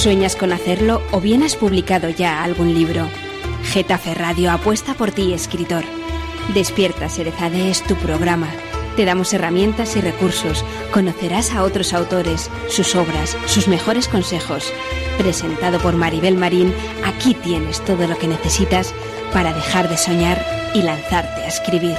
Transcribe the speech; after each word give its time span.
¿Sueñas 0.00 0.34
con 0.34 0.50
hacerlo 0.54 1.02
o 1.10 1.20
bien 1.20 1.42
has 1.42 1.56
publicado 1.56 2.08
ya 2.08 2.42
algún 2.42 2.72
libro? 2.72 3.06
Getafe 3.64 4.14
Radio 4.14 4.50
apuesta 4.50 4.94
por 4.94 5.10
ti, 5.10 5.34
escritor. 5.34 5.84
Despierta 6.54 7.10
Serezade 7.10 7.70
es 7.70 7.82
tu 7.82 7.96
programa. 7.96 8.48
Te 8.96 9.04
damos 9.04 9.34
herramientas 9.34 9.96
y 9.96 10.00
recursos. 10.00 10.64
Conocerás 10.90 11.52
a 11.52 11.64
otros 11.64 11.92
autores, 11.92 12.50
sus 12.70 12.96
obras, 12.96 13.36
sus 13.44 13.68
mejores 13.68 14.08
consejos. 14.08 14.72
Presentado 15.18 15.78
por 15.80 15.96
Maribel 15.96 16.38
Marín, 16.38 16.72
aquí 17.04 17.34
tienes 17.34 17.84
todo 17.84 18.08
lo 18.08 18.16
que 18.16 18.26
necesitas 18.26 18.94
para 19.34 19.52
dejar 19.52 19.90
de 19.90 19.98
soñar 19.98 20.42
y 20.74 20.80
lanzarte 20.80 21.42
a 21.42 21.48
escribir. 21.48 21.98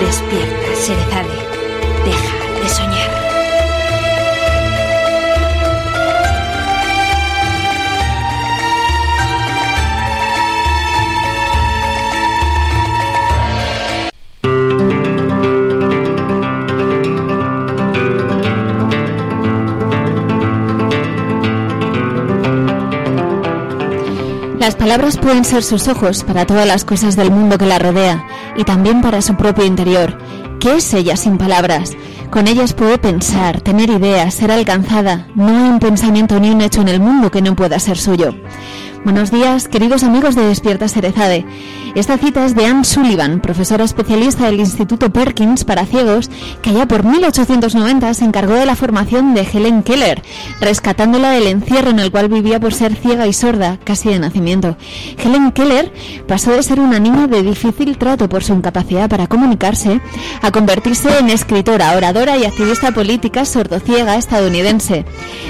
Despierta, 0.00 0.76
Serezade. 0.76 1.59
Palabras 24.80 25.18
pueden 25.18 25.44
ser 25.44 25.62
sus 25.62 25.88
ojos 25.88 26.24
para 26.24 26.46
todas 26.46 26.66
las 26.66 26.86
cosas 26.86 27.14
del 27.14 27.30
mundo 27.30 27.58
que 27.58 27.66
la 27.66 27.78
rodea 27.78 28.26
y 28.56 28.64
también 28.64 29.02
para 29.02 29.20
su 29.20 29.36
propio 29.36 29.66
interior. 29.66 30.16
¿Qué 30.58 30.76
es 30.76 30.94
ella 30.94 31.18
sin 31.18 31.36
palabras? 31.36 31.92
Con 32.30 32.48
ellas 32.48 32.72
puede 32.72 32.96
pensar, 32.96 33.60
tener 33.60 33.90
ideas, 33.90 34.32
ser 34.32 34.50
alcanzada. 34.50 35.28
No 35.34 35.48
hay 35.48 35.68
un 35.68 35.80
pensamiento 35.80 36.40
ni 36.40 36.48
un 36.48 36.62
hecho 36.62 36.80
en 36.80 36.88
el 36.88 36.98
mundo 36.98 37.30
que 37.30 37.42
no 37.42 37.54
pueda 37.54 37.78
ser 37.78 37.98
suyo. 37.98 38.34
Buenos 39.04 39.30
días, 39.30 39.68
queridos 39.68 40.02
amigos 40.02 40.34
de 40.34 40.46
Despierta 40.46 40.88
Cerezade. 40.88 41.44
Esta 41.96 42.18
cita 42.18 42.46
es 42.46 42.54
de 42.54 42.66
Anne 42.66 42.84
Sullivan, 42.84 43.40
profesora 43.40 43.82
especialista 43.82 44.46
del 44.46 44.60
Instituto 44.60 45.12
Perkins 45.12 45.64
para 45.64 45.84
ciegos, 45.84 46.30
que 46.62 46.70
allá 46.70 46.86
por 46.86 47.04
1890 47.04 48.14
se 48.14 48.24
encargó 48.24 48.54
de 48.54 48.64
la 48.64 48.76
formación 48.76 49.34
de 49.34 49.42
Helen 49.42 49.82
Keller, 49.82 50.22
rescatándola 50.60 51.30
del 51.30 51.48
encierro 51.48 51.90
en 51.90 51.98
el 51.98 52.12
cual 52.12 52.28
vivía 52.28 52.60
por 52.60 52.74
ser 52.74 52.94
ciega 52.94 53.26
y 53.26 53.32
sorda, 53.32 53.78
casi 53.82 54.08
de 54.08 54.20
nacimiento. 54.20 54.76
Helen 55.18 55.50
Keller 55.50 55.92
pasó 56.28 56.52
de 56.52 56.62
ser 56.62 56.78
una 56.78 57.00
niña 57.00 57.26
de 57.26 57.42
difícil 57.42 57.98
trato 57.98 58.28
por 58.28 58.44
su 58.44 58.54
incapacidad 58.54 59.08
para 59.08 59.26
comunicarse 59.26 60.00
a 60.42 60.52
convertirse 60.52 61.18
en 61.18 61.28
escritora, 61.28 61.96
oradora 61.96 62.36
y 62.36 62.44
activista 62.44 62.92
política 62.92 63.44
sordociega 63.44 64.16
estadounidense. 64.16 65.04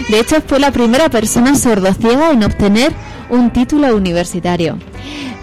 De 0.09 0.21
hecho, 0.21 0.37
fue 0.47 0.59
la 0.59 0.73
primera 0.73 1.11
persona 1.11 1.55
sordociega 1.55 2.31
en 2.31 2.45
obtener 2.45 2.93
un 3.29 3.51
título 3.51 3.95
universitario. 3.95 4.79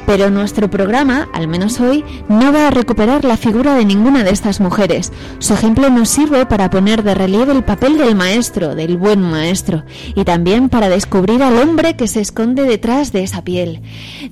Pero 0.08 0.30
nuestro 0.30 0.70
programa, 0.70 1.28
al 1.34 1.50
menos 1.50 1.82
hoy, 1.82 2.06
no 2.30 2.54
va 2.54 2.68
a 2.68 2.72
recuperar 2.72 3.26
la 3.26 3.36
figura 3.36 3.76
de 3.76 3.84
ninguna 3.84 4.24
de 4.24 4.32
estas 4.32 4.62
mujeres. 4.62 5.12
Su 5.40 5.54
ejemplo 5.54 5.90
nos 5.90 6.08
sirve 6.08 6.46
para 6.46 6.70
poner 6.70 7.04
de 7.04 7.14
relieve 7.14 7.52
el 7.52 7.66
papel 7.66 7.98
del 7.98 8.16
maestro, 8.16 8.74
del 8.74 8.96
buen 8.96 9.22
maestro, 9.22 9.84
y 10.16 10.24
también 10.24 10.70
para 10.70 10.88
descubrir 10.88 11.44
al 11.44 11.58
hombre 11.58 11.98
que 11.98 12.08
se 12.08 12.22
esconde 12.22 12.64
detrás 12.64 13.12
de 13.12 13.24
esa 13.24 13.44
piel. 13.44 13.82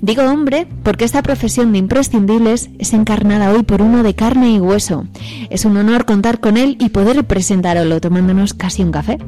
Digo 0.00 0.22
hombre 0.22 0.66
porque 0.82 1.04
esta 1.04 1.22
profesión 1.22 1.72
de 1.72 1.78
imprescindibles 1.78 2.70
es 2.78 2.94
encarnada 2.94 3.52
hoy 3.52 3.62
por 3.62 3.82
uno 3.82 4.02
de 4.02 4.14
carne 4.14 4.52
y 4.52 4.58
hueso. 4.58 5.04
Es 5.50 5.66
un 5.66 5.76
honor 5.76 6.06
contar 6.06 6.40
con 6.40 6.56
él 6.56 6.78
y 6.80 6.88
poder 6.88 7.22
presentarlo 7.26 8.00
tomándonos 8.00 8.54
casi 8.54 8.82
un 8.82 8.92
café. 8.92 9.18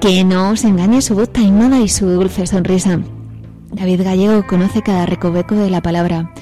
Que 0.00 0.22
no 0.22 0.50
os 0.50 0.62
engañe 0.62 1.02
su 1.02 1.16
voz 1.16 1.32
taimada 1.32 1.80
y 1.80 1.88
su 1.88 2.06
dulce 2.06 2.46
sonrisa. 2.46 3.00
David 3.72 4.02
Gallego 4.02 4.46
conoce 4.46 4.82
cada 4.82 5.06
recoveco 5.06 5.54
de 5.54 5.70
la 5.70 5.80
palabra. 5.80 6.32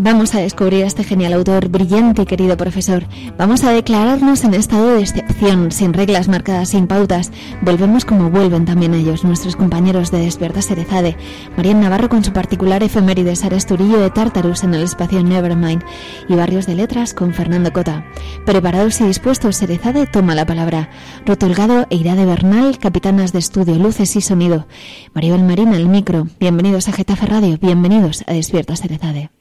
Vamos 0.00 0.32
a 0.36 0.38
descubrir 0.38 0.84
a 0.84 0.86
este 0.86 1.02
genial 1.02 1.32
autor, 1.32 1.68
brillante 1.70 2.24
querido 2.24 2.56
profesor. 2.56 3.04
Vamos 3.36 3.64
a 3.64 3.72
declararnos 3.72 4.44
en 4.44 4.54
estado 4.54 4.94
de 4.94 5.00
excepción, 5.00 5.72
sin 5.72 5.92
reglas 5.92 6.28
marcadas, 6.28 6.68
sin 6.68 6.86
pautas. 6.86 7.32
Volvemos 7.62 8.04
como 8.04 8.30
vuelven 8.30 8.64
también 8.64 8.94
ellos, 8.94 9.24
nuestros 9.24 9.56
compañeros 9.56 10.12
de 10.12 10.20
Despierta 10.20 10.62
Serezade. 10.62 11.16
Marian 11.56 11.80
Navarro 11.80 12.08
con 12.08 12.22
su 12.22 12.32
particular 12.32 12.84
efeméride 12.84 13.34
Turillo 13.66 13.98
de 13.98 14.10
Tartarus 14.10 14.62
en 14.62 14.74
el 14.74 14.84
espacio 14.84 15.20
Nevermind. 15.24 15.82
Y 16.28 16.36
Barrios 16.36 16.66
de 16.66 16.76
Letras 16.76 17.12
con 17.12 17.34
Fernando 17.34 17.72
Cota. 17.72 18.06
Preparados 18.46 19.00
y 19.00 19.04
dispuestos, 19.04 19.56
Serezade 19.56 20.06
toma 20.06 20.36
la 20.36 20.46
palabra. 20.46 20.90
Rotolgado 21.26 21.88
e 21.90 21.96
Irá 21.96 22.14
de 22.14 22.24
Bernal, 22.24 22.78
capitanas 22.78 23.32
de 23.32 23.40
estudio, 23.40 23.74
luces 23.74 24.14
y 24.14 24.20
sonido. 24.20 24.68
Maribel 25.12 25.42
Marina, 25.42 25.76
el 25.76 25.88
micro. 25.88 26.28
Bienvenidos 26.38 26.88
a 26.88 26.92
Getafe 26.92 27.26
Radio, 27.26 27.58
bienvenidos 27.60 28.22
a 28.28 28.32
Despierta 28.32 28.76
Serezade. 28.76 29.37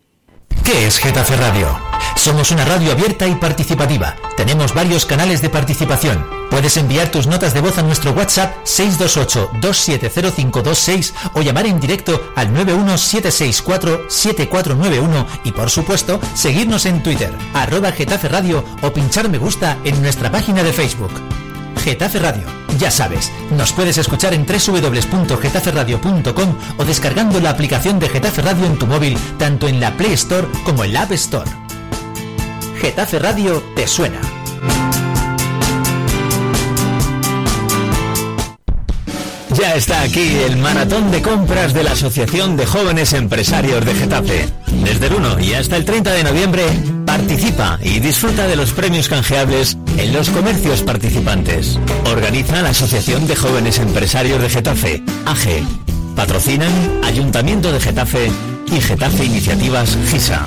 ¿Qué 0.68 0.86
es 0.86 1.00
Getafe 1.00 1.36
Radio? 1.38 1.80
Somos 2.18 2.52
una 2.52 2.66
radio 2.66 2.92
abierta 2.92 3.26
y 3.26 3.36
participativa. 3.36 4.18
Tenemos 4.36 4.74
varios 4.74 5.06
canales 5.06 5.42
de 5.42 5.50
participación. 5.50 6.28
Puedes 6.50 6.76
enviar 6.76 7.10
tus 7.10 7.26
notas 7.26 7.54
de 7.54 7.62
voz 7.62 7.78
a 7.78 7.84
nuestro 7.84 8.12
WhatsApp 8.12 8.54
628-270526 8.66 11.14
o 11.36 11.42
llamar 11.42 11.68
en 11.68 11.80
directo 11.80 12.34
al 12.36 12.54
91764-7491 12.54 15.26
y 15.46 15.54
por 15.54 15.70
supuesto 15.70 16.20
seguirnos 16.34 16.86
en 16.86 17.02
Twitter, 17.02 17.34
arroba 17.54 17.94
Getafe 17.94 18.28
Radio 18.28 18.66
o 18.82 18.92
pinchar 18.92 19.30
me 19.30 19.38
gusta 19.38 19.78
en 19.86 20.02
nuestra 20.02 20.30
página 20.30 20.64
de 20.64 20.74
Facebook. 20.74 21.14
Getafe 21.88 22.20
Radio. 22.20 22.44
Ya 22.80 22.92
sabes, 22.92 23.32
nos 23.50 23.72
puedes 23.72 23.98
escuchar 23.98 24.34
en 24.34 24.46
www.getaferradio.com 24.46 26.56
o 26.78 26.84
descargando 26.84 27.40
la 27.40 27.52
aplicación 27.52 27.98
de 27.98 28.10
Getafe 28.10 28.42
Radio 28.42 28.66
en 28.66 28.78
tu 28.78 28.86
móvil, 28.86 29.18
tanto 29.40 29.70
en 29.70 29.80
la 29.80 29.96
Play 29.96 30.12
Store 30.12 30.46
como 30.66 30.84
en 30.84 30.92
la 30.92 31.04
App 31.04 31.14
Store. 31.14 31.50
Getafe 32.82 33.20
Radio 33.20 33.64
te 33.74 33.88
suena. 33.88 34.20
Ya 39.54 39.76
está 39.76 40.02
aquí 40.02 40.40
el 40.46 40.58
maratón 40.58 41.10
de 41.10 41.22
compras 41.22 41.74
de 41.74 41.84
la 41.84 41.94
Asociación 41.94 42.58
de 42.58 42.66
Jóvenes 42.66 43.14
Empresarios 43.14 43.86
de 43.86 43.96
Getafe. 43.96 44.50
Desde 44.84 45.08
el 45.08 45.14
1 45.14 45.40
y 45.40 45.54
hasta 45.54 45.78
el 45.78 45.86
30 45.86 46.12
de 46.12 46.26
noviembre, 46.26 46.64
participa 47.06 47.80
y 47.82 48.02
disfruta 48.02 48.46
de 48.46 48.58
los 48.58 48.74
premios 48.74 49.08
canjeables 49.08 49.78
en 49.98 50.14
los 50.14 50.30
comercios 50.30 50.84
participantes. 50.84 51.80
Organiza 52.06 52.62
la 52.62 52.70
Asociación 52.70 53.28
de 53.28 53.36
Jóvenes 53.36 53.80
Empresarios 53.80 54.42
de 54.42 54.50
Getafe, 54.50 55.04
AG. 55.26 55.64
Patrocinan 56.16 56.72
Ayuntamiento 57.04 57.72
de 57.72 57.80
Getafe 57.80 58.32
y 58.72 58.82
Getafe 58.82 59.26
Iniciativas 59.26 59.98
GISA. 60.10 60.46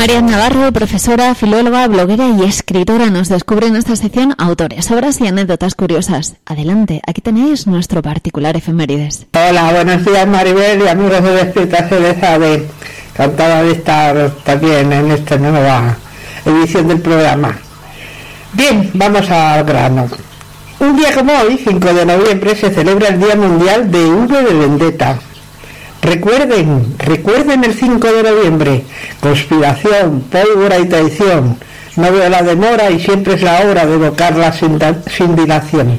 María 0.00 0.22
Navarro, 0.22 0.72
profesora, 0.72 1.34
filóloga, 1.34 1.86
bloguera 1.86 2.26
y 2.30 2.42
escritora, 2.44 3.10
nos 3.10 3.28
descubre 3.28 3.66
en 3.66 3.76
esta 3.76 3.94
sección 3.96 4.34
autores, 4.38 4.90
obras 4.90 5.20
y 5.20 5.26
anécdotas 5.26 5.74
curiosas. 5.74 6.36
Adelante, 6.46 7.02
aquí 7.06 7.20
tenéis 7.20 7.66
nuestro 7.66 8.00
particular 8.00 8.56
efemérides. 8.56 9.26
Hola, 9.34 9.70
buenos 9.74 10.02
días 10.02 10.26
Maribel 10.26 10.80
y 10.80 10.88
amigos 10.88 11.22
de 11.22 11.30
Despierta 11.32 12.38
de 12.38 12.66
Encantada 13.12 13.62
de 13.62 13.72
estar 13.72 14.30
también 14.42 14.90
en 14.90 15.10
esta 15.10 15.36
nueva 15.36 15.94
edición 16.46 16.88
del 16.88 17.02
programa. 17.02 17.58
Bien, 18.54 18.90
vamos 18.94 19.30
al 19.30 19.64
grano. 19.64 20.08
Un 20.78 20.96
día 20.96 21.14
como 21.14 21.30
hoy, 21.40 21.60
5 21.62 21.92
de 21.92 22.06
noviembre, 22.06 22.56
se 22.56 22.70
celebra 22.70 23.08
el 23.08 23.20
Día 23.20 23.36
Mundial 23.36 23.90
de 23.90 24.02
V 24.06 24.42
de 24.44 24.54
Vendetta 24.54 25.20
Recuerden, 26.02 26.94
recuerden 26.98 27.62
el 27.62 27.74
5 27.74 28.06
de 28.08 28.22
noviembre, 28.22 28.84
conspiración, 29.20 30.22
pólvora 30.22 30.78
y 30.78 30.86
traición. 30.86 31.58
No 31.96 32.10
veo 32.10 32.28
la 32.30 32.42
demora 32.42 32.90
y 32.90 33.00
siempre 33.00 33.34
es 33.34 33.42
la 33.42 33.60
hora 33.60 33.84
de 33.84 33.94
evocarla 33.94 34.52
sin, 34.52 34.78
sin 35.08 35.36
dilación. 35.36 35.98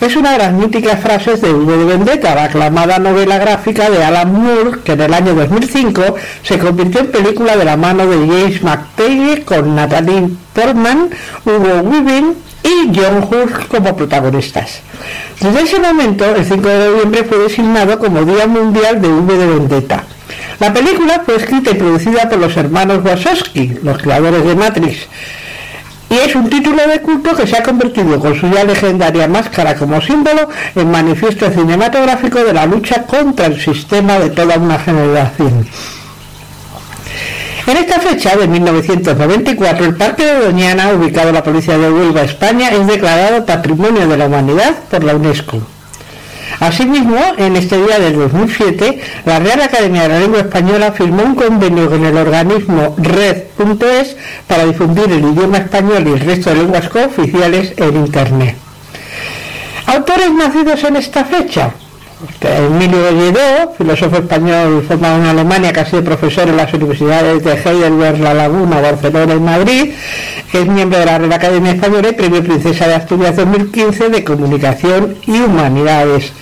Es 0.00 0.14
una 0.14 0.32
de 0.32 0.38
las 0.38 0.52
míticas 0.52 1.00
frases 1.00 1.40
de 1.40 1.52
V 1.52 1.76
de 1.78 1.84
Vendetta, 1.84 2.34
la 2.34 2.44
aclamada 2.44 2.98
novela 2.98 3.38
gráfica 3.38 3.90
de 3.90 4.04
Alan 4.04 4.32
Moore, 4.32 4.80
que 4.84 4.92
en 4.92 5.00
el 5.00 5.14
año 5.14 5.34
2005 5.34 6.14
se 6.42 6.58
convirtió 6.58 7.00
en 7.00 7.10
película 7.10 7.56
de 7.56 7.64
la 7.64 7.76
mano 7.76 8.06
de 8.06 8.18
James 8.18 8.62
McTaggart 8.62 9.44
con 9.44 9.74
Natalie 9.74 10.28
Portman, 10.52 11.08
Hugo 11.44 11.80
Weaving 11.80 12.45
y 12.66 12.92
John 12.94 13.22
Hurt 13.30 13.68
como 13.68 13.96
protagonistas. 13.96 14.80
Desde 15.40 15.62
ese 15.62 15.78
momento, 15.78 16.24
el 16.34 16.44
5 16.44 16.68
de 16.68 16.90
noviembre 16.90 17.24
fue 17.24 17.38
designado 17.38 17.98
como 17.98 18.24
Día 18.24 18.46
Mundial 18.46 19.00
de 19.00 19.08
V 19.08 19.36
de 19.36 19.46
Vendetta. 19.46 20.04
La 20.58 20.72
película 20.72 21.22
fue 21.24 21.36
escrita 21.36 21.70
y 21.70 21.74
producida 21.74 22.28
por 22.28 22.38
los 22.38 22.56
hermanos 22.56 23.04
Wachowski, 23.04 23.78
los 23.82 23.98
creadores 23.98 24.44
de 24.44 24.54
Matrix, 24.56 25.06
y 26.08 26.14
es 26.14 26.34
un 26.34 26.48
título 26.48 26.86
de 26.86 27.00
culto 27.00 27.34
que 27.34 27.46
se 27.46 27.56
ha 27.56 27.62
convertido 27.62 28.18
con 28.20 28.38
su 28.38 28.48
ya 28.48 28.64
legendaria 28.64 29.26
máscara 29.26 29.74
como 29.74 30.00
símbolo 30.00 30.48
en 30.74 30.90
manifiesto 30.90 31.50
cinematográfico 31.50 32.38
de 32.44 32.52
la 32.52 32.64
lucha 32.64 33.02
contra 33.02 33.46
el 33.46 33.60
sistema 33.60 34.18
de 34.18 34.30
toda 34.30 34.56
una 34.56 34.78
generación. 34.78 35.66
En 37.66 37.76
esta 37.76 37.98
fecha 37.98 38.36
de 38.36 38.46
1994, 38.46 39.86
el 39.86 39.96
Parque 39.96 40.24
de 40.24 40.38
Doñana, 40.38 40.92
ubicado 40.92 41.30
en 41.30 41.34
la 41.34 41.42
provincia 41.42 41.76
de 41.76 41.90
Huelva, 41.90 42.22
España, 42.22 42.70
es 42.70 42.86
declarado 42.86 43.44
Patrimonio 43.44 44.06
de 44.06 44.16
la 44.16 44.26
Humanidad 44.26 44.76
por 44.88 45.02
la 45.02 45.16
UNESCO. 45.16 45.60
Asimismo, 46.60 47.18
en 47.36 47.56
este 47.56 47.76
día 47.76 47.98
del 47.98 48.18
2007, 48.18 49.00
la 49.24 49.40
Real 49.40 49.62
Academia 49.62 50.02
de 50.02 50.08
la 50.08 50.20
Lengua 50.20 50.40
Española 50.40 50.92
firmó 50.92 51.24
un 51.24 51.34
convenio 51.34 51.90
con 51.90 52.04
el 52.04 52.16
organismo 52.16 52.94
red.es 52.98 54.16
para 54.46 54.64
difundir 54.64 55.10
el 55.10 55.24
idioma 55.24 55.58
español 55.58 56.06
y 56.06 56.12
el 56.12 56.20
resto 56.20 56.50
de 56.50 56.56
lenguas 56.56 56.88
cooficiales 56.88 57.74
en 57.78 57.96
Internet. 57.96 58.56
Autores 59.86 60.30
nacidos 60.32 60.84
en 60.84 60.96
esta 60.96 61.24
fecha. 61.24 61.74
Emilio 62.40 63.10
Lledó, 63.10 63.74
filósofo 63.76 64.16
español 64.16 64.82
formado 64.88 65.18
en 65.18 65.26
Alemania, 65.26 65.70
que 65.72 65.80
ha 65.80 65.86
sido 65.86 66.02
profesor 66.02 66.48
en 66.48 66.56
las 66.56 66.72
universidades 66.72 67.44
de 67.44 67.52
Heidelberg, 67.52 68.20
La 68.20 68.32
Laguna, 68.32 68.80
Barcelona 68.80 69.34
y 69.34 69.40
Madrid, 69.40 69.92
es 70.50 70.66
miembro 70.66 70.98
de 70.98 71.04
la 71.04 71.18
Real 71.18 71.32
Academia 71.32 71.72
Española 71.72 72.08
y 72.08 72.12
Premio 72.12 72.42
Princesa 72.42 72.88
de 72.88 72.94
Asturias 72.94 73.36
2015 73.36 74.08
de 74.08 74.24
Comunicación 74.24 75.16
y 75.26 75.40
Humanidades. 75.40 76.32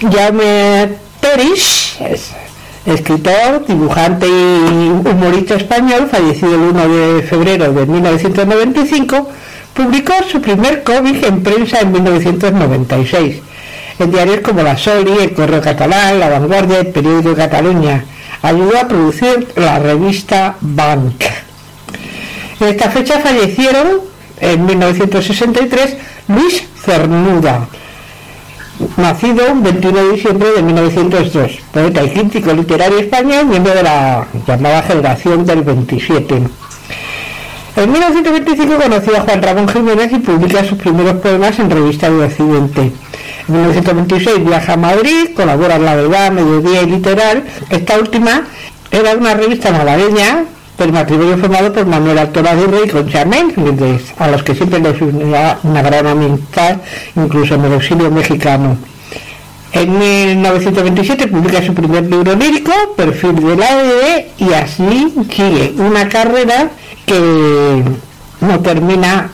Jaume 0.00 0.88
Peris, 1.20 1.98
escritor, 2.86 3.66
dibujante 3.66 4.26
y 4.26 4.30
humorista 4.30 5.56
español, 5.56 6.08
fallecido 6.10 6.54
el 6.54 6.60
1 6.60 6.88
de 6.88 7.22
febrero 7.22 7.70
de 7.70 7.84
1995, 7.84 9.28
publicó 9.74 10.14
su 10.30 10.40
primer 10.40 10.82
cómic 10.84 11.22
en 11.22 11.42
prensa 11.42 11.80
en 11.80 11.92
1996 11.92 13.42
en 13.98 14.10
diarios 14.10 14.40
como 14.40 14.62
La 14.62 14.76
Soli, 14.76 15.12
El 15.20 15.32
Correo 15.32 15.60
Catalán, 15.60 16.20
La 16.20 16.28
Vanguardia, 16.28 16.80
El 16.80 16.88
Periódico 16.88 17.30
de 17.30 17.36
Cataluña. 17.36 18.04
Ayudó 18.42 18.78
a 18.78 18.88
producir 18.88 19.48
la 19.56 19.78
revista 19.78 20.56
Bank. 20.60 21.22
En 22.60 22.68
esta 22.68 22.90
fecha 22.90 23.20
fallecieron 23.20 24.00
en 24.40 24.66
1963 24.66 25.96
Luis 26.28 26.64
Cernuda, 26.84 27.68
nacido 28.96 29.46
el 29.46 29.60
21 29.60 30.04
de 30.04 30.12
diciembre 30.12 30.48
de 30.52 30.62
1902, 30.62 31.58
poeta 31.72 32.02
y 32.02 32.10
crítico 32.10 32.52
literario 32.52 32.98
español, 32.98 33.46
miembro 33.46 33.74
de 33.74 33.82
la 33.82 34.26
llamada 34.46 34.82
generación 34.82 35.44
del 35.44 35.62
27. 35.62 36.42
En 37.76 37.92
1925 37.92 38.74
conoció 38.82 39.16
a 39.16 39.20
Juan 39.20 39.42
Ramón 39.42 39.68
Jiménez 39.68 40.10
y 40.12 40.18
publica 40.18 40.64
sus 40.64 40.78
primeros 40.78 41.16
poemas 41.16 41.58
en 41.58 41.70
Revista 41.70 42.08
de 42.08 42.24
Occidente. 42.24 42.92
En 43.48 43.54
1926 43.54 44.44
viaja 44.44 44.72
a 44.72 44.76
Madrid, 44.76 45.28
colabora 45.34 45.76
en 45.76 45.84
La 45.84 45.94
Verdad, 45.94 46.32
Mediodía 46.32 46.82
y 46.82 46.86
Literal. 46.86 47.44
Esta 47.70 47.98
última 47.98 48.42
era 48.90 49.14
una 49.14 49.34
revista 49.34 49.70
malagueña 49.70 50.44
del 50.76 50.92
matrimonio 50.92 51.38
formado 51.38 51.72
por 51.72 51.86
Manuel 51.86 52.18
Altola 52.18 52.54
Rey 52.54 52.82
y 52.84 52.88
Concha 52.88 53.24
Méndez, 53.24 54.12
a 54.18 54.28
los 54.28 54.42
que 54.42 54.54
siempre 54.54 54.80
les 54.80 55.00
unía 55.00 55.58
una 55.62 55.80
gran 55.80 56.06
amistad, 56.06 56.76
incluso 57.14 57.54
en 57.54 57.64
el 57.66 57.72
exilio 57.74 58.10
mexicano. 58.10 58.76
En 59.72 59.98
1927 59.98 61.28
publica 61.28 61.62
su 61.62 61.72
primer 61.72 62.04
libro 62.04 62.34
lírico, 62.34 62.72
Perfil 62.96 63.36
de 63.36 63.56
la 63.56 63.82
EDE, 63.82 64.30
y 64.38 64.52
así 64.52 65.14
sigue 65.30 65.74
una 65.78 66.08
carrera 66.08 66.70
que 67.04 67.82
no 68.40 68.60
termina 68.60 69.30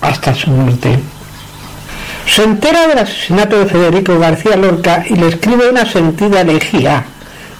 hasta 0.00 0.34
su 0.34 0.50
muerte. 0.50 0.98
Se 2.26 2.44
entera 2.44 2.86
del 2.86 2.98
asesinato 2.98 3.58
de 3.58 3.66
Federico 3.66 4.18
García 4.18 4.56
Lorca 4.56 5.04
y 5.08 5.14
le 5.14 5.28
escribe 5.28 5.68
una 5.68 5.84
sentida 5.84 6.40
elegía 6.40 7.04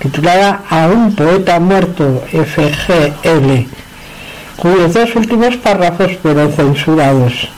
titulada 0.01 0.63
A 0.71 0.89
un 0.89 1.15
poeta 1.15 1.61
muerto, 1.61 2.25
FGL, 2.33 3.67
cuyos 4.57 4.95
dos 4.95 5.15
últimos 5.15 5.57
párrafos 5.59 6.17
fueron 6.23 6.53
censurados. 6.53 7.49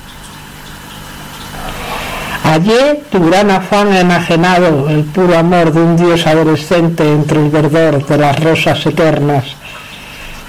Allí 2.44 3.00
tu 3.10 3.24
gran 3.24 3.50
afán 3.50 3.94
enajenado, 3.94 4.88
el 4.88 5.04
puro 5.04 5.38
amor 5.38 5.72
de 5.72 5.80
un 5.80 5.96
dios 5.96 6.26
adolescente 6.26 7.04
entre 7.08 7.38
el 7.38 7.50
verdor 7.50 8.04
de 8.04 8.18
las 8.18 8.42
rosas 8.42 8.84
eternas, 8.84 9.44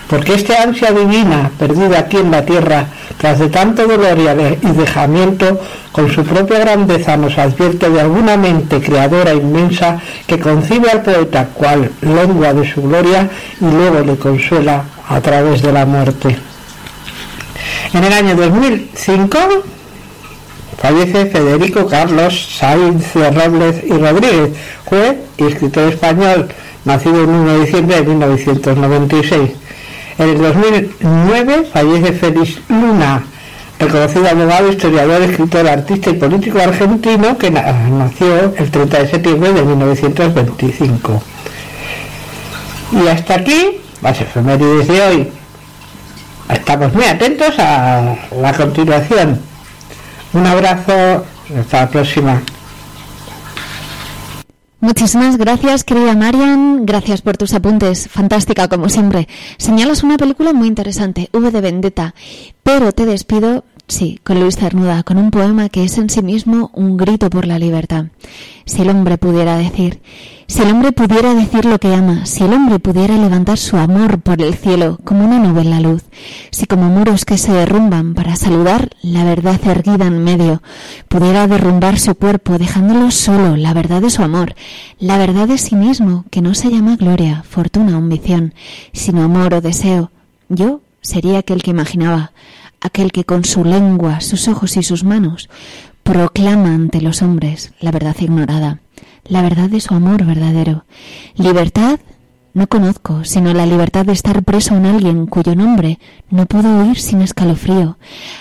porque 0.09 0.33
esta 0.33 0.63
ansia 0.63 0.91
divina, 0.91 1.51
perdida 1.59 1.99
aquí 1.99 2.17
en 2.17 2.31
la 2.31 2.43
tierra, 2.43 2.87
tras 3.23 3.39
de 3.39 3.47
tanto 3.47 3.87
dolor 3.87 4.17
y 4.19 4.71
dejamiento, 4.73 5.57
con 5.93 6.11
su 6.11 6.25
propia 6.25 6.59
grandeza 6.59 7.15
nos 7.15 7.37
advierte 7.37 7.89
de 7.89 8.01
alguna 8.01 8.35
mente 8.35 8.81
creadora 8.81 9.33
inmensa 9.33 9.97
que 10.27 10.37
concibe 10.37 10.91
al 10.91 11.03
poeta 11.03 11.47
cual 11.53 11.89
lengua 12.01 12.53
de 12.53 12.69
su 12.69 12.81
gloria 12.81 13.29
y 13.61 13.63
luego 13.63 14.01
le 14.01 14.17
consuela 14.17 14.83
a 15.07 15.21
través 15.21 15.61
de 15.61 15.71
la 15.71 15.85
muerte. 15.85 16.35
En 17.93 18.03
el 18.03 18.11
año 18.11 18.35
2005 18.35 19.37
fallece 20.81 21.27
Federico 21.27 21.87
Carlos 21.87 22.57
Sainz 22.59 23.15
Robles 23.15 23.85
y 23.85 23.93
Rodríguez, 23.93 24.49
juez 24.83 25.15
y 25.37 25.45
escritor 25.45 25.93
español, 25.93 26.49
nacido 26.83 27.23
el 27.23 27.29
1 27.29 27.53
de 27.53 27.59
diciembre 27.61 27.95
de 28.01 28.03
1996. 28.03 29.62
En 30.17 30.29
el 30.29 30.37
2009 30.37 31.69
fallece 31.73 32.13
Félix 32.13 32.59
Luna, 32.69 33.23
reconocido 33.79 34.29
abogado, 34.29 34.71
historiador, 34.71 35.21
escritor, 35.23 35.67
artista 35.67 36.11
y 36.11 36.13
político 36.13 36.59
argentino 36.59 37.37
que 37.37 37.49
nació 37.49 38.53
el 38.55 38.69
30 38.69 38.99
de 38.99 39.07
septiembre 39.09 39.53
de 39.53 39.63
1925. 39.63 41.23
Y 42.91 43.07
hasta 43.07 43.35
aquí 43.35 43.77
las 44.01 44.21
efemérides 44.21 44.87
de 44.87 45.01
hoy. 45.01 45.31
Estamos 46.49 46.93
muy 46.93 47.05
atentos 47.05 47.57
a 47.57 48.15
la 48.39 48.53
continuación. 48.53 49.41
Un 50.33 50.45
abrazo, 50.45 51.25
hasta 51.59 51.81
la 51.81 51.89
próxima. 51.89 52.41
Muchísimas 54.83 55.37
gracias, 55.37 55.85
querida 55.85 56.13
Marian. 56.13 56.85
Gracias 56.85 57.21
por 57.21 57.37
tus 57.37 57.53
apuntes. 57.53 58.09
Fantástica, 58.09 58.67
como 58.67 58.89
siempre. 58.89 59.29
Señalas 59.55 60.03
una 60.03 60.17
película 60.17 60.51
muy 60.51 60.67
interesante, 60.67 61.29
V 61.31 61.51
de 61.51 61.61
Vendetta. 61.61 62.13
Pero 62.63 62.91
te 62.91 63.05
despido 63.05 63.63
Sí, 63.87 64.19
con 64.23 64.39
Luis 64.39 64.55
Cernuda, 64.55 65.03
con 65.03 65.17
un 65.17 65.29
poema 65.29 65.67
que 65.67 65.83
es 65.83 65.97
en 65.97 66.09
sí 66.09 66.21
mismo 66.21 66.71
un 66.73 66.95
grito 66.95 67.29
por 67.29 67.45
la 67.45 67.59
libertad. 67.59 68.05
Si 68.65 68.81
el 68.81 68.89
hombre 68.89 69.17
pudiera 69.17 69.57
decir, 69.57 69.99
si 70.47 70.61
el 70.61 70.71
hombre 70.71 70.93
pudiera 70.93 71.33
decir 71.33 71.65
lo 71.65 71.79
que 71.79 71.93
ama, 71.93 72.25
si 72.25 72.45
el 72.45 72.53
hombre 72.53 72.79
pudiera 72.79 73.17
levantar 73.17 73.57
su 73.57 73.75
amor 73.75 74.21
por 74.21 74.41
el 74.41 74.53
cielo 74.55 74.99
como 75.03 75.25
una 75.25 75.37
nube 75.37 75.61
en 75.61 75.69
la 75.69 75.81
luz, 75.81 76.03
si 76.49 76.65
como 76.65 76.89
muros 76.89 77.25
que 77.25 77.37
se 77.37 77.51
derrumban 77.51 78.13
para 78.13 78.37
saludar 78.37 78.89
la 79.01 79.25
verdad 79.25 79.59
erguida 79.65 80.07
en 80.07 80.23
medio, 80.23 80.63
pudiera 81.09 81.45
derrumbar 81.47 81.99
su 81.99 82.15
cuerpo 82.15 82.57
dejándolo 82.57 83.11
solo, 83.11 83.57
la 83.57 83.73
verdad 83.73 84.01
de 84.01 84.09
su 84.09 84.23
amor, 84.23 84.55
la 84.97 85.17
verdad 85.17 85.49
de 85.49 85.57
sí 85.57 85.75
mismo, 85.75 86.23
que 86.31 86.41
no 86.41 86.55
se 86.55 86.69
llama 86.69 86.95
gloria, 86.95 87.43
fortuna 87.49 87.95
o 87.95 87.97
ambición, 87.97 88.53
sino 88.93 89.23
amor 89.23 89.55
o 89.55 89.61
deseo, 89.61 90.09
yo 90.47 90.79
sería 91.01 91.39
aquel 91.39 91.61
que 91.61 91.71
imaginaba, 91.71 92.31
aquel 92.83 93.11
que 93.11 93.23
con 93.23 93.45
su 93.45 93.63
lengua, 93.63 94.21
sus 94.21 94.47
ojos 94.47 94.77
y 94.77 94.83
sus 94.83 95.03
manos 95.03 95.49
proclama 96.03 96.75
ante 96.75 97.01
los 97.01 97.21
hombres 97.21 97.73
la 97.79 97.91
verdad 97.91 98.15
ignorada, 98.19 98.81
la 99.25 99.41
verdad 99.41 99.69
de 99.69 99.79
su 99.79 99.93
amor 99.93 100.25
verdadero. 100.25 100.85
Libertad 101.35 101.99
no 102.53 102.67
conozco, 102.67 103.23
sino 103.23 103.53
la 103.53 103.65
libertad 103.65 104.05
de 104.05 104.13
estar 104.13 104.43
preso 104.43 104.75
en 104.75 104.85
alguien 104.85 105.25
cuyo 105.25 105.55
nombre 105.55 105.97
no 106.29 106.45
puedo 106.45 106.83
oír 106.83 106.99
sin 106.99 107.21
escalofrío, 107.21 107.97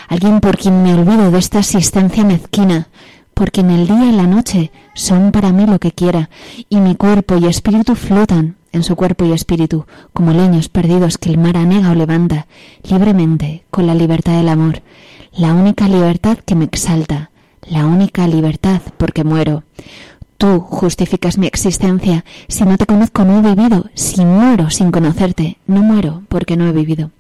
alguien 0.09 0.41
por 0.41 0.59
quien 0.59 0.83
me 0.83 0.93
olvido 0.93 1.31
de 1.31 1.39
esta 1.39 1.61
existencia 1.61 2.25
mezquina, 2.25 2.89
porque 3.33 3.63
en 3.63 3.71
el 3.71 3.87
día 3.87 4.05
y 4.07 4.13
la 4.13 4.27
noche 4.27 4.71
son 4.95 5.33
para 5.33 5.53
mí 5.53 5.67
lo 5.67 5.79
que 5.79 5.93
quiera, 5.93 6.29
y 6.69 6.81
mi 6.81 6.95
cuerpo 6.95 7.39
y 7.39 7.47
espíritu 7.47 7.95
flotan 7.95 8.57
en 8.73 8.83
su 8.83 8.97
cuerpo 8.97 9.25
y 9.25 9.33
espíritu, 9.33 9.87
como 10.13 10.33
leños 10.33 10.69
perdidos 10.69 11.19
que 11.19 11.31
el 11.31 11.39
mar 11.39 11.57
anega 11.57 11.91
o 11.91 11.95
levanta, 11.95 12.47
libremente, 12.83 13.65
con 13.71 13.87
la 13.87 13.95
libertad 13.95 14.37
del 14.37 14.49
amor, 14.49 14.83
la 15.33 15.55
única 15.55 15.89
libertad 15.89 16.39
que 16.39 16.55
me 16.55 16.65
exalta, 16.65 17.31
la 17.67 17.87
única 17.87 18.27
libertad 18.27 18.81
porque 18.97 19.25
muero. 19.25 19.65
Tú 20.37 20.61
justificas 20.61 21.39
mi 21.39 21.47
existencia, 21.47 22.25
si 22.49 22.65
no 22.65 22.77
te 22.77 22.87
conozco 22.87 23.25
no 23.25 23.39
he 23.39 23.55
vivido, 23.55 23.91
si 23.95 24.25
muero 24.25 24.71
sin 24.71 24.91
conocerte, 24.91 25.59
no 25.67 25.83
muero 25.83 26.23
porque 26.29 26.57
no 26.57 26.67
he 26.67 26.73
vivido. 26.73 27.11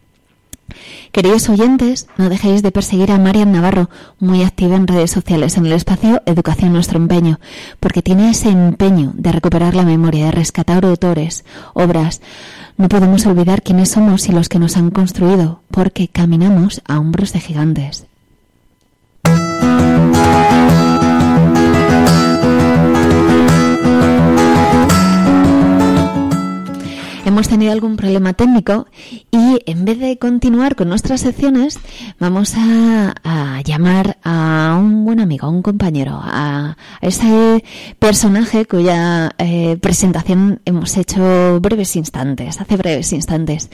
Queridos 1.12 1.48
oyentes, 1.48 2.06
no 2.16 2.28
dejéis 2.28 2.62
de 2.62 2.72
perseguir 2.72 3.10
a 3.10 3.18
Marian 3.18 3.52
Navarro, 3.52 3.90
muy 4.18 4.42
activa 4.42 4.76
en 4.76 4.86
redes 4.86 5.10
sociales 5.10 5.56
en 5.56 5.66
el 5.66 5.72
espacio 5.72 6.22
Educación 6.26 6.72
Nuestro 6.72 6.98
Empeño, 6.98 7.40
porque 7.80 8.02
tiene 8.02 8.30
ese 8.30 8.48
empeño 8.48 9.12
de 9.14 9.32
recuperar 9.32 9.74
la 9.74 9.84
memoria, 9.84 10.26
de 10.26 10.32
rescatar 10.32 10.84
autores, 10.84 11.44
obras. 11.74 12.20
No 12.76 12.88
podemos 12.88 13.26
olvidar 13.26 13.62
quiénes 13.62 13.90
somos 13.90 14.28
y 14.28 14.32
los 14.32 14.48
que 14.48 14.58
nos 14.58 14.76
han 14.76 14.90
construido, 14.90 15.62
porque 15.70 16.08
caminamos 16.08 16.82
a 16.86 16.98
hombros 16.98 17.32
de 17.32 17.40
gigantes. 17.40 18.06
Hemos 27.32 27.48
tenido 27.48 27.72
algún 27.72 27.96
problema 27.96 28.34
técnico 28.34 28.86
y 29.30 29.58
en 29.64 29.86
vez 29.86 29.98
de 29.98 30.18
continuar 30.18 30.76
con 30.76 30.90
nuestras 30.90 31.22
secciones, 31.22 31.78
vamos 32.18 32.52
a, 32.58 33.14
llamar 33.64 34.18
a 34.22 34.76
un 34.78 35.06
buen 35.06 35.18
amigo, 35.18 35.46
a 35.46 35.50
un 35.50 35.62
compañero, 35.62 36.20
a, 36.22 36.76
ese 37.00 37.64
personaje 37.98 38.66
cuya 38.66 39.30
eh, 39.38 39.78
presentación 39.80 40.60
hemos 40.66 40.94
hecho 40.98 41.58
breves 41.60 41.96
instantes, 41.96 42.60
hace 42.60 42.76
breves 42.76 43.12
instantes. 43.14 43.70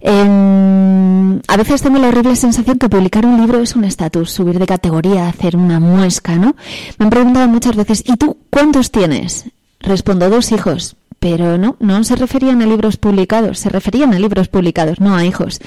Em, 0.00 1.40
a 1.46 1.56
veces 1.58 1.82
tengo 1.82 1.98
la 1.98 2.08
horrible 2.08 2.36
sensación 2.36 2.78
que 2.78 2.88
publicar 2.88 3.26
un 3.26 3.38
libro 3.38 3.60
es 3.60 3.76
un 3.76 3.84
estatus, 3.84 4.30
subir 4.30 4.58
de 4.58 4.66
categoría, 4.66 5.28
hacer 5.28 5.56
una 5.56 5.78
muesca, 5.78 6.36
¿no? 6.36 6.56
Me 6.98 7.04
han 7.04 7.10
preguntado 7.10 7.48
muchas 7.48 7.76
veces, 7.76 8.02
¿y 8.06 8.16
tú 8.16 8.38
cuántos 8.48 8.90
tienes? 8.90 9.44
Respondo 9.80 10.30
dos 10.30 10.52
hijos, 10.52 10.96
pero 11.22 11.56
no, 11.56 11.76
no 11.78 12.02
se 12.02 12.16
referían 12.16 12.62
a 12.62 12.66
libros 12.66 12.96
publicados, 12.96 13.60
se 13.60 13.68
referían 13.68 14.12
a 14.12 14.18
libros 14.18 14.48
publicados, 14.48 14.98
no 14.98 15.14
a 15.14 15.24
hijos. 15.24 15.60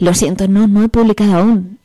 Lo 0.00 0.14
siento, 0.14 0.48
no, 0.48 0.66
no 0.66 0.82
he 0.82 0.88
publicado 0.88 1.36
aún. 1.36 1.78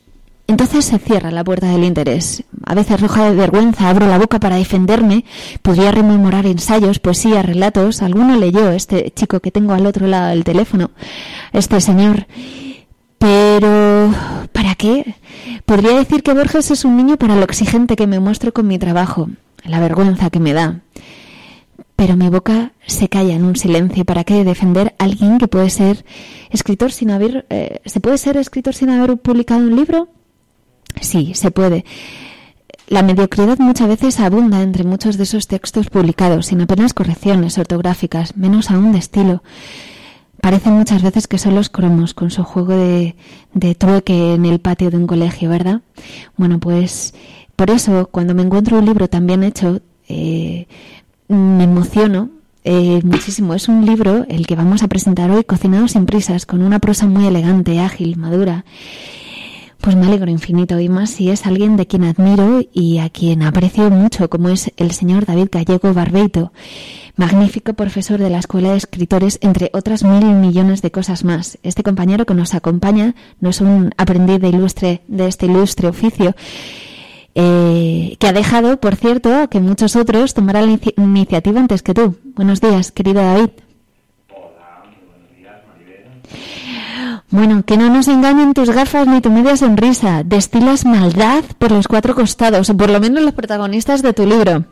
Entonces 0.47 0.85
se 0.85 0.97
cierra 0.97 1.29
la 1.29 1.43
puerta 1.43 1.67
del 1.67 1.83
interés. 1.83 2.43
A 2.65 2.73
veces 2.73 2.99
roja 2.99 3.25
de 3.25 3.35
vergüenza, 3.35 3.91
abro 3.91 4.07
la 4.07 4.17
boca 4.17 4.39
para 4.39 4.55
defenderme. 4.55 5.23
Podría 5.61 5.91
rememorar 5.91 6.47
ensayos, 6.47 6.97
poesía, 6.97 7.43
relatos. 7.43 8.01
Alguno 8.01 8.35
leyó 8.35 8.71
este 8.71 9.11
chico 9.11 9.39
que 9.39 9.51
tengo 9.51 9.73
al 9.73 9.85
otro 9.85 10.07
lado 10.07 10.29
del 10.29 10.43
teléfono, 10.43 10.89
este 11.53 11.79
señor. 11.81 12.25
Pero, 13.19 14.11
¿para 14.51 14.73
qué? 14.73 15.13
Podría 15.67 15.95
decir 15.95 16.23
que 16.23 16.33
Borges 16.33 16.71
es 16.71 16.85
un 16.85 16.97
niño 16.97 17.17
para 17.17 17.35
lo 17.35 17.43
exigente 17.43 17.95
que 17.95 18.07
me 18.07 18.19
muestro 18.19 18.51
con 18.51 18.67
mi 18.67 18.79
trabajo, 18.79 19.29
la 19.63 19.79
vergüenza 19.79 20.31
que 20.31 20.39
me 20.39 20.53
da. 20.53 20.81
Pero 21.99 22.15
mi 22.15 22.29
boca 22.29 22.71
se 22.87 23.09
calla 23.09 23.35
en 23.35 23.43
un 23.43 23.57
silencio. 23.57 24.05
¿Para 24.05 24.23
qué 24.23 24.45
defender 24.45 24.95
a 24.97 25.03
alguien 25.03 25.37
que 25.37 25.49
puede 25.49 25.69
ser 25.69 26.05
escritor 26.49 26.93
sin 26.93 27.11
haber... 27.11 27.45
Eh, 27.49 27.81
¿Se 27.83 27.99
puede 27.99 28.17
ser 28.17 28.37
escritor 28.37 28.73
sin 28.73 28.89
haber 28.89 29.17
publicado 29.17 29.59
un 29.59 29.75
libro? 29.75 30.07
Sí, 31.01 31.33
se 31.35 31.51
puede. 31.51 31.83
La 32.87 33.03
mediocridad 33.03 33.59
muchas 33.59 33.89
veces 33.89 34.21
abunda 34.21 34.61
entre 34.61 34.85
muchos 34.85 35.17
de 35.17 35.23
esos 35.23 35.47
textos 35.47 35.89
publicados, 35.89 36.45
sin 36.45 36.61
apenas 36.61 36.93
correcciones 36.93 37.57
ortográficas, 37.57 38.37
menos 38.37 38.71
aún 38.71 38.93
de 38.93 38.99
estilo. 38.99 39.43
Parece 40.39 40.69
muchas 40.69 41.03
veces 41.03 41.27
que 41.27 41.37
son 41.37 41.53
los 41.53 41.67
cromos 41.67 42.13
con 42.13 42.31
su 42.31 42.45
juego 42.45 42.77
de, 42.77 43.17
de 43.53 43.75
trueque 43.75 44.35
en 44.35 44.45
el 44.45 44.61
patio 44.61 44.89
de 44.89 44.95
un 44.95 45.05
colegio, 45.05 45.49
¿verdad? 45.49 45.81
Bueno, 46.37 46.61
pues 46.61 47.13
por 47.57 47.69
eso 47.69 48.07
cuando 48.09 48.33
me 48.33 48.43
encuentro 48.43 48.79
un 48.79 48.85
libro 48.85 49.09
tan 49.09 49.27
bien 49.27 49.43
hecho, 49.43 49.81
eh, 50.07 50.65
me 51.29 51.63
emociono 51.63 52.29
eh, 52.65 52.99
muchísimo. 53.03 53.53
Es 53.53 53.69
un 53.69 53.85
libro, 53.85 54.25
el 54.27 54.45
que 54.45 54.55
vamos 54.55 54.83
a 54.83 54.89
presentar 54.89 55.31
hoy, 55.31 55.45
Cocinado 55.45 55.87
sin 55.87 56.05
prisas, 56.05 56.45
con 56.45 56.61
una 56.61 56.79
prosa 56.79 57.07
muy 57.07 57.25
elegante, 57.25 57.79
ágil, 57.79 58.17
madura 58.17 58.65
pues 59.81 59.95
me 59.95 60.05
alegro 60.05 60.29
infinito 60.29 60.79
y 60.79 60.89
más 60.89 61.09
si 61.09 61.29
es 61.29 61.45
alguien 61.45 61.77
de 61.77 61.87
quien 61.87 62.03
admiro 62.03 62.61
y 62.73 62.97
a 62.99 63.09
quien 63.09 63.43
aprecio 63.43 63.89
mucho, 63.89 64.29
como 64.29 64.49
es 64.49 64.71
el 64.77 64.91
señor 64.91 65.25
David 65.25 65.47
Gallego 65.51 65.93
Barbeito, 65.93 66.51
magnífico 67.15 67.73
profesor 67.73 68.19
de 68.19 68.29
la 68.29 68.39
Escuela 68.39 68.71
de 68.71 68.77
Escritores, 68.77 69.39
entre 69.41 69.69
otras 69.73 70.03
mil 70.03 70.25
millones 70.25 70.81
de 70.81 70.91
cosas 70.91 71.23
más. 71.23 71.57
Este 71.63 71.83
compañero 71.83 72.25
que 72.25 72.33
nos 72.33 72.53
acompaña 72.53 73.15
no 73.39 73.49
es 73.49 73.61
un 73.61 73.91
aprendiz 73.97 74.41
de, 74.41 74.49
ilustre, 74.49 75.01
de 75.07 75.27
este 75.27 75.45
ilustre 75.45 75.87
oficio, 75.87 76.35
eh, 77.35 78.15
que 78.19 78.27
ha 78.27 78.33
dejado, 78.33 78.79
por 78.79 78.95
cierto, 78.95 79.49
que 79.49 79.59
muchos 79.59 79.95
otros 79.95 80.33
tomaran 80.33 80.65
la 80.67 80.79
iniciativa 80.97 81.59
antes 81.59 81.83
que 81.83 81.93
tú. 81.93 82.17
Buenos 82.35 82.61
días, 82.61 82.91
querido 82.91 83.21
David. 83.21 83.49
Bueno, 87.31 87.61
que 87.63 87.77
no 87.77 87.89
nos 87.89 88.07
engañen 88.07 88.55
tus 88.55 88.71
gafas 88.71 89.05
ni 89.05 89.21
tu 89.21 89.29
media 89.29 89.55
sonrisa. 89.55 90.23
Destilas 90.23 90.83
maldad 90.83 91.43
por 91.59 91.71
los 91.71 91.87
cuatro 91.87 92.15
costados, 92.15 92.71
o 92.71 92.77
por 92.77 92.89
lo 92.89 92.99
menos 92.99 93.21
los 93.21 93.33
protagonistas 93.33 94.01
de 94.01 94.13
tu 94.13 94.25
libro. 94.25 94.65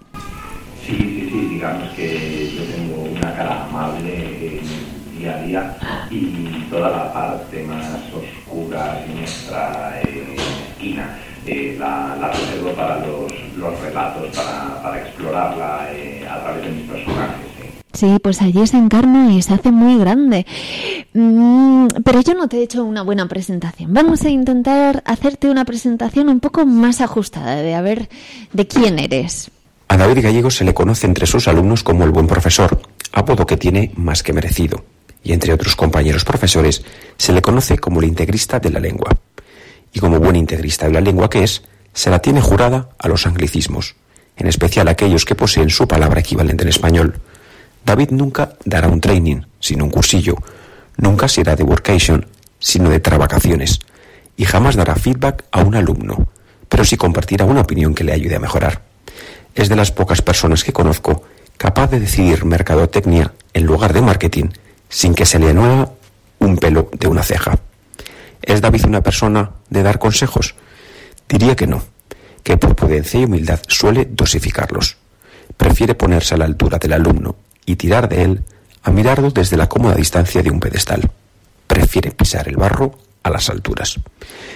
Sí, 0.83 0.95
sí, 0.97 1.29
sí, 1.31 1.47
digamos 1.51 1.89
que 1.89 2.51
yo 2.55 2.63
tengo 2.75 3.03
una 3.15 3.35
cara 3.35 3.65
amable 3.65 4.59
en 4.59 5.19
día 5.19 5.35
a 5.35 5.41
día 5.43 5.77
y 6.09 6.65
toda 6.71 6.89
la 6.89 7.13
parte 7.13 7.63
más 7.63 7.85
oscura, 8.11 9.03
siniestra, 9.05 10.01
eh, 10.01 10.35
esquina, 10.71 11.15
eh, 11.45 11.77
la, 11.79 12.06
la, 12.19 12.31
reservo 12.31 12.71
para 12.73 12.99
los, 12.99 13.31
los 13.57 13.79
relatos, 13.81 14.35
para, 14.35 14.81
para 14.81 15.01
explorarla 15.01 15.89
eh, 15.91 16.27
a 16.29 16.39
través 16.41 16.63
de 16.63 16.71
mis 16.71 16.89
personajes. 16.89 17.47
Sí, 17.97 18.17
pues 18.21 18.43
allí 18.43 18.67
se 18.67 18.77
encarna 18.77 19.33
y 19.33 19.41
se 19.41 19.55
hace 19.55 19.71
muy 19.71 19.97
grande. 19.97 20.45
Mm, 21.13 21.87
pero 22.05 22.21
yo 22.21 22.35
no 22.35 22.47
te 22.47 22.57
he 22.57 22.61
hecho 22.61 22.83
una 22.83 23.01
buena 23.01 23.27
presentación. 23.27 23.91
Vamos 23.91 24.21
a 24.21 24.29
intentar 24.29 25.01
hacerte 25.03 25.49
una 25.49 25.65
presentación 25.65 26.29
un 26.29 26.39
poco 26.39 26.63
más 26.67 27.01
ajustada, 27.01 27.55
de 27.55 27.73
a 27.73 27.81
ver 27.81 28.07
de 28.53 28.67
quién 28.67 28.99
eres. 28.99 29.49
A 29.87 29.97
David 29.97 30.21
Gallego 30.21 30.51
se 30.51 30.63
le 30.63 30.75
conoce 30.75 31.07
entre 31.07 31.25
sus 31.25 31.47
alumnos 31.47 31.83
como 31.83 32.03
el 32.03 32.11
buen 32.11 32.27
profesor, 32.27 32.79
apodo 33.13 33.47
que 33.47 33.57
tiene 33.57 33.91
más 33.95 34.21
que 34.21 34.31
merecido. 34.31 34.85
Y 35.23 35.33
entre 35.33 35.51
otros 35.51 35.75
compañeros 35.75 36.23
profesores 36.23 36.83
se 37.17 37.33
le 37.33 37.41
conoce 37.41 37.79
como 37.79 37.99
el 37.99 38.07
integrista 38.07 38.59
de 38.59 38.69
la 38.69 38.79
lengua. 38.79 39.09
Y 39.91 39.99
como 39.99 40.19
buen 40.19 40.35
integrista 40.35 40.85
de 40.85 40.93
la 40.93 41.01
lengua 41.01 41.31
que 41.31 41.43
es, 41.43 41.63
se 41.97 42.11
la 42.11 42.19
tiene 42.19 42.41
jurada 42.41 42.89
a 42.99 43.07
los 43.07 43.25
anglicismos, 43.25 43.95
en 44.35 44.45
especial 44.45 44.87
aquellos 44.87 45.25
que 45.25 45.33
poseen 45.33 45.71
su 45.71 45.87
palabra 45.87 46.19
equivalente 46.19 46.63
en 46.63 46.69
español 46.69 47.19
David 47.87 48.09
nunca 48.11 48.57
dará 48.65 48.89
un 48.89 48.99
training, 48.99 49.43
sino 49.61 49.85
un 49.85 49.91
cursillo. 49.91 50.35
Nunca 50.97 51.29
será 51.29 51.55
de 51.55 51.63
workation, 51.63 52.27
sino 52.59 52.89
de 52.89 52.99
trabacaciones. 52.99 53.79
Y 54.35 54.43
jamás 54.43 54.75
dará 54.75 54.95
feedback 54.95 55.45
a 55.53 55.61
un 55.61 55.73
alumno, 55.73 56.27
pero 56.67 56.83
sí 56.83 56.97
compartirá 56.97 57.45
una 57.45 57.61
opinión 57.61 57.95
que 57.95 58.03
le 58.03 58.11
ayude 58.11 58.35
a 58.35 58.41
mejorar. 58.41 58.81
Es 59.55 59.69
de 59.69 59.77
las 59.77 59.93
pocas 59.93 60.21
personas 60.21 60.65
que 60.65 60.73
conozco 60.73 61.23
capaz 61.55 61.87
de 61.87 62.01
decidir 62.01 62.43
mercadotecnia 62.43 63.33
en 63.53 63.65
lugar 63.65 63.93
de 63.93 64.01
marketing 64.01 64.49
sin 64.89 65.15
que 65.15 65.25
se 65.25 65.39
le 65.39 65.51
anueva 65.51 65.93
un 66.39 66.57
pelo 66.57 66.89
de 66.91 67.07
una 67.07 67.23
ceja. 67.23 67.57
¿Es 68.41 68.59
David 68.59 68.83
una 68.85 69.01
persona 69.01 69.51
de 69.69 69.81
dar 69.81 69.97
consejos? 69.97 70.55
Diría 71.29 71.55
que 71.55 71.67
no, 71.67 71.83
que 72.43 72.57
por 72.57 72.75
prudencia 72.75 73.19
y 73.19 73.25
humildad 73.25 73.59
suele 73.67 74.05
dosificarlos. 74.05 74.97
Prefiere 75.57 75.95
ponerse 75.95 76.35
a 76.35 76.37
la 76.37 76.45
altura 76.45 76.77
del 76.77 76.93
alumno 76.93 77.35
y 77.65 77.75
tirar 77.75 78.07
de 78.07 78.23
él 78.23 78.43
a 78.83 78.91
mirarlo 78.91 79.31
desde 79.31 79.57
la 79.57 79.67
cómoda 79.67 79.95
distancia 79.95 80.41
de 80.41 80.49
un 80.51 80.59
pedestal. 80.59 81.11
Prefiere 81.67 82.11
pisar 82.11 82.47
el 82.47 82.55
barro 82.55 82.97
a 83.23 83.29
las 83.29 83.49
alturas. 83.49 83.99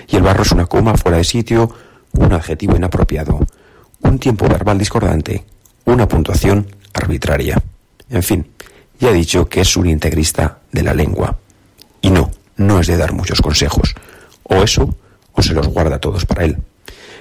Y 0.08 0.16
el 0.16 0.24
barro 0.24 0.44
es 0.44 0.52
una 0.52 0.66
coma 0.66 0.96
fuera 0.96 1.18
de 1.18 1.24
sitio, 1.24 1.74
un 2.14 2.32
adjetivo 2.32 2.76
inapropiado, 2.76 3.40
un 4.02 4.20
tiempo 4.20 4.48
verbal 4.48 4.78
discordante, 4.78 5.44
una 5.86 6.08
puntuación 6.08 6.68
arbitraria. 6.94 7.62
En 8.10 8.24
fin, 8.24 8.48
ya 9.00 9.10
he 9.10 9.14
dicho 9.14 9.50
que 9.50 9.62
es 9.62 9.76
un 9.76 9.88
integrista 9.88 10.60
de 10.72 10.84
la 10.84 10.94
lengua. 10.94 11.38
Y 12.02 12.10
no, 12.10 12.32
no 12.56 12.80
es 12.80 12.88
de 12.88 12.98
dar 12.98 13.14
muchos 13.14 13.42
consejos. 13.42 13.96
O 14.44 14.64
eso, 14.64 14.96
o 15.42 15.44
se 15.44 15.54
los 15.54 15.68
guarda 15.68 16.00
todos 16.00 16.26
para 16.26 16.46
él. 16.46 16.58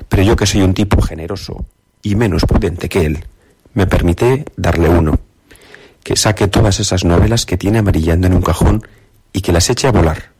Pero 0.08 0.22
yo 0.22 0.36
que 0.36 0.46
soy 0.46 0.60
un 0.60 0.74
tipo 0.74 1.00
generoso 1.00 1.64
y 2.02 2.14
menos 2.14 2.44
prudente 2.44 2.88
que 2.88 3.06
él, 3.06 3.24
me 3.72 3.86
permite 3.86 4.44
darle 4.56 4.88
uno 4.88 5.18
que 6.02 6.16
saque 6.16 6.48
todas 6.48 6.80
esas 6.80 7.04
novelas 7.04 7.46
que 7.46 7.56
tiene 7.56 7.78
amarillando 7.78 8.26
en 8.26 8.34
un 8.34 8.42
cajón 8.42 8.82
y 9.32 9.40
que 9.40 9.52
las 9.52 9.68
eche 9.70 9.86
a 9.86 9.92
volar, 9.92 10.30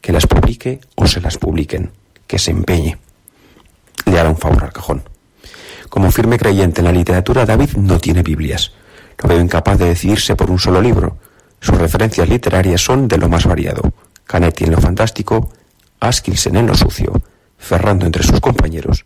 que 0.00 0.12
las 0.12 0.26
publique 0.26 0.80
o 0.96 1.06
se 1.06 1.20
las 1.20 1.38
publiquen, 1.38 1.90
que 2.26 2.38
se 2.38 2.50
empeñe. 2.50 2.98
Le 4.06 4.18
hará 4.18 4.30
un 4.30 4.36
favor 4.36 4.64
al 4.64 4.72
cajón. 4.72 5.02
Como 5.88 6.10
firme 6.10 6.38
creyente 6.38 6.80
en 6.80 6.86
la 6.86 6.92
literatura, 6.92 7.46
David 7.46 7.70
no 7.76 7.98
tiene 7.98 8.22
Biblias. 8.22 8.72
Lo 9.22 9.28
veo 9.28 9.40
incapaz 9.40 9.78
de 9.78 9.86
decidirse 9.86 10.36
por 10.36 10.50
un 10.50 10.58
solo 10.58 10.80
libro. 10.80 11.16
Sus 11.60 11.76
referencias 11.76 12.28
literarias 12.28 12.80
son 12.80 13.08
de 13.08 13.18
lo 13.18 13.28
más 13.28 13.46
variado. 13.46 13.92
Canetti 14.24 14.64
en 14.64 14.72
lo 14.72 14.80
fantástico, 14.80 15.50
Askilsen 16.00 16.56
en 16.56 16.66
lo 16.66 16.74
sucio, 16.74 17.12
Ferrando 17.56 18.06
entre 18.06 18.22
sus 18.22 18.40
compañeros 18.40 19.04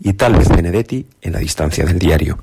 y 0.00 0.14
tal 0.14 0.34
vez 0.34 0.48
Benedetti 0.48 1.06
en 1.20 1.32
la 1.32 1.38
distancia 1.38 1.84
del 1.84 1.98
diario 1.98 2.38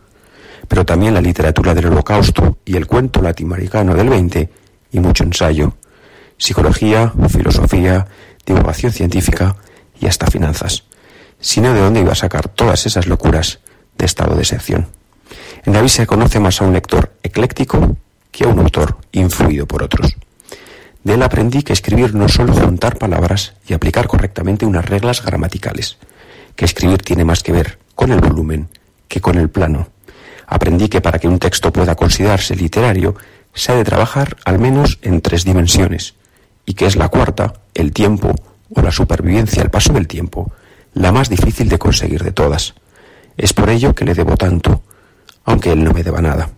pero 0.68 0.86
también 0.86 1.14
la 1.14 1.22
literatura 1.22 1.74
del 1.74 1.88
holocausto 1.88 2.58
y 2.66 2.76
el 2.76 2.88
cuento 2.88 3.22
latinoamericano 3.22 3.96
del 3.96 4.10
20 4.10 4.50
y 4.92 5.00
mucho 5.00 5.24
ensayo, 5.24 5.74
psicología, 6.38 7.14
filosofía, 7.30 8.08
divulgación 8.46 8.92
científica 8.92 9.56
y 10.00 10.08
hasta 10.08 10.28
finanzas. 10.28 10.84
Sino 11.40 11.74
de 11.74 11.82
dónde 11.82 12.00
iba 12.00 12.14
a 12.14 12.16
sacar 12.16 12.50
todas 12.50 12.86
esas 12.86 13.08
locuras 13.08 13.60
de 13.98 14.06
estado 14.06 14.36
de 14.36 14.46
sección. 14.46 14.88
En 15.66 15.74
David 15.74 15.90
se 15.90 16.08
conoce 16.08 16.40
más 16.40 16.62
a 16.62 16.66
un 16.66 16.74
lector 16.74 17.14
ecléctico 17.22 17.96
que 18.32 18.46
a 18.46 18.48
un 18.48 18.60
autor 18.60 18.98
influido 19.12 19.68
por 19.68 19.84
otros. 19.84 20.16
De 21.08 21.14
él 21.14 21.24
aprendí 21.24 21.64
que 21.64 21.72
escribir 21.72 22.14
no 22.14 22.26
es 22.26 22.34
solo 22.34 22.52
juntar 22.52 22.98
palabras 22.98 23.54
y 23.66 23.74
aplicar 23.74 24.08
correctamente 24.08 24.66
unas 24.66 24.84
reglas 24.84 25.24
gramaticales, 25.24 25.96
que 26.58 26.66
escribir 26.66 27.02
tiene 27.02 27.24
más 27.24 27.44
que 27.44 27.54
ver 27.54 27.80
con 27.96 28.12
el 28.12 28.20
volumen 28.20 28.68
que 29.08 29.22
con 29.22 29.38
el 29.38 29.50
plano 29.50 29.88
aprendí 30.48 30.90
que 30.90 31.00
para 31.00 31.18
que 31.18 31.30
un 31.30 31.40
texto 31.40 31.72
pueda 31.72 31.96
considerarse 31.96 32.58
literario, 32.58 33.16
se 33.54 33.72
ha 33.72 33.76
de 33.76 33.86
trabajar 33.86 34.36
al 34.44 34.60
menos 34.60 35.00
en 35.02 35.22
tres 35.22 35.46
dimensiones, 35.46 36.16
y 36.66 36.74
que 36.74 36.88
es 36.88 36.98
la 36.98 37.08
cuarta, 37.08 37.54
el 37.74 37.94
tiempo, 37.94 38.36
o 38.76 38.82
la 38.82 38.92
supervivencia 38.92 39.64
al 39.64 39.72
paso 39.72 39.94
del 39.94 40.08
tiempo, 40.08 40.52
la 40.94 41.14
más 41.14 41.30
difícil 41.30 41.70
de 41.70 41.80
conseguir 41.80 42.22
de 42.22 42.34
todas. 42.34 42.74
Es 43.38 43.54
por 43.54 43.70
ello 43.70 43.96
que 43.96 44.04
le 44.04 44.14
debo 44.14 44.36
tanto, 44.36 44.82
aunque 45.46 45.72
él 45.72 45.86
no 45.86 45.94
me 45.94 46.04
deba 46.04 46.22
nada. 46.22 46.50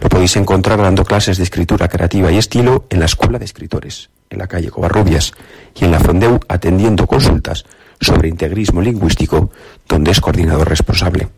Lo 0.00 0.08
podéis 0.08 0.36
encontrar 0.36 0.80
dando 0.80 1.04
clases 1.04 1.38
de 1.38 1.44
escritura 1.44 1.88
creativa 1.88 2.30
y 2.30 2.36
estilo 2.36 2.86
en 2.90 3.00
la 3.00 3.06
Escuela 3.06 3.38
de 3.38 3.46
Escritores, 3.46 4.10
en 4.28 4.38
la 4.38 4.46
calle 4.46 4.70
Covarrubias, 4.70 5.32
y 5.74 5.84
en 5.84 5.90
la 5.90 6.00
Fondeu 6.00 6.38
atendiendo 6.48 7.06
consultas 7.06 7.64
sobre 8.00 8.28
integrismo 8.28 8.82
lingüístico, 8.82 9.50
donde 9.88 10.10
es 10.10 10.20
coordinador 10.20 10.68
responsable. 10.68 11.28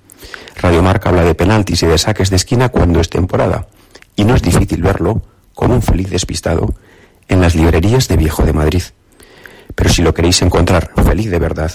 Radio 0.56 0.82
Marca 0.82 1.10
habla 1.10 1.22
de 1.22 1.36
penaltis 1.36 1.84
y 1.84 1.86
de 1.86 1.98
saques 1.98 2.30
de 2.30 2.36
esquina 2.36 2.68
cuando 2.70 3.00
es 3.00 3.08
temporada, 3.08 3.68
y 4.16 4.24
no 4.24 4.34
es 4.34 4.42
difícil 4.42 4.82
verlo, 4.82 5.22
como 5.54 5.74
un 5.74 5.82
feliz 5.82 6.10
despistado, 6.10 6.74
en 7.28 7.40
las 7.40 7.54
librerías 7.54 8.08
de 8.08 8.16
Viejo 8.16 8.42
de 8.44 8.52
Madrid. 8.52 8.82
Pero 9.76 9.90
si 9.90 10.02
lo 10.02 10.14
queréis 10.14 10.42
encontrar 10.42 10.90
feliz 11.04 11.30
de 11.30 11.38
verdad, 11.38 11.70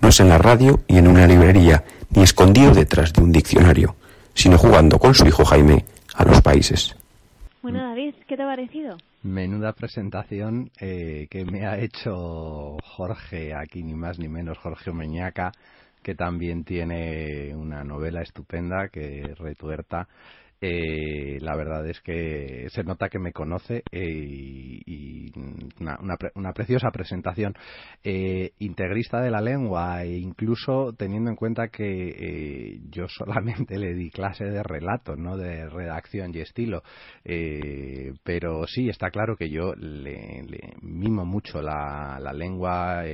no 0.00 0.08
es 0.08 0.18
en 0.18 0.28
la 0.28 0.38
radio 0.38 0.80
y 0.88 0.98
en 0.98 1.06
una 1.06 1.26
librería, 1.26 1.84
ni 2.10 2.22
escondido 2.22 2.72
detrás 2.72 3.12
de 3.12 3.22
un 3.22 3.30
diccionario, 3.30 3.94
sino 4.34 4.58
jugando 4.58 4.98
con 4.98 5.14
su 5.14 5.26
hijo 5.26 5.44
Jaime 5.44 5.84
a 6.16 6.24
los 6.24 6.40
países. 6.40 6.96
Bueno, 7.62 7.82
David, 7.82 8.14
¿qué 8.26 8.36
te 8.36 8.42
ha 8.42 8.46
parecido? 8.46 8.96
Menuda 9.22 9.72
presentación 9.72 10.70
eh, 10.80 11.26
que 11.30 11.44
me 11.44 11.66
ha 11.66 11.78
hecho 11.78 12.76
Jorge, 12.82 13.54
aquí 13.54 13.82
ni 13.82 13.94
más 13.94 14.18
ni 14.18 14.28
menos, 14.28 14.56
Jorge 14.58 14.90
Omeñaca, 14.90 15.52
que 16.02 16.14
también 16.14 16.64
tiene 16.64 17.54
una 17.56 17.82
novela 17.82 18.22
estupenda 18.22 18.88
que 18.88 19.34
retuerta 19.36 20.06
eh, 20.68 21.38
la 21.40 21.54
verdad 21.54 21.86
es 21.86 22.00
que 22.00 22.66
se 22.70 22.82
nota 22.82 23.08
que 23.08 23.20
me 23.20 23.32
conoce 23.32 23.84
eh, 23.92 24.02
y, 24.84 25.32
una, 26.34 26.52
preciosa 26.54 26.90
presentación 26.90 27.54
eh, 28.02 28.52
integrista 28.58 29.20
de 29.20 29.30
la 29.30 29.40
lengua 29.40 30.02
e 30.02 30.16
incluso 30.18 30.92
teniendo 30.96 31.30
en 31.30 31.36
cuenta 31.36 31.68
que 31.68 32.80
yo 32.90 33.06
solamente 33.08 33.78
le 33.78 33.94
di 33.94 34.10
clase 34.10 34.44
de 34.44 34.62
relato 34.62 35.14
no 35.14 35.36
de 35.36 35.68
redacción 35.68 36.34
y 36.34 36.40
estilo. 36.40 36.82
Pero 37.22 38.66
sí 38.66 38.88
está 38.88 39.10
claro 39.10 39.36
que 39.36 39.50
yo 39.50 39.74
le, 39.76 40.42
mimo 40.80 41.24
mucho 41.24 41.62
la, 41.62 42.18
la 42.20 42.32
lengua 42.32 43.04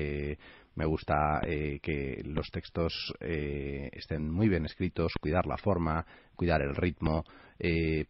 me 0.74 0.86
gusta 0.86 1.40
que 1.42 2.22
los 2.24 2.50
textos 2.50 3.14
estén 3.20 4.30
muy 4.30 4.48
bien 4.48 4.64
escritos, 4.64 5.12
cuidar 5.20 5.46
la 5.46 5.56
forma, 5.56 6.04
cuidar 6.36 6.62
el 6.62 6.74
ritmo. 6.74 7.24
Eh, 7.58 8.06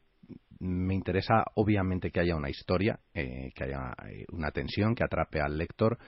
me 0.61 0.95
interesa 0.95 1.45
obviamente 1.57 2.11
que 2.11 2.21
haya 2.21 2.37
una 2.37 2.49
historia, 2.49 2.99
eh, 3.13 3.53
que 3.55 3.65
haya 3.65 3.93
eh, 4.09 4.25
una 4.33 4.51
tensión, 4.51 4.95
que 4.95 5.05
atrape 5.05 5.41
al 5.41 5.59
lector, 5.59 5.99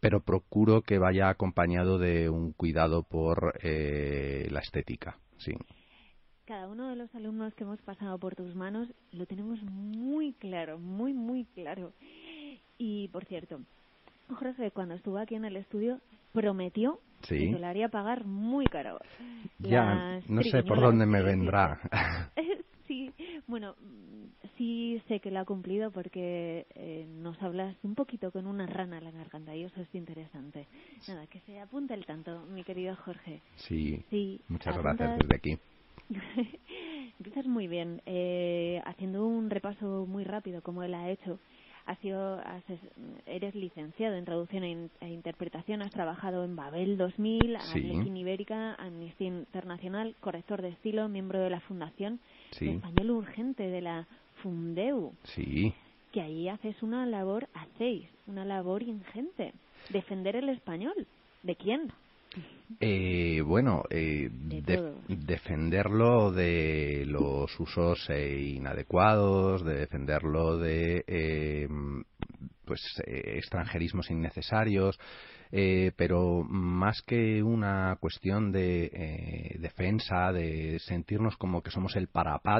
pero 0.00 0.20
procuro 0.20 0.82
que 0.82 0.98
vaya 0.98 1.28
acompañado 1.28 1.98
de 1.98 2.28
un 2.28 2.52
cuidado 2.52 3.02
por 3.02 3.54
la 3.62 4.60
estética. 4.60 5.16
Sí. 5.38 5.52
Cada 6.44 6.68
uno 6.68 6.90
de 6.90 6.96
los 6.96 7.14
alumnos 7.14 7.54
que 7.54 7.64
hemos 7.64 7.80
pasado 7.80 8.18
por 8.18 8.34
tus 8.34 8.54
manos 8.54 8.92
lo 9.12 9.24
tenemos 9.24 9.62
muy 9.62 10.34
claro, 10.34 10.78
muy, 10.78 11.14
muy 11.14 11.46
claro. 11.46 11.94
Y 12.76 13.08
por 13.08 13.24
cierto, 13.24 13.60
Jorge, 14.34 14.70
cuando 14.70 14.94
estuvo 14.94 15.18
aquí 15.18 15.34
en 15.34 15.44
el 15.44 15.56
estudio, 15.56 16.00
prometió 16.32 17.00
que 17.28 17.52
se 17.52 17.58
le 17.58 17.66
haría 17.66 17.88
pagar 17.88 18.24
muy 18.24 18.64
caro. 18.66 18.98
Ya, 19.58 20.20
no 20.28 20.42
sé 20.42 20.62
por 20.62 20.80
dónde 20.80 21.06
me 21.06 21.22
vendrá. 21.22 21.80
sí, 22.88 23.12
bueno, 23.46 23.76
sí 24.56 25.00
sé 25.08 25.20
que 25.20 25.30
lo 25.30 25.40
ha 25.40 25.44
cumplido 25.44 25.90
porque 25.90 26.66
eh, 26.74 27.06
nos 27.08 27.40
hablas 27.42 27.76
un 27.82 27.94
poquito 27.94 28.30
con 28.30 28.46
una 28.46 28.66
rana 28.66 28.98
en 28.98 29.04
la 29.04 29.10
garganta 29.10 29.54
y 29.54 29.64
eso 29.64 29.80
es 29.80 29.94
interesante. 29.94 30.66
Nada, 31.08 31.26
que 31.26 31.40
se 31.40 31.60
apunte 31.60 31.94
el 31.94 32.04
tanto, 32.06 32.44
mi 32.46 32.64
querido 32.64 32.96
Jorge. 32.96 33.40
Sí, 33.56 34.04
sí 34.10 34.40
muchas 34.48 34.76
gracias 34.78 35.18
desde 35.18 35.36
aquí. 35.36 35.58
Empiezas 37.18 37.46
muy 37.46 37.68
bien, 37.68 38.02
eh, 38.06 38.82
haciendo 38.84 39.26
un 39.26 39.48
repaso 39.48 40.06
muy 40.06 40.24
rápido 40.24 40.60
como 40.62 40.82
él 40.82 40.94
ha 40.94 41.08
hecho 41.10 41.38
has 41.86 41.98
sido, 41.98 42.40
eres 43.26 43.54
licenciado 43.54 44.16
en 44.16 44.24
traducción 44.24 44.64
e, 44.64 44.88
e, 45.00 45.08
interpretación, 45.08 45.82
has 45.82 45.90
trabajado 45.90 46.44
en 46.44 46.56
Babel 46.56 46.96
2000, 46.96 47.58
sí. 47.72 47.92
Ibérica, 48.14 48.74
Amnistía 48.74 49.28
Internacional, 49.28 50.14
corrector 50.20 50.62
de 50.62 50.68
estilo, 50.68 51.08
miembro 51.08 51.40
de 51.40 51.50
la 51.50 51.60
Fundación 51.60 52.20
Español 52.52 53.10
Urgente 53.10 53.64
de 53.68 53.80
la 53.80 54.06
Fundeu. 54.42 55.12
Sí. 55.24 55.74
Que 56.12 56.20
ahí 56.20 56.48
haces 56.48 56.82
una 56.82 57.06
labor, 57.06 57.48
hacéis 57.54 58.08
una 58.26 58.44
labor 58.44 58.82
ingente. 58.82 59.52
Defender 59.88 60.36
el 60.36 60.48
español. 60.48 61.06
¿De 61.42 61.56
quién? 61.56 61.92
Eh, 62.80 63.42
bueno, 63.42 63.84
eh, 63.90 64.28
defenderlo 65.08 66.32
de 66.32 67.04
los 67.06 67.58
usos 67.60 68.08
eh, 68.10 68.54
inadecuados, 68.56 69.64
de 69.64 69.74
defenderlo 69.74 70.58
de 70.58 71.04
eh, 71.06 71.68
pues 72.64 72.80
extranjerismos 73.06 74.10
innecesarios, 74.10 74.98
pero 75.96 76.42
más 76.44 77.02
que 77.02 77.42
una 77.42 77.96
cuestión 78.00 78.52
de 78.52 79.58
defensa, 79.58 80.32
de 80.32 80.78
sentirnos 80.78 81.36
como 81.36 81.60
que 81.62 81.70
somos 81.70 81.94
el, 81.96 82.08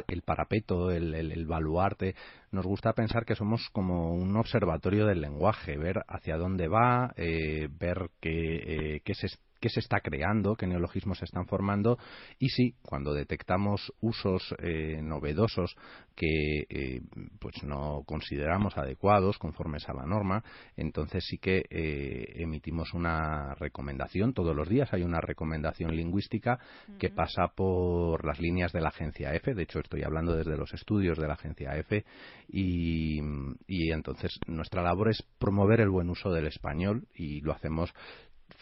el 0.08 0.22
parapeto, 0.22 0.90
el, 0.90 1.14
el, 1.14 1.46
baluarte, 1.46 2.14
nos 2.50 2.66
gusta 2.66 2.92
pensar 2.92 3.24
que 3.24 3.37
somos 3.37 3.70
como 3.72 4.12
un 4.12 4.37
observatorio 4.37 5.06
del 5.06 5.22
lenguaje, 5.22 5.78
ver 5.78 6.04
hacia 6.06 6.37
dónde 6.37 6.68
va, 6.68 7.14
ver 7.16 8.11
qué, 8.20 9.00
qué 9.04 9.14
se 9.14 9.28
qué 9.62 9.68
se 9.68 9.81
está 9.81 10.01
creando, 10.01 10.57
qué 10.57 10.66
neologismos 10.66 11.18
se 11.18 11.25
están 11.25 11.46
formando 11.46 11.96
y 12.40 12.48
sí, 12.48 12.75
cuando 12.83 13.14
detectamos 13.14 13.92
usos 14.01 14.55
eh, 14.59 15.01
novedosos 15.01 15.77
que 16.16 16.66
eh, 16.68 17.01
pues 17.38 17.62
no 17.62 18.03
consideramos 18.05 18.77
adecuados 18.77 19.38
conformes 19.38 19.88
a 19.88 19.94
la 19.94 20.05
norma, 20.05 20.42
entonces 20.77 21.25
sí 21.29 21.38
que 21.38 21.64
eh, 21.70 22.42
emitimos 22.42 22.92
una 22.92 23.55
recomendación. 23.55 24.35
Todos 24.35 24.55
los 24.55 24.68
días 24.68 24.92
hay 24.92 25.05
una 25.05 25.20
recomendación 25.20 25.94
lingüística 25.94 26.59
que 26.98 27.11
pasa 27.11 27.53
por 27.55 28.27
las 28.27 28.40
líneas 28.40 28.72
de 28.72 28.81
la 28.81 28.88
agencia 28.88 29.33
F. 29.35 29.55
De 29.55 29.62
hecho, 29.62 29.79
estoy 29.79 30.03
hablando 30.03 30.35
desde 30.35 30.57
los 30.57 30.75
estudios 30.75 31.18
de 31.18 31.29
la 31.29 31.35
agencia 31.35 31.77
F 31.77 32.05
y, 32.48 33.20
y 33.68 33.92
entonces 33.92 34.40
nuestra 34.48 34.83
labor 34.83 35.11
es 35.11 35.22
promover 35.38 35.81
el 35.81 35.90
buen 35.90 36.11
uso 36.11 36.33
del 36.33 36.48
español 36.48 37.07
y 37.14 37.40
lo 37.42 37.53
hacemos 37.53 37.94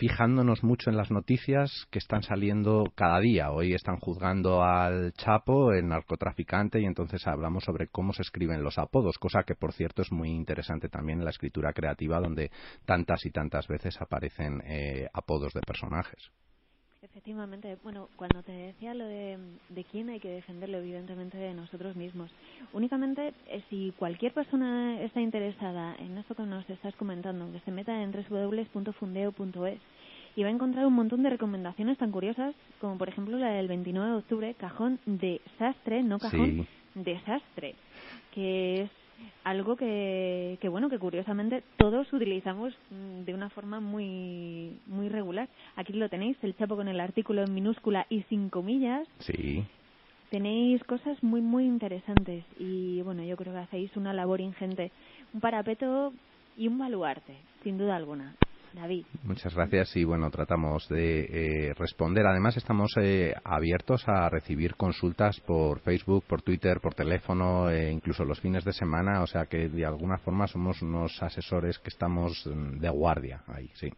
fijándonos 0.00 0.64
mucho 0.64 0.88
en 0.88 0.96
las 0.96 1.10
noticias 1.10 1.86
que 1.90 1.98
están 1.98 2.22
saliendo 2.22 2.84
cada 2.94 3.20
día. 3.20 3.50
Hoy 3.50 3.74
están 3.74 3.98
juzgando 3.98 4.64
al 4.64 5.12
Chapo, 5.12 5.74
el 5.74 5.88
narcotraficante, 5.88 6.80
y 6.80 6.86
entonces 6.86 7.26
hablamos 7.26 7.64
sobre 7.64 7.88
cómo 7.88 8.14
se 8.14 8.22
escriben 8.22 8.64
los 8.64 8.78
apodos, 8.78 9.18
cosa 9.18 9.42
que 9.42 9.56
por 9.56 9.74
cierto 9.74 10.00
es 10.00 10.10
muy 10.10 10.30
interesante 10.30 10.88
también 10.88 11.18
en 11.18 11.26
la 11.26 11.32
escritura 11.32 11.74
creativa, 11.74 12.18
donde 12.18 12.50
tantas 12.86 13.26
y 13.26 13.30
tantas 13.30 13.68
veces 13.68 14.00
aparecen 14.00 14.62
eh, 14.64 15.06
apodos 15.12 15.52
de 15.52 15.60
personajes. 15.60 16.30
Efectivamente, 17.20 17.76
bueno, 17.82 18.08
cuando 18.16 18.42
te 18.42 18.50
decía 18.50 18.94
lo 18.94 19.04
de, 19.04 19.36
de 19.68 19.84
quién 19.84 20.08
hay 20.08 20.20
que 20.20 20.30
defenderlo, 20.30 20.78
evidentemente 20.78 21.36
de 21.36 21.52
nosotros 21.52 21.94
mismos. 21.94 22.30
Únicamente, 22.72 23.34
eh, 23.46 23.62
si 23.68 23.92
cualquier 23.98 24.32
persona 24.32 24.98
está 25.02 25.20
interesada 25.20 25.94
en 25.96 26.16
esto 26.16 26.34
que 26.34 26.44
nos 26.44 26.68
estás 26.70 26.96
comentando, 26.96 27.52
que 27.52 27.60
se 27.60 27.72
meta 27.72 28.02
en 28.02 28.10
www.fundeo.es 28.10 29.80
y 30.34 30.42
va 30.42 30.48
a 30.48 30.52
encontrar 30.52 30.86
un 30.86 30.94
montón 30.94 31.22
de 31.22 31.28
recomendaciones 31.28 31.98
tan 31.98 32.10
curiosas, 32.10 32.54
como 32.80 32.96
por 32.96 33.10
ejemplo 33.10 33.36
la 33.36 33.50
del 33.50 33.68
29 33.68 34.12
de 34.12 34.16
octubre, 34.16 34.54
cajón 34.54 34.98
de 35.04 35.42
sastre, 35.58 36.02
no 36.02 36.18
cajón 36.18 36.66
desastre, 36.94 37.74
que 38.32 38.84
es 38.84 38.90
algo 39.44 39.76
que, 39.76 40.58
que 40.60 40.68
bueno 40.68 40.88
que 40.88 40.98
curiosamente 40.98 41.62
todos 41.76 42.12
utilizamos 42.12 42.74
mm, 42.90 43.24
de 43.24 43.34
una 43.34 43.50
forma 43.50 43.80
muy 43.80 44.78
muy 44.86 45.08
regular. 45.08 45.48
Aquí 45.76 45.92
lo 45.92 46.08
tenéis 46.08 46.36
el 46.42 46.56
chapo 46.56 46.76
con 46.76 46.88
el 46.88 47.00
artículo 47.00 47.42
en 47.42 47.54
minúscula 47.54 48.06
y 48.08 48.22
sin 48.24 48.50
comillas. 48.50 49.06
Sí. 49.18 49.64
Tenéis 50.30 50.82
cosas 50.84 51.22
muy 51.22 51.40
muy 51.40 51.64
interesantes 51.64 52.44
y 52.58 53.02
bueno 53.02 53.22
yo 53.24 53.36
creo 53.36 53.52
que 53.52 53.60
hacéis 53.60 53.96
una 53.96 54.12
labor 54.12 54.40
ingente 54.40 54.92
un 55.34 55.40
parapeto 55.40 56.12
y 56.56 56.68
un 56.68 56.78
baluarte 56.78 57.36
sin 57.62 57.78
duda 57.78 57.96
alguna 57.96 58.34
David. 58.72 59.04
Muchas 59.24 59.54
gracias 59.54 59.96
y 59.96 60.04
bueno, 60.04 60.30
tratamos 60.30 60.88
de 60.88 61.20
eh, 61.68 61.74
responder. 61.74 62.26
Además, 62.26 62.56
estamos 62.56 62.92
eh, 63.00 63.34
abiertos 63.44 64.02
a 64.06 64.28
recibir 64.28 64.76
consultas 64.76 65.40
por 65.40 65.80
Facebook, 65.80 66.24
por 66.26 66.42
Twitter, 66.42 66.80
por 66.80 66.94
teléfono, 66.94 67.70
e 67.70 67.90
incluso 67.90 68.24
los 68.24 68.40
fines 68.40 68.64
de 68.64 68.72
semana. 68.72 69.22
O 69.22 69.26
sea 69.26 69.46
que 69.46 69.68
de 69.68 69.84
alguna 69.84 70.18
forma 70.18 70.46
somos 70.46 70.82
unos 70.82 71.22
asesores 71.22 71.78
que 71.78 71.88
estamos 71.88 72.44
de 72.44 72.88
guardia 72.88 73.42
ahí, 73.46 73.68
sí. 73.74 73.90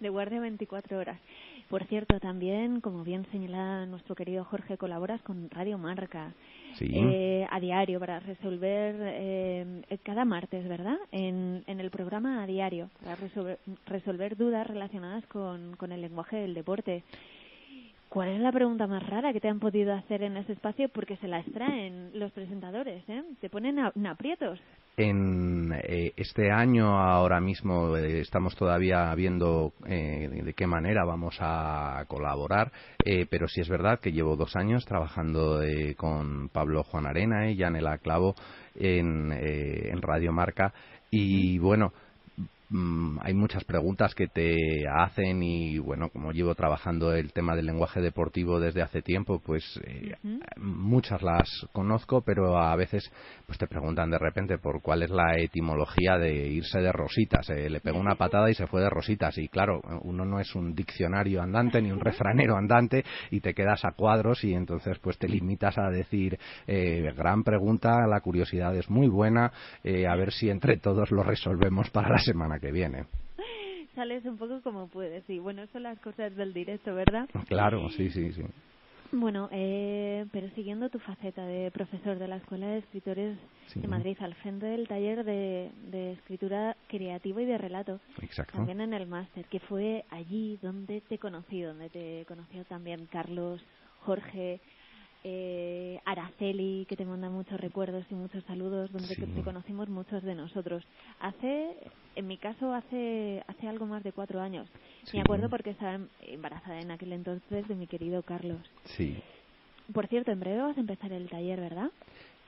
De 0.00 0.08
guardia 0.08 0.40
24 0.40 0.98
horas. 0.98 1.20
Por 1.68 1.84
cierto, 1.84 2.18
también, 2.18 2.80
como 2.80 3.04
bien 3.04 3.26
señala 3.30 3.84
nuestro 3.84 4.14
querido 4.14 4.42
Jorge, 4.44 4.78
colaboras 4.78 5.20
con 5.20 5.50
Radio 5.50 5.76
Marca 5.76 6.32
eh, 6.80 7.46
a 7.50 7.60
diario 7.60 8.00
para 8.00 8.20
resolver 8.20 8.94
eh, 8.98 9.82
cada 10.02 10.24
martes, 10.24 10.66
¿verdad? 10.66 10.96
En, 11.12 11.64
en 11.66 11.80
el 11.80 11.90
programa 11.90 12.42
a 12.42 12.46
diario 12.46 12.88
para 13.00 13.16
resolver, 13.16 13.58
resolver 13.84 14.36
dudas 14.36 14.66
relacionadas 14.66 15.26
con, 15.26 15.76
con 15.76 15.92
el 15.92 16.00
lenguaje 16.00 16.36
del 16.36 16.54
deporte. 16.54 17.04
¿Cuál 18.08 18.30
es 18.30 18.40
la 18.40 18.52
pregunta 18.52 18.86
más 18.86 19.06
rara 19.06 19.34
que 19.34 19.40
te 19.40 19.48
han 19.48 19.60
podido 19.60 19.92
hacer 19.92 20.22
en 20.22 20.38
ese 20.38 20.54
espacio? 20.54 20.88
Porque 20.88 21.16
se 21.18 21.28
la 21.28 21.40
extraen 21.40 22.10
los 22.14 22.32
presentadores, 22.32 23.06
¿eh? 23.08 23.22
Te 23.40 23.50
ponen 23.50 23.78
a, 23.78 23.92
aprietos. 24.08 24.58
En 24.96 25.72
eh, 25.74 26.12
este 26.16 26.50
año, 26.50 26.98
ahora 26.98 27.38
mismo, 27.40 27.96
eh, 27.98 28.20
estamos 28.20 28.56
todavía 28.56 29.14
viendo 29.14 29.74
eh, 29.86 30.28
de 30.42 30.54
qué 30.54 30.66
manera 30.66 31.04
vamos 31.04 31.36
a 31.40 32.02
colaborar, 32.08 32.72
pero 33.30 33.46
sí 33.46 33.60
es 33.60 33.68
verdad 33.68 34.00
que 34.00 34.12
llevo 34.12 34.36
dos 34.36 34.56
años 34.56 34.84
trabajando 34.84 35.60
con 35.96 36.48
Pablo 36.48 36.82
Juan 36.84 37.06
Arena 37.06 37.50
y 37.50 37.56
Janela 37.56 37.98
Clavo 37.98 38.34
en, 38.74 39.32
en 39.32 40.02
Radio 40.02 40.32
Marca. 40.32 40.72
Y 41.10 41.58
bueno, 41.58 41.92
Mm, 42.70 43.18
hay 43.22 43.32
muchas 43.32 43.64
preguntas 43.64 44.14
que 44.14 44.28
te 44.28 44.86
hacen 44.86 45.42
y 45.42 45.78
bueno, 45.78 46.10
como 46.10 46.32
llevo 46.32 46.54
trabajando 46.54 47.14
el 47.14 47.32
tema 47.32 47.56
del 47.56 47.64
lenguaje 47.64 48.02
deportivo 48.02 48.60
desde 48.60 48.82
hace 48.82 49.00
tiempo, 49.00 49.40
pues 49.40 49.80
eh, 49.84 50.14
muchas 50.56 51.22
las 51.22 51.48
conozco, 51.72 52.20
pero 52.20 52.58
a 52.58 52.76
veces 52.76 53.10
pues 53.46 53.58
te 53.58 53.66
preguntan 53.66 54.10
de 54.10 54.18
repente 54.18 54.58
por 54.58 54.82
cuál 54.82 55.02
es 55.02 55.10
la 55.10 55.38
etimología 55.38 56.18
de 56.18 56.48
irse 56.48 56.80
de 56.80 56.92
rositas. 56.92 57.48
Eh, 57.48 57.70
le 57.70 57.80
pegó 57.80 57.98
una 57.98 58.16
patada 58.16 58.50
y 58.50 58.54
se 58.54 58.66
fue 58.66 58.82
de 58.82 58.90
rositas 58.90 59.38
y 59.38 59.48
claro, 59.48 59.80
uno 60.02 60.26
no 60.26 60.38
es 60.38 60.54
un 60.54 60.74
diccionario 60.74 61.40
andante 61.40 61.80
ni 61.80 61.90
un 61.90 62.00
refranero 62.00 62.54
andante 62.58 63.02
y 63.30 63.40
te 63.40 63.54
quedas 63.54 63.82
a 63.86 63.92
cuadros 63.92 64.44
y 64.44 64.52
entonces 64.52 64.98
pues 64.98 65.16
te 65.16 65.26
limitas 65.26 65.78
a 65.78 65.88
decir 65.88 66.38
eh, 66.66 67.14
gran 67.16 67.44
pregunta, 67.44 68.06
la 68.06 68.20
curiosidad 68.20 68.76
es 68.76 68.90
muy 68.90 69.08
buena, 69.08 69.52
a 69.84 70.16
ver 70.16 70.32
si 70.32 70.50
entre 70.50 70.76
todos 70.76 71.10
lo 71.10 71.22
resolvemos 71.22 71.88
para 71.90 72.10
la 72.10 72.18
semana 72.18 72.57
que 72.60 72.72
viene. 72.72 73.04
Sales 73.94 74.24
un 74.24 74.36
poco 74.36 74.60
como 74.62 74.88
puedes, 74.88 75.28
y 75.28 75.38
bueno, 75.38 75.66
son 75.72 75.82
las 75.84 75.98
cosas 76.00 76.34
del 76.36 76.52
directo, 76.52 76.94
¿verdad? 76.94 77.28
Claro, 77.46 77.88
sí, 77.90 78.10
sí, 78.10 78.32
sí. 78.32 78.42
Bueno, 79.10 79.48
eh, 79.52 80.26
pero 80.32 80.48
siguiendo 80.54 80.90
tu 80.90 80.98
faceta 80.98 81.46
de 81.46 81.70
profesor 81.70 82.18
de 82.18 82.28
la 82.28 82.36
Escuela 82.36 82.66
de 82.66 82.78
Escritores 82.78 83.38
de 83.74 83.88
Madrid, 83.88 84.16
al 84.20 84.34
frente 84.34 84.66
del 84.66 84.86
taller 84.86 85.24
de, 85.24 85.70
de 85.90 86.12
escritura 86.12 86.76
creativa 86.88 87.40
y 87.40 87.46
de 87.46 87.56
relato, 87.56 88.00
Exacto. 88.20 88.52
también 88.52 88.82
en 88.82 88.92
el 88.92 89.06
máster, 89.06 89.46
que 89.46 89.60
fue 89.60 90.04
allí 90.10 90.58
donde 90.60 91.00
te 91.00 91.18
conocí, 91.18 91.62
donde 91.62 91.88
te 91.88 92.24
conoció 92.28 92.64
también 92.66 93.06
Carlos, 93.06 93.62
Jorge, 94.00 94.60
eh, 95.24 96.00
Araceli, 96.04 96.86
que 96.88 96.96
te 96.96 97.04
manda 97.04 97.28
muchos 97.28 97.60
recuerdos 97.60 98.04
y 98.10 98.14
muchos 98.14 98.44
saludos, 98.44 98.90
donde 98.92 99.14
te 99.14 99.42
conocimos 99.42 99.88
muchos 99.88 100.22
de 100.22 100.34
nosotros. 100.34 100.84
Hace, 101.20 101.76
en 102.16 102.26
mi 102.26 102.38
caso, 102.38 102.72
hace, 102.72 103.42
hace 103.46 103.68
algo 103.68 103.86
más 103.86 104.02
de 104.02 104.12
cuatro 104.12 104.40
años. 104.40 104.68
Me 105.12 105.20
acuerdo 105.20 105.48
porque 105.50 105.70
estaba 105.70 105.98
embarazada 106.22 106.80
en 106.80 106.90
aquel 106.90 107.12
entonces 107.12 107.66
de 107.66 107.74
mi 107.74 107.86
querido 107.86 108.22
Carlos. 108.22 108.60
Sí. 108.84 109.16
Por 109.92 110.06
cierto, 110.06 110.30
en 110.30 110.40
breve 110.40 110.60
vas 110.60 110.76
a 110.76 110.80
empezar 110.80 111.12
el 111.12 111.28
taller, 111.30 111.60
¿verdad? 111.60 111.90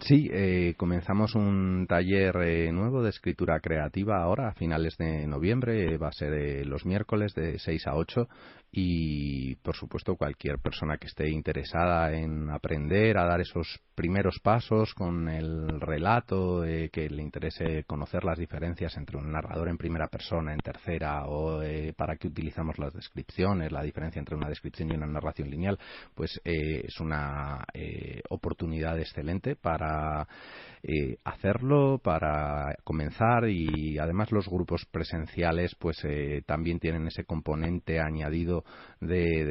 Sí, 0.01 0.29
eh, 0.33 0.75
comenzamos 0.79 1.35
un 1.35 1.87
taller 1.87 2.35
eh, 2.37 2.73
nuevo 2.73 3.03
de 3.03 3.11
escritura 3.11 3.61
creativa 3.61 4.23
ahora, 4.23 4.49
a 4.49 4.55
finales 4.55 4.97
de 4.97 5.27
noviembre. 5.27 5.99
Va 5.99 6.09
a 6.09 6.13
ser 6.13 6.33
eh, 6.33 6.65
los 6.65 6.87
miércoles 6.87 7.35
de 7.35 7.59
6 7.59 7.87
a 7.87 7.97
8 7.97 8.27
y 8.73 9.57
por 9.57 9.75
supuesto 9.75 10.17
cualquier 10.17 10.59
persona 10.59 10.97
que 10.97 11.09
esté 11.09 11.29
interesada 11.29 12.13
en 12.13 12.51
aprender 12.51 13.19
a 13.19 13.25
dar 13.25 13.41
esos 13.41 13.81
primeros 14.01 14.39
pasos 14.41 14.95
con 14.95 15.29
el 15.29 15.79
relato, 15.81 16.65
eh, 16.65 16.89
que 16.91 17.11
le 17.11 17.23
interese 17.23 17.85
conocer 17.85 18.25
las 18.25 18.39
diferencias 18.39 18.97
entre 18.97 19.19
un 19.19 19.31
narrador 19.31 19.69
en 19.69 19.77
primera 19.77 20.07
persona, 20.07 20.55
en 20.55 20.61
tercera, 20.61 21.27
o 21.27 21.63
eh, 21.63 21.93
para 21.95 22.17
qué 22.17 22.29
utilizamos 22.29 22.79
las 22.79 22.95
descripciones, 22.95 23.73
la 23.73 23.83
diferencia 23.83 24.19
entre 24.19 24.37
una 24.37 24.49
descripción 24.49 24.91
y 24.91 24.97
una 24.97 25.07
narración 25.07 25.51
lineal, 25.51 25.79
pues 26.15 26.41
eh, 26.45 26.85
es 26.87 26.99
una 27.01 27.65
oportunidad 28.31 28.99
excelente 28.99 29.57
para 29.57 30.27
hacerlo, 31.25 32.01
para 32.03 32.75
comenzar 32.85 33.49
y 33.49 33.99
además 33.99 34.33
los 34.33 34.49
grupos 34.49 34.87
presenciales 34.91 35.75
pues 35.79 35.99
también 36.47 36.79
tienen 36.81 37.07
ese 37.07 37.25
componente 37.25 38.01
añadido 38.01 38.60
eh, 39.01 39.45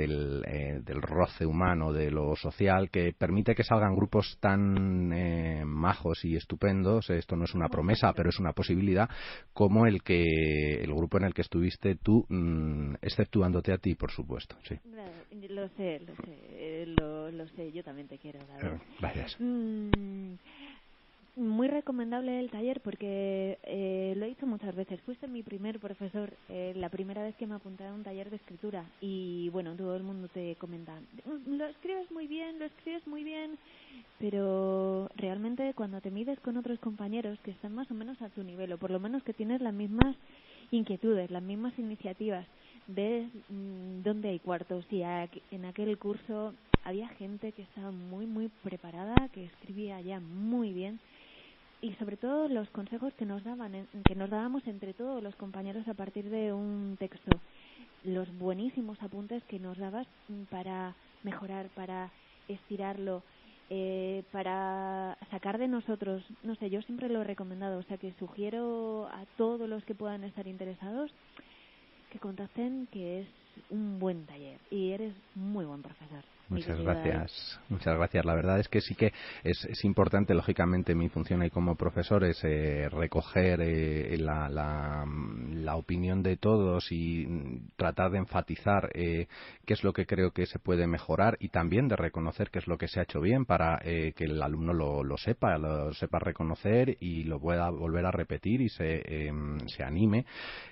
del, 0.85 1.01
roce 1.01 1.45
humano, 1.45 1.91
de 1.91 2.11
lo 2.11 2.35
social, 2.35 2.89
que 2.89 3.13
permite 3.17 3.55
que 3.55 3.63
salgan 3.63 3.95
grupos 3.95 4.37
tan 4.39 5.11
eh, 5.13 5.63
majos 5.65 6.23
y 6.25 6.35
estupendos, 6.35 7.09
esto 7.09 7.35
no 7.35 7.45
es 7.45 7.53
una 7.53 7.69
promesa, 7.69 8.13
pero 8.13 8.29
es 8.29 8.39
una 8.39 8.53
posibilidad, 8.53 9.09
como 9.53 9.85
el 9.85 10.03
que 10.03 10.83
el 10.83 10.93
grupo 10.93 11.17
en 11.17 11.25
el 11.25 11.33
que 11.33 11.41
estuviste 11.41 11.95
tú, 11.95 12.25
mm, 12.29 12.95
exceptuándote 13.01 13.73
a 13.73 13.77
ti, 13.77 13.95
por 13.95 14.11
supuesto. 14.11 14.55
Sí. 14.63 14.75
lo 15.49 15.67
sé, 15.69 15.99
lo 15.99 16.15
sé, 16.15 16.85
lo, 16.87 17.47
sé, 17.47 17.71
yo 17.71 17.83
también 17.83 18.07
te 18.07 18.17
quiero. 18.17 18.39
Gracias. 18.99 19.35
Mm, 19.39 20.33
muy 21.39 21.67
recomendable 21.67 22.39
el 22.39 22.49
taller 22.49 22.81
porque 22.81 23.57
eh, 23.63 24.13
lo 24.17 24.25
he 24.25 24.29
dicho 24.29 24.45
muchas 24.45 24.75
veces. 24.75 25.01
Fuiste 25.01 25.27
mi 25.27 25.41
primer 25.41 25.79
profesor, 25.79 26.33
eh, 26.49 26.73
la 26.75 26.89
primera 26.89 27.23
vez 27.23 27.35
que 27.35 27.47
me 27.47 27.55
apunté 27.55 27.85
a 27.85 27.93
un 27.93 28.03
taller 28.03 28.29
de 28.29 28.35
escritura 28.35 28.85
y 29.01 29.49
bueno, 29.49 29.75
todo 29.75 29.95
el 29.95 30.03
mundo 30.03 30.27
te 30.27 30.55
comenta, 30.55 30.99
lo 31.47 31.65
escribes 31.65 32.11
muy 32.11 32.27
bien, 32.27 32.59
lo 32.59 32.65
escribes 32.65 33.07
muy 33.07 33.23
bien, 33.23 33.57
pero 34.19 35.09
realmente 35.15 35.73
cuando 35.73 36.01
te 36.01 36.11
mides 36.11 36.39
con 36.41 36.57
otros 36.57 36.79
compañeros 36.79 37.39
que 37.43 37.51
están 37.51 37.73
más 37.73 37.89
o 37.89 37.93
menos 37.93 38.21
a 38.21 38.29
tu 38.29 38.43
nivel 38.43 38.73
o 38.73 38.77
por 38.77 38.91
lo 38.91 38.99
menos 38.99 39.23
que 39.23 39.33
tienes 39.33 39.61
las 39.61 39.73
mismas 39.73 40.15
inquietudes, 40.71 41.31
las 41.31 41.43
mismas 41.43 41.77
iniciativas, 41.79 42.45
ves 42.87 43.27
mm, 43.49 44.03
dónde 44.03 44.29
hay 44.29 44.39
cuartos 44.39 44.85
y 44.91 45.01
en 45.01 45.65
aquel 45.65 45.97
curso 45.97 46.53
había 46.83 47.07
gente 47.09 47.51
que 47.51 47.61
estaba 47.61 47.91
muy 47.91 48.25
muy 48.25 48.49
preparada, 48.63 49.15
que 49.33 49.45
escribía 49.45 50.01
ya 50.01 50.19
muy 50.19 50.73
bien 50.73 50.99
y 51.81 51.93
sobre 51.93 52.17
todo 52.17 52.47
los 52.49 52.69
consejos 52.71 53.13
que 53.13 53.25
nos 53.25 53.43
daban 53.43 53.87
que 54.05 54.15
nos 54.15 54.29
dábamos 54.29 54.65
entre 54.67 54.93
todos 54.93 55.23
los 55.23 55.35
compañeros 55.35 55.87
a 55.87 55.93
partir 55.93 56.29
de 56.29 56.51
un 56.53 56.97
texto. 56.99 57.31
Los 58.03 58.27
buenísimos 58.37 59.01
apuntes 59.01 59.43
que 59.45 59.59
nos 59.59 59.77
dabas 59.77 60.07
para 60.49 60.95
mejorar 61.23 61.69
para 61.69 62.11
estirarlo 62.47 63.23
eh, 63.69 64.23
para 64.31 65.17
sacar 65.29 65.57
de 65.57 65.67
nosotros 65.67 66.23
no 66.43 66.55
sé 66.55 66.69
yo 66.69 66.81
siempre 66.81 67.09
lo 67.09 67.21
he 67.21 67.23
recomendado 67.23 67.79
o 67.79 67.83
sea 67.83 67.97
que 67.97 68.13
sugiero 68.17 69.07
a 69.11 69.25
todos 69.37 69.69
los 69.69 69.83
que 69.85 69.93
puedan 69.93 70.23
estar 70.23 70.47
interesados 70.47 71.11
que 72.09 72.19
contacten 72.19 72.87
que 72.91 73.21
es 73.21 73.27
un 73.69 73.99
buen 73.99 74.25
taller 74.25 74.59
y 74.71 74.91
eres 74.91 75.13
muy 75.35 75.65
buen 75.65 75.83
profesor 75.83 76.23
Muchas 76.49 76.81
gracias, 76.81 77.59
muchas 77.69 77.95
gracias. 77.95 78.25
La 78.25 78.33
verdad 78.33 78.59
es 78.59 78.67
que 78.67 78.81
sí 78.81 78.95
que 78.95 79.13
es, 79.43 79.65
es 79.65 79.85
importante, 79.85 80.33
lógicamente, 80.33 80.95
mi 80.95 81.07
función 81.07 81.43
ahí 81.43 81.51
como 81.51 81.75
profesor 81.75 82.23
es 82.23 82.43
eh, 82.43 82.89
recoger 82.89 83.61
eh, 83.61 84.17
la, 84.17 84.49
la, 84.49 85.05
la, 85.53 85.75
opinión 85.75 86.23
de 86.23 86.37
todos 86.37 86.91
y 86.91 87.27
tratar 87.75 88.09
de 88.09 88.17
enfatizar 88.17 88.89
eh, 88.95 89.27
qué 89.63 89.73
es 89.75 89.83
lo 89.83 89.93
que 89.93 90.07
creo 90.07 90.31
que 90.31 90.47
se 90.47 90.57
puede 90.57 90.87
mejorar 90.87 91.37
y 91.39 91.49
también 91.49 91.87
de 91.87 91.95
reconocer 91.95 92.49
qué 92.49 92.57
es 92.57 92.67
lo 92.67 92.79
que 92.79 92.87
se 92.87 92.99
ha 92.99 93.03
hecho 93.03 93.21
bien 93.21 93.45
para 93.45 93.77
que 93.79 94.13
el 94.17 94.41
alumno 94.41 94.73
lo, 94.73 95.03
lo, 95.03 95.17
sepa, 95.17 95.55
lo 95.59 95.93
sepa 95.93 96.17
reconocer 96.17 96.97
y 96.99 97.25
lo 97.25 97.39
pueda 97.39 97.69
volver 97.69 98.07
a 98.07 98.11
repetir 98.11 98.61
y 98.61 98.69
se, 98.69 99.27
em, 99.27 99.59
se 99.67 99.83
anime. 99.83 100.25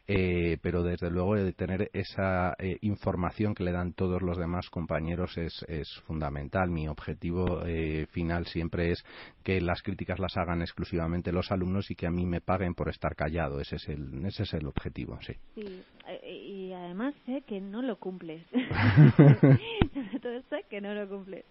pero 0.08 0.82
desde 0.82 1.12
luego 1.12 1.36
de 1.36 1.54
tener 1.54 1.92
esa 1.94 2.56
información 2.82 3.54
que 3.54 3.64
le 3.64 3.72
dan 3.72 3.94
todos 3.94 4.24
los 4.24 4.38
demás 4.38 4.70
compañeros 4.70 5.38
es 5.38 5.67
es 5.68 5.88
fundamental. 6.06 6.70
Mi 6.70 6.88
objetivo 6.88 7.64
eh, 7.66 8.08
final 8.12 8.46
siempre 8.48 8.92
es 8.92 9.04
que 9.44 9.62
las 9.62 9.82
críticas 9.84 10.20
las 10.20 10.38
hagan 10.38 10.62
exclusivamente 10.62 11.32
los 11.32 11.52
alumnos 11.52 11.92
y 11.92 11.96
que 11.96 12.08
a 12.08 12.12
mí 12.12 12.26
me 12.26 12.42
paguen 12.42 12.74
por 12.74 12.90
estar 12.90 13.16
callado. 13.16 13.60
Ese 13.60 13.76
es 13.76 13.88
el, 13.90 14.26
ese 14.26 14.44
es 14.44 14.54
el 14.54 14.66
objetivo, 14.66 15.20
sí. 15.22 15.34
Sí, 15.56 15.84
eh, 16.08 16.34
y 16.34 16.74
además 16.74 17.14
sé 17.26 17.42
que 17.42 17.62
no 17.62 17.82
lo 17.82 17.98
cumples. 17.98 18.44
Todo 20.22 20.42
sé 20.50 20.66
que 20.70 20.82
no 20.82 20.94
lo 20.94 21.08
cumples. 21.08 21.46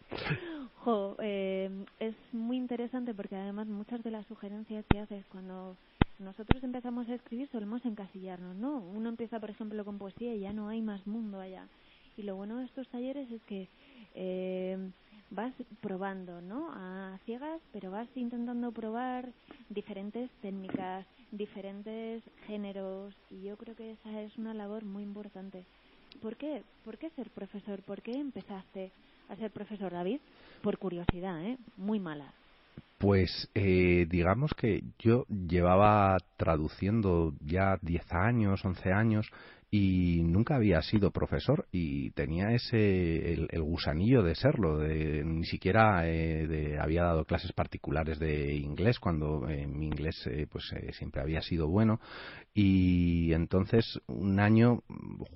Eh, 1.20 1.84
es 1.98 2.14
muy 2.32 2.56
interesante 2.56 3.12
porque 3.12 3.34
además 3.34 3.66
muchas 3.66 4.02
de 4.04 4.10
las 4.10 4.26
sugerencias 4.26 4.84
que 4.88 5.00
haces 5.00 5.24
cuando 5.26 5.76
nosotros 6.18 6.62
empezamos 6.62 7.08
a 7.08 7.14
escribir 7.14 7.48
solemos 7.50 7.84
encasillarnos, 7.84 8.56
¿no? 8.56 8.78
Uno 8.78 9.08
empieza, 9.08 9.40
por 9.40 9.50
ejemplo, 9.50 9.84
con 9.84 9.98
poesía 9.98 10.34
y 10.34 10.40
ya 10.40 10.52
no 10.52 10.68
hay 10.68 10.80
más 10.80 11.06
mundo 11.06 11.40
allá. 11.40 11.66
Y 12.16 12.22
lo 12.22 12.36
bueno 12.36 12.58
de 12.58 12.64
estos 12.64 12.88
talleres 12.88 13.30
es 13.30 13.42
que 13.42 13.68
eh, 14.14 14.90
vas 15.30 15.52
probando, 15.80 16.40
¿no? 16.40 16.70
A 16.72 17.18
ciegas, 17.24 17.60
pero 17.72 17.90
vas 17.90 18.08
intentando 18.14 18.72
probar 18.72 19.30
diferentes 19.68 20.30
técnicas, 20.42 21.06
diferentes 21.30 22.22
géneros, 22.46 23.14
y 23.30 23.42
yo 23.42 23.56
creo 23.56 23.74
que 23.74 23.92
esa 23.92 24.22
es 24.22 24.36
una 24.38 24.54
labor 24.54 24.84
muy 24.84 25.02
importante. 25.02 25.64
¿por 26.16 26.36
qué, 26.36 26.62
¿por 26.84 26.98
qué 26.98 27.10
ser 27.10 27.30
profesor? 27.30 27.82
¿Por 27.82 28.02
qué 28.02 28.12
empezaste 28.12 28.92
a 29.28 29.36
ser 29.36 29.50
profesor, 29.50 29.92
David? 29.92 30.20
Por 30.62 30.78
curiosidad, 30.78 31.44
¿eh? 31.44 31.58
Muy 31.76 32.00
mala. 32.00 32.32
Pues 32.98 33.50
eh, 33.54 34.06
digamos 34.08 34.52
que 34.54 34.82
yo 34.98 35.26
llevaba 35.26 36.16
traduciendo 36.36 37.34
ya 37.44 37.78
10 37.82 38.12
años, 38.12 38.64
11 38.64 38.92
años 38.92 39.30
y 39.70 40.22
nunca 40.22 40.54
había 40.54 40.80
sido 40.80 41.10
profesor 41.10 41.66
y 41.72 42.10
tenía 42.12 42.52
ese 42.52 43.32
el, 43.32 43.62
gusanillo 43.62 44.22
de 44.22 44.36
serlo 44.36 44.78
de, 44.78 45.24
ni 45.24 45.44
siquiera 45.44 46.08
eh, 46.08 46.46
de, 46.46 46.78
había 46.78 47.02
dado 47.02 47.24
clases 47.24 47.52
particulares 47.52 48.20
de 48.20 48.54
inglés 48.54 49.00
cuando 49.00 49.48
eh, 49.48 49.66
mi 49.66 49.86
inglés 49.86 50.24
eh, 50.26 50.46
pues 50.50 50.72
siempre 50.92 51.20
había 51.20 51.42
sido 51.42 51.68
bueno. 51.68 52.00
Y 52.54 53.32
entonces 53.32 54.00
un 54.06 54.38
año 54.38 54.82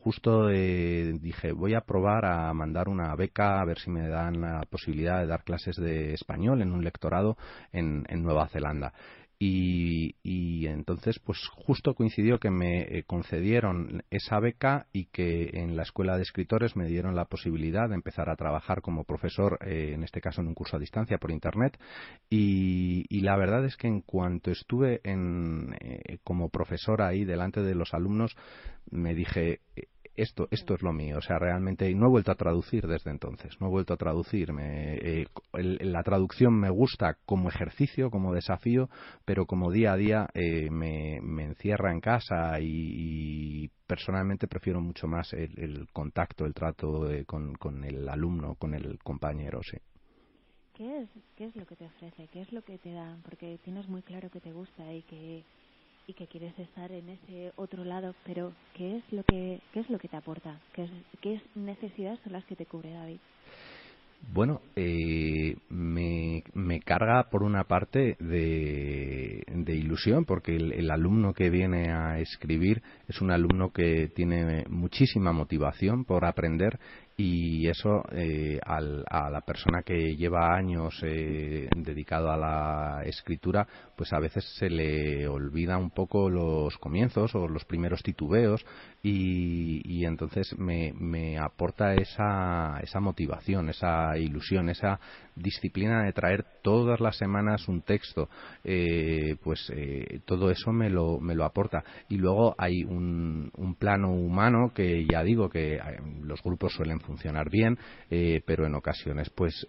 justo 0.00 0.46
dije 0.46 1.52
voy 1.52 1.74
a 1.74 1.82
probar 1.82 2.24
a 2.24 2.54
mandar 2.54 2.88
una 2.88 3.14
beca 3.16 3.60
a 3.60 3.64
ver 3.64 3.78
si 3.78 3.90
me 3.90 4.08
dan 4.08 4.40
la 4.40 4.62
posibilidad 4.70 5.18
de 5.20 5.26
dar 5.26 5.42
clases 5.42 5.76
de 5.76 6.14
español 6.14 6.62
en 6.62 6.72
un 6.72 6.84
lectorado 6.84 7.36
en, 7.72 8.06
en 8.08 8.22
Nueva 8.22 8.48
Zelanda 8.48 8.94
y, 9.42 10.66
entonces 10.66 11.18
pues 11.18 11.38
justo 11.48 11.94
coincidió 11.94 12.38
que 12.38 12.50
me 12.50 12.82
eh, 12.82 13.04
concedieron 13.06 14.04
esa 14.10 14.38
beca 14.38 14.86
y 14.92 15.06
que 15.06 15.50
en 15.54 15.76
la 15.76 15.82
escuela 15.82 16.16
de 16.16 16.22
escritores 16.22 16.76
me 16.76 16.86
dieron 16.86 17.16
la 17.16 17.24
posibilidad 17.24 17.88
de 17.88 17.94
empezar 17.94 18.28
a 18.28 18.36
trabajar 18.36 18.82
como 18.82 19.04
profesor 19.04 19.58
eh, 19.62 19.92
en 19.94 20.04
este 20.04 20.20
caso 20.20 20.42
en 20.42 20.48
un 20.48 20.54
curso 20.54 20.76
a 20.76 20.80
distancia 20.80 21.16
por 21.16 21.30
internet. 21.30 21.78
Y, 22.28 23.20
la 23.20 23.36
verdad 23.36 23.64
es 23.64 23.76
que 23.76 23.86
en 23.86 24.02
cuanto 24.02 24.50
estuve 24.50 25.00
en, 25.04 25.74
eh, 25.80 26.18
como 26.22 26.50
profesor 26.50 27.00
ahí 27.00 27.24
delante 27.24 27.62
de 27.62 27.74
los 27.74 27.94
alumnos 27.94 28.36
me 28.90 29.14
dije 29.14 29.60
esto, 30.22 30.48
esto 30.50 30.74
es 30.74 30.82
lo 30.82 30.92
mío. 30.92 31.18
O 31.18 31.22
sea, 31.22 31.38
realmente 31.38 31.92
no 31.94 32.06
he 32.06 32.10
vuelto 32.10 32.32
a 32.32 32.36
traducir 32.36 32.86
desde 32.86 33.10
entonces. 33.10 33.60
No 33.60 33.66
he 33.68 33.70
vuelto 33.70 33.94
a 33.94 33.96
traducir. 33.96 34.52
Eh, 34.58 35.26
la 35.52 36.02
traducción 36.02 36.58
me 36.58 36.70
gusta 36.70 37.16
como 37.24 37.48
ejercicio, 37.48 38.10
como 38.10 38.34
desafío, 38.34 38.88
pero 39.24 39.46
como 39.46 39.70
día 39.70 39.92
a 39.92 39.96
día 39.96 40.28
eh, 40.34 40.70
me, 40.70 41.16
encierra 41.42 41.92
en 41.92 42.00
casa 42.00 42.58
y, 42.60 43.70
personalmente 43.86 44.46
prefiero 44.46 44.80
mucho 44.80 45.08
más 45.08 45.32
el, 45.32 45.88
contacto, 45.92 46.46
el 46.46 46.54
trato 46.54 47.10
eh, 47.10 47.24
con, 47.24 47.54
con, 47.54 47.82
el 47.82 48.08
alumno, 48.08 48.54
con 48.54 48.74
el 48.74 48.98
compañero, 49.00 49.60
sí. 49.62 49.78
¿Qué 50.74 51.00
es, 51.00 51.08
¿Qué 51.36 51.46
es 51.46 51.56
lo 51.56 51.66
que 51.66 51.76
te 51.76 51.86
ofrece? 51.86 52.28
¿Qué 52.28 52.40
es 52.40 52.52
lo 52.52 52.62
que 52.62 52.78
te 52.78 52.92
da? 52.92 53.18
Porque 53.24 53.58
tienes 53.64 53.88
muy 53.88 54.02
claro 54.02 54.30
que 54.30 54.40
te 54.40 54.52
gusta 54.52 54.92
y 54.94 55.02
que 55.02 55.44
y 56.06 56.14
que 56.14 56.26
quieres 56.26 56.58
estar 56.58 56.90
en 56.92 57.08
ese 57.08 57.52
otro 57.56 57.84
lado, 57.84 58.14
pero 58.24 58.52
¿qué 58.74 58.98
es 58.98 59.04
lo 59.12 59.22
que, 59.24 59.60
qué 59.72 59.80
es 59.80 59.90
lo 59.90 59.98
que 59.98 60.08
te 60.08 60.16
aporta? 60.16 60.60
¿Qué, 60.72 60.88
qué 61.20 61.40
necesidades 61.54 62.20
son 62.20 62.32
las 62.32 62.44
que 62.44 62.56
te 62.56 62.66
cubre 62.66 62.92
David? 62.92 63.18
Bueno, 64.32 64.60
eh, 64.76 65.56
me, 65.70 66.44
me, 66.54 66.80
carga 66.80 67.30
por 67.30 67.42
una 67.42 67.64
parte 67.64 68.16
de, 68.20 69.42
de 69.48 69.74
ilusión, 69.74 70.24
porque 70.24 70.54
el, 70.54 70.90
alumno 70.90 71.32
que 71.32 71.50
viene 71.50 71.90
a 71.90 72.20
escribir 72.20 72.80
es 73.08 73.20
un 73.20 73.32
alumno 73.32 73.72
que 73.72 74.08
tiene 74.14 74.64
muchísima 74.68 75.32
motivación 75.32 76.04
por 76.04 76.24
aprender 76.26 76.78
y 77.20 77.68
eso 77.68 78.02
eh, 78.12 78.58
a 78.64 78.80
la 79.30 79.40
persona 79.42 79.82
que 79.82 80.16
lleva 80.16 80.56
años 80.56 80.98
eh, 81.02 81.68
dedicado 81.76 82.30
a 82.30 82.36
la 82.38 83.02
escritura 83.04 83.66
pues 83.94 84.14
a 84.14 84.18
veces 84.18 84.42
se 84.58 84.70
le 84.70 85.28
olvida 85.28 85.76
un 85.76 85.90
poco 85.90 86.30
los 86.30 86.78
comienzos 86.78 87.34
o 87.34 87.46
los 87.46 87.66
primeros 87.66 88.02
titubeos 88.02 88.64
y, 89.02 90.04
entonces 90.04 90.58
me, 90.58 90.92
me, 90.94 91.38
aporta 91.38 91.94
esa, 91.94 92.78
esa 92.82 93.00
motivación, 93.00 93.68
esa 93.68 94.16
ilusión, 94.16 94.70
esa 94.70 94.98
disciplina 95.36 96.04
de 96.04 96.12
traer 96.12 96.44
todas 96.62 97.00
las 97.00 97.16
semanas 97.16 97.68
un 97.68 97.82
texto, 97.82 98.28
eh, 98.64 99.36
pues 99.42 99.70
eh, 99.74 100.20
todo 100.24 100.50
eso 100.50 100.72
me 100.72 100.90
lo, 100.90 101.18
me 101.18 101.34
lo 101.34 101.44
aporta. 101.44 101.82
Y 102.08 102.16
luego 102.16 102.54
hay 102.58 102.84
un, 102.84 103.50
un 103.56 103.74
plano 103.74 104.12
humano 104.12 104.72
que 104.74 105.06
ya 105.10 105.22
digo 105.22 105.48
que 105.48 105.76
eh, 105.76 105.80
los 106.22 106.42
grupos 106.42 106.72
suelen 106.74 107.00
funcionar 107.00 107.48
bien, 107.50 107.78
pero 108.44 108.66
en 108.66 108.74
ocasiones 108.74 109.30
pues 109.30 109.66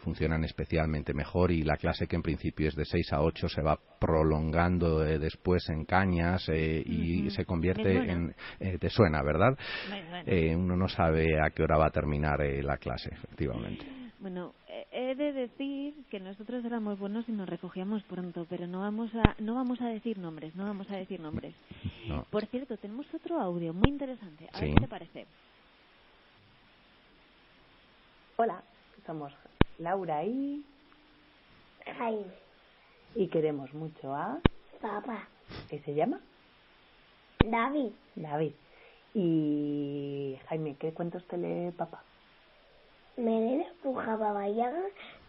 funcionan 0.00 0.44
especialmente 0.44 1.12
mejor 1.12 1.50
y 1.50 1.62
la 1.62 1.76
clase 1.76 2.06
que 2.06 2.16
en 2.16 2.22
principio 2.22 2.68
es 2.68 2.74
de 2.74 2.84
6 2.84 3.12
a 3.12 3.22
8 3.22 3.48
se 3.48 3.62
va 3.62 3.78
prolongando 3.98 5.00
después 5.00 5.68
en 5.68 5.84
cañas 5.84 6.48
y 6.48 7.30
se 7.30 7.44
convierte 7.44 7.96
en... 7.96 8.34
te 8.78 8.90
suena, 8.90 9.22
¿verdad? 9.22 9.56
uno 10.56 10.76
no 10.76 10.88
sabe 10.88 11.40
a 11.40 11.50
qué 11.50 11.62
hora 11.62 11.76
va 11.76 11.86
a 11.86 11.90
terminar 11.90 12.40
la 12.62 12.76
clase, 12.78 13.10
efectivamente. 13.12 13.86
Bueno, 14.20 14.54
he 14.98 15.14
de 15.14 15.32
decir 15.32 15.94
que 16.10 16.18
nosotros 16.18 16.64
éramos 16.64 16.98
buenos 16.98 17.28
y 17.28 17.32
nos 17.32 17.48
recogíamos 17.48 18.02
pronto, 18.02 18.46
pero 18.50 18.66
no 18.66 18.80
vamos 18.80 19.14
a 19.14 19.36
no 19.38 19.54
vamos 19.54 19.80
a 19.80 19.86
decir 19.86 20.18
nombres, 20.18 20.56
no 20.56 20.64
vamos 20.64 20.90
a 20.90 20.96
decir 20.96 21.20
nombres. 21.20 21.54
Por 22.30 22.46
cierto, 22.46 22.76
tenemos 22.78 23.06
otro 23.14 23.40
audio 23.40 23.72
muy 23.72 23.90
interesante. 23.90 24.48
A 24.52 24.60
ver 24.60 24.74
qué 24.74 24.80
te 24.80 24.88
parece. 24.88 25.26
Hola, 28.36 28.60
somos 29.06 29.32
Laura 29.78 30.24
y 30.24 30.64
Jaime. 31.96 32.26
Y 33.14 33.28
queremos 33.28 33.72
mucho 33.74 34.14
a 34.14 34.40
papá. 34.80 35.28
¿Qué 35.70 35.78
se 35.80 35.94
llama? 35.94 36.18
David. 37.44 37.92
David. 38.16 38.52
Y 39.14 40.36
Jaime, 40.48 40.76
¿qué 40.76 40.92
cuentos 40.92 41.24
te 41.28 41.38
lee 41.38 41.70
papá? 41.70 42.02
Me 43.18 43.40
lee 43.40 43.58
la 43.58 43.72
bruja 43.82 44.16
Baba 44.16 44.46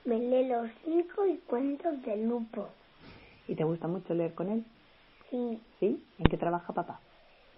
me 0.06 0.20
lee 0.20 0.48
los 0.48 0.70
cinco 0.86 1.26
y 1.26 1.38
cuentos 1.38 2.02
del 2.04 2.28
lupo. 2.28 2.70
¿Y 3.48 3.56
te 3.56 3.64
gusta 3.64 3.88
mucho 3.88 4.14
leer 4.14 4.34
con 4.36 4.50
él? 4.50 4.64
Sí. 5.30 5.60
¿Sí? 5.80 6.06
¿En 6.20 6.26
qué 6.26 6.38
trabaja 6.38 6.72
papá? 6.72 7.00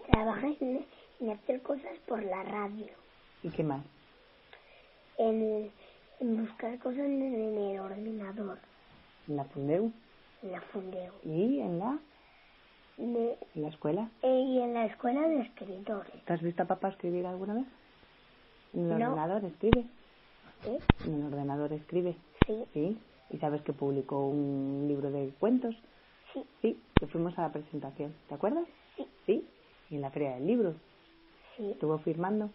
Trabaja 0.09 0.47
en, 0.59 0.85
hacer 1.29 1.61
cosas 1.61 1.97
por 2.07 2.23
la 2.23 2.43
radio. 2.43 2.87
¿Y 3.43 3.49
qué 3.49 3.63
más? 3.63 3.83
En, 5.17 5.69
buscar 6.19 6.79
cosas 6.79 6.99
en, 6.99 7.57
el 7.57 7.79
ordenador. 7.79 8.57
¿En 9.27 9.35
la 9.35 9.43
Fundeu? 9.45 9.91
En 10.43 10.51
la 10.51 10.61
Fundeu. 10.61 11.13
¿Y 11.23 11.59
en 11.59 11.79
la? 11.79 11.99
¿En 12.97 13.35
la 13.55 13.67
escuela? 13.67 14.09
Eh, 14.21 14.43
y 14.47 14.59
en 14.59 14.73
la 14.73 14.85
escuela 14.85 15.27
de 15.27 15.41
escritores. 15.41 16.25
¿Te 16.25 16.33
has 16.33 16.41
visto 16.41 16.63
a 16.63 16.65
papá 16.65 16.89
escribir 16.89 17.25
alguna 17.25 17.55
vez? 17.55 17.65
¿En 18.73 18.91
el 18.91 19.03
ordenador 19.03 19.43
escribe? 19.45 19.85
¿En 20.63 21.13
el 21.15 21.25
ordenador 21.25 21.73
escribe? 21.73 22.15
Sí. 22.45 22.65
¿Sí? 22.73 22.97
¿Y 23.31 23.37
sabes 23.37 23.61
que 23.63 23.73
publicó 23.73 24.27
un 24.27 24.85
libro 24.87 25.09
de 25.09 25.33
cuentos? 25.39 25.75
Sí. 26.33 26.43
Sí, 26.61 26.83
que 26.99 27.07
fuimos 27.07 27.37
a 27.37 27.43
la 27.43 27.51
presentación, 27.51 28.13
¿te 28.27 28.35
acuerdas? 28.35 28.67
Sí. 28.95 29.07
¿Sí? 29.25 29.47
¿Y 29.89 29.95
en 29.95 30.01
la 30.01 30.11
feria 30.11 30.35
del 30.35 30.47
libro? 30.47 30.75
Sí. 31.57 31.71
¿Estuvo 31.71 31.97
firmando? 31.99 32.49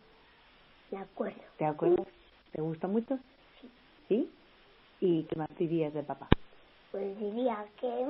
De 0.90 0.98
acuerdo. 0.98 1.42
¿Te 1.58 1.64
acuerdas? 1.64 2.06
¿Te 2.52 2.60
gusta 2.60 2.86
mucho? 2.86 3.18
Sí. 3.60 3.70
¿Sí? 4.08 4.30
¿Y 5.00 5.24
qué 5.24 5.36
más 5.36 5.48
dirías 5.58 5.92
de 5.92 6.02
papá? 6.02 6.28
Pues 6.92 7.18
diría 7.18 7.66
que... 7.80 8.06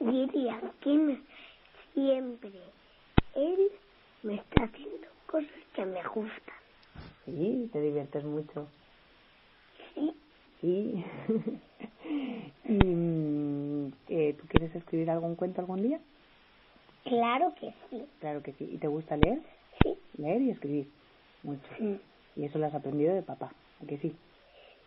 Diría 0.00 0.60
que 0.80 1.18
siempre 1.94 2.52
él 3.34 3.70
me 4.22 4.34
está 4.34 4.64
haciendo 4.64 5.08
cosas 5.26 5.50
que 5.74 5.86
me 5.86 6.02
gustan. 6.08 6.63
Sí, 7.24 7.70
te 7.72 7.80
diviertes 7.80 8.24
mucho. 8.24 8.68
Sí. 9.94 10.14
Sí. 10.60 11.04
¿Y 12.64 12.72
mm, 12.72 13.92
eh, 14.08 14.34
tú 14.34 14.46
quieres 14.48 14.74
escribir 14.74 15.10
algún 15.10 15.36
cuento 15.36 15.60
algún 15.60 15.82
día? 15.82 16.00
Claro 17.04 17.54
que 17.54 17.72
sí. 17.90 18.06
Claro 18.20 18.42
que 18.42 18.52
sí. 18.54 18.68
¿Y 18.70 18.78
te 18.78 18.88
gusta 18.88 19.16
leer? 19.16 19.42
Sí. 19.82 19.98
Leer 20.18 20.42
y 20.42 20.50
escribir. 20.50 20.90
Mucho. 21.42 21.68
Sí. 21.78 22.00
Y 22.36 22.44
eso 22.44 22.58
lo 22.58 22.66
has 22.66 22.74
aprendido 22.74 23.14
de 23.14 23.22
papá, 23.22 23.52
¿a 23.82 23.86
que 23.86 23.98
sí? 23.98 24.16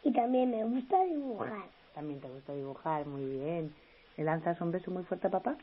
Y 0.03 0.11
también 0.13 0.51
me 0.51 0.63
gusta 0.63 1.03
dibujar. 1.05 1.69
También 1.93 2.19
te 2.19 2.29
gusta 2.29 2.53
dibujar, 2.53 3.05
muy 3.05 3.25
bien. 3.25 3.73
¿Le 4.17 4.23
lanzas 4.23 4.59
un 4.61 4.71
beso 4.71 4.91
muy 4.91 5.03
fuerte 5.03 5.27
a 5.27 5.31
papá? 5.31 5.57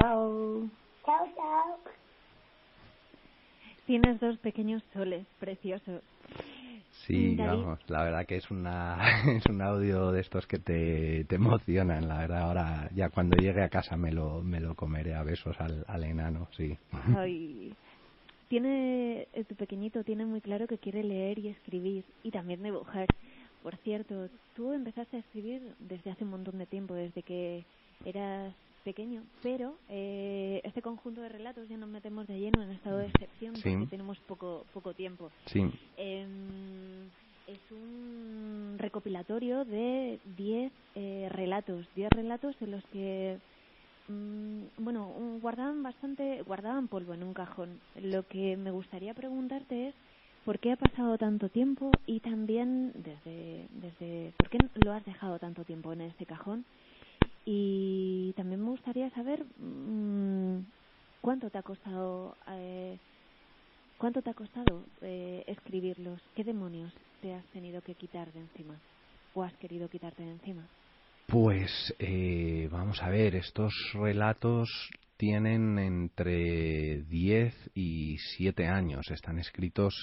Chao. 0.00 0.68
Chao, 1.04 1.26
chao. 1.36 1.78
Tienes 3.88 4.20
dos 4.20 4.36
pequeños 4.40 4.82
soles 4.92 5.26
preciosos. 5.40 6.02
Sí, 7.06 7.34
vamos, 7.38 7.78
la 7.88 8.04
verdad 8.04 8.26
que 8.26 8.36
es 8.36 8.50
una 8.50 8.98
es 9.34 9.46
un 9.46 9.62
audio 9.62 10.12
de 10.12 10.20
estos 10.20 10.46
que 10.46 10.58
te, 10.58 11.24
te 11.24 11.36
emocionan, 11.36 12.06
la 12.06 12.18
verdad. 12.18 12.42
Ahora 12.42 12.90
ya 12.94 13.08
cuando 13.08 13.38
llegue 13.38 13.62
a 13.62 13.70
casa 13.70 13.96
me 13.96 14.12
lo 14.12 14.42
me 14.42 14.60
lo 14.60 14.74
comeré 14.74 15.14
a 15.14 15.22
besos 15.22 15.58
al, 15.58 15.86
al 15.88 16.04
enano, 16.04 16.48
sí. 16.54 16.76
Ay, 17.16 17.72
tiene 18.48 19.26
eh, 19.32 19.44
tu 19.44 19.54
pequeñito 19.54 20.04
tiene 20.04 20.26
muy 20.26 20.42
claro 20.42 20.66
que 20.66 20.76
quiere 20.76 21.02
leer 21.02 21.38
y 21.38 21.48
escribir 21.48 22.04
y 22.22 22.30
también 22.30 22.62
dibujar. 22.62 23.06
Por 23.62 23.74
cierto, 23.78 24.28
tú 24.54 24.74
empezaste 24.74 25.16
a 25.16 25.20
escribir 25.20 25.62
desde 25.78 26.10
hace 26.10 26.24
un 26.24 26.30
montón 26.32 26.58
de 26.58 26.66
tiempo, 26.66 26.92
desde 26.92 27.22
que 27.22 27.64
eras 28.04 28.54
pequeño, 28.88 29.22
pero 29.42 29.74
eh, 29.90 30.62
este 30.64 30.80
conjunto 30.80 31.20
de 31.20 31.28
relatos 31.28 31.68
ya 31.68 31.76
nos 31.76 31.90
metemos 31.90 32.26
de 32.26 32.40
lleno 32.40 32.62
en 32.62 32.70
estado 32.70 32.96
de 32.96 33.08
excepción 33.08 33.52
porque 33.52 33.86
tenemos 33.90 34.18
poco 34.20 34.64
poco 34.72 34.94
tiempo. 34.94 35.30
Sí. 35.44 35.60
Em, 35.98 37.04
es 37.46 37.60
un 37.70 38.76
recopilatorio 38.78 39.66
de 39.66 40.18
10 40.38 40.72
eh, 40.94 41.28
relatos, 41.30 41.86
10 41.96 42.10
relatos 42.12 42.56
en 42.62 42.70
los 42.70 42.84
que 42.86 43.36
mm, 44.08 44.62
bueno, 44.78 45.12
guardaban 45.42 45.82
bastante, 45.82 46.40
guardaban 46.46 46.88
polvo 46.88 47.12
en 47.12 47.24
un 47.24 47.34
cajón. 47.34 47.80
Lo 48.00 48.26
que 48.26 48.56
me 48.56 48.70
gustaría 48.70 49.12
preguntarte 49.12 49.88
es 49.88 49.94
por 50.46 50.60
qué 50.60 50.72
ha 50.72 50.76
pasado 50.76 51.18
tanto 51.18 51.50
tiempo 51.50 51.90
y 52.06 52.20
también 52.20 52.92
desde, 52.94 53.66
desde 53.82 54.32
por 54.38 54.48
qué 54.48 54.58
lo 54.82 54.92
has 54.92 55.04
dejado 55.04 55.38
tanto 55.38 55.62
tiempo 55.64 55.92
en 55.92 56.00
este 56.00 56.24
cajón 56.24 56.64
y 57.50 58.34
también 58.36 58.62
me 58.62 58.68
gustaría 58.68 59.08
saber 59.08 59.42
mmm, 59.56 60.58
cuánto 61.22 61.48
te 61.48 61.56
ha 61.56 61.62
costado 61.62 62.36
eh, 62.50 62.98
cuánto 63.96 64.20
te 64.20 64.28
ha 64.28 64.34
costado 64.34 64.84
eh, 65.00 65.44
escribirlos, 65.46 66.20
qué 66.36 66.44
demonios 66.44 66.92
te 67.22 67.32
has 67.32 67.44
tenido 67.46 67.80
que 67.80 67.94
quitar 67.94 68.30
de 68.34 68.40
encima 68.40 68.78
o 69.32 69.42
has 69.42 69.54
querido 69.54 69.88
quitarte 69.88 70.24
de 70.24 70.32
encima. 70.32 70.68
Pues 71.26 71.94
eh, 71.98 72.68
vamos 72.70 73.02
a 73.02 73.08
ver, 73.08 73.34
estos 73.34 73.72
relatos 73.94 74.68
tienen 75.16 75.78
entre 75.78 77.00
10 77.04 77.70
y 77.74 78.18
7 78.36 78.66
años, 78.66 79.10
están 79.10 79.38
escritos 79.38 79.94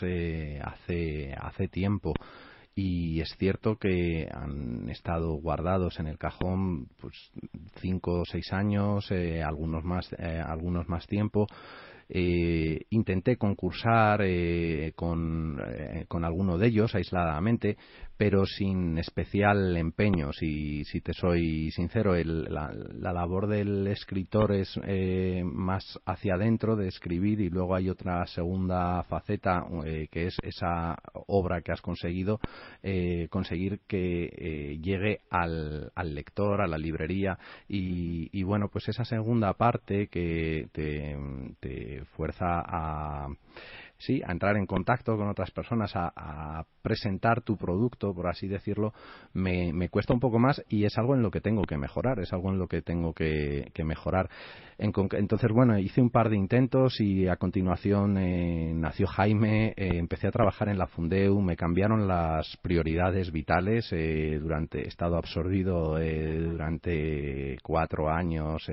hace, 0.64 1.36
hace 1.38 1.68
tiempo 1.68 2.14
y 2.76 3.22
es 3.22 3.34
cierto 3.40 3.78
que 3.78 4.28
han 4.32 4.90
estado 4.90 5.32
guardados 5.36 5.98
en 6.00 6.08
el 6.08 6.18
cajón 6.18 6.90
pues 7.00 7.32
cinco 7.80 8.22
o 8.22 8.26
seis 8.26 8.52
años 8.52 9.10
eh, 9.12 9.42
algunos 9.42 9.86
más 9.86 10.12
eh, 10.20 10.42
algunos 10.46 10.90
más 10.90 11.08
tiempo. 11.08 11.48
Eh, 12.08 12.86
intenté 12.92 13.36
concursar 13.36 14.22
eh, 14.24 14.94
con, 14.96 15.60
con, 16.08 16.24
alguno 16.24 16.60
de 16.60 16.68
ellos 16.68 16.94
aisladamente, 16.94 17.78
pero 18.18 18.46
sin 18.46 18.98
especial 18.98 19.76
empeño. 19.78 20.32
Si, 20.34 20.84
si 20.86 21.02
te 21.02 21.14
soy 21.14 21.72
sincero, 21.72 22.16
la, 22.16 22.72
labor 23.14 23.48
del 23.48 23.88
escritor 23.88 24.54
es 24.54 24.80
más 25.44 26.00
hacia 26.06 26.36
adentro 26.36 26.76
de 26.76 26.88
escribir 26.88 27.42
y 27.42 27.50
luego 27.50 27.76
hay 27.76 27.90
otra 27.90 28.26
segunda 28.28 29.04
faceta 29.04 29.66
que 30.12 30.28
es 30.28 30.38
esa 30.44 30.98
obra 31.28 31.62
que 31.62 31.72
has 31.72 31.82
conseguido, 31.82 32.40
conseguir 33.30 33.82
que 33.88 34.78
llegue 34.82 35.22
al, 35.30 35.92
al, 35.96 36.16
lector, 36.16 36.62
a 36.62 36.68
la 36.68 36.78
librería 36.78 37.38
y, 37.68 38.30
y, 38.38 38.44
bueno, 38.44 38.70
pues 38.70 38.88
esa 38.90 39.06
segunda 39.06 39.54
parte 39.54 40.08
que 40.08 40.68
te, 40.72 41.18
te 41.60 42.04
fuerza 42.16 42.62
a 42.66 43.28
sí, 43.98 44.22
a 44.26 44.32
entrar 44.32 44.58
en 44.58 44.66
contacto 44.66 45.18
con 45.18 45.28
otras 45.28 45.52
personas, 45.52 45.92
a, 45.96 46.66
presentar 46.82 47.42
tu 47.42 47.58
producto, 47.58 48.14
por 48.14 48.28
así 48.28 48.48
decirlo, 48.48 48.94
me, 49.34 49.90
cuesta 49.90 50.14
un 50.14 50.20
poco 50.20 50.38
más 50.38 50.64
y 50.70 50.86
es 50.86 50.96
algo 51.00 51.16
en 51.16 51.24
lo 51.24 51.32
que 51.32 51.42
tengo 51.42 51.64
que 51.64 51.78
mejorar, 51.78 52.20
es 52.20 52.32
algo 52.32 52.52
en 52.52 52.60
lo 52.60 52.68
que 52.68 52.84
tengo 52.84 53.12
que, 53.12 53.72
mejorar. 53.84 54.30
entonces, 54.78 55.52
bueno, 55.52 55.80
hice 55.80 56.00
un 56.00 56.12
par 56.12 56.30
de 56.30 56.38
intentos 56.38 57.02
y 57.02 57.28
a 57.28 57.38
continuación 57.38 58.20
eh, 58.20 58.72
nació 58.76 59.08
Jaime, 59.08 59.70
eh, 59.70 59.98
empecé 59.98 60.28
a 60.28 60.32
trabajar 60.32 60.70
en 60.70 60.78
la 60.78 60.86
Fundeu, 60.86 61.42
me 61.42 61.56
cambiaron 61.56 62.08
las 62.08 62.56
prioridades 62.62 63.32
vitales, 63.32 63.92
eh, 63.92 64.38
durante, 64.40 64.84
he 64.84 64.88
estado 64.88 65.18
absorbido 65.18 65.98
durante 65.98 67.58
cuatro 67.64 68.12
años, 68.12 68.70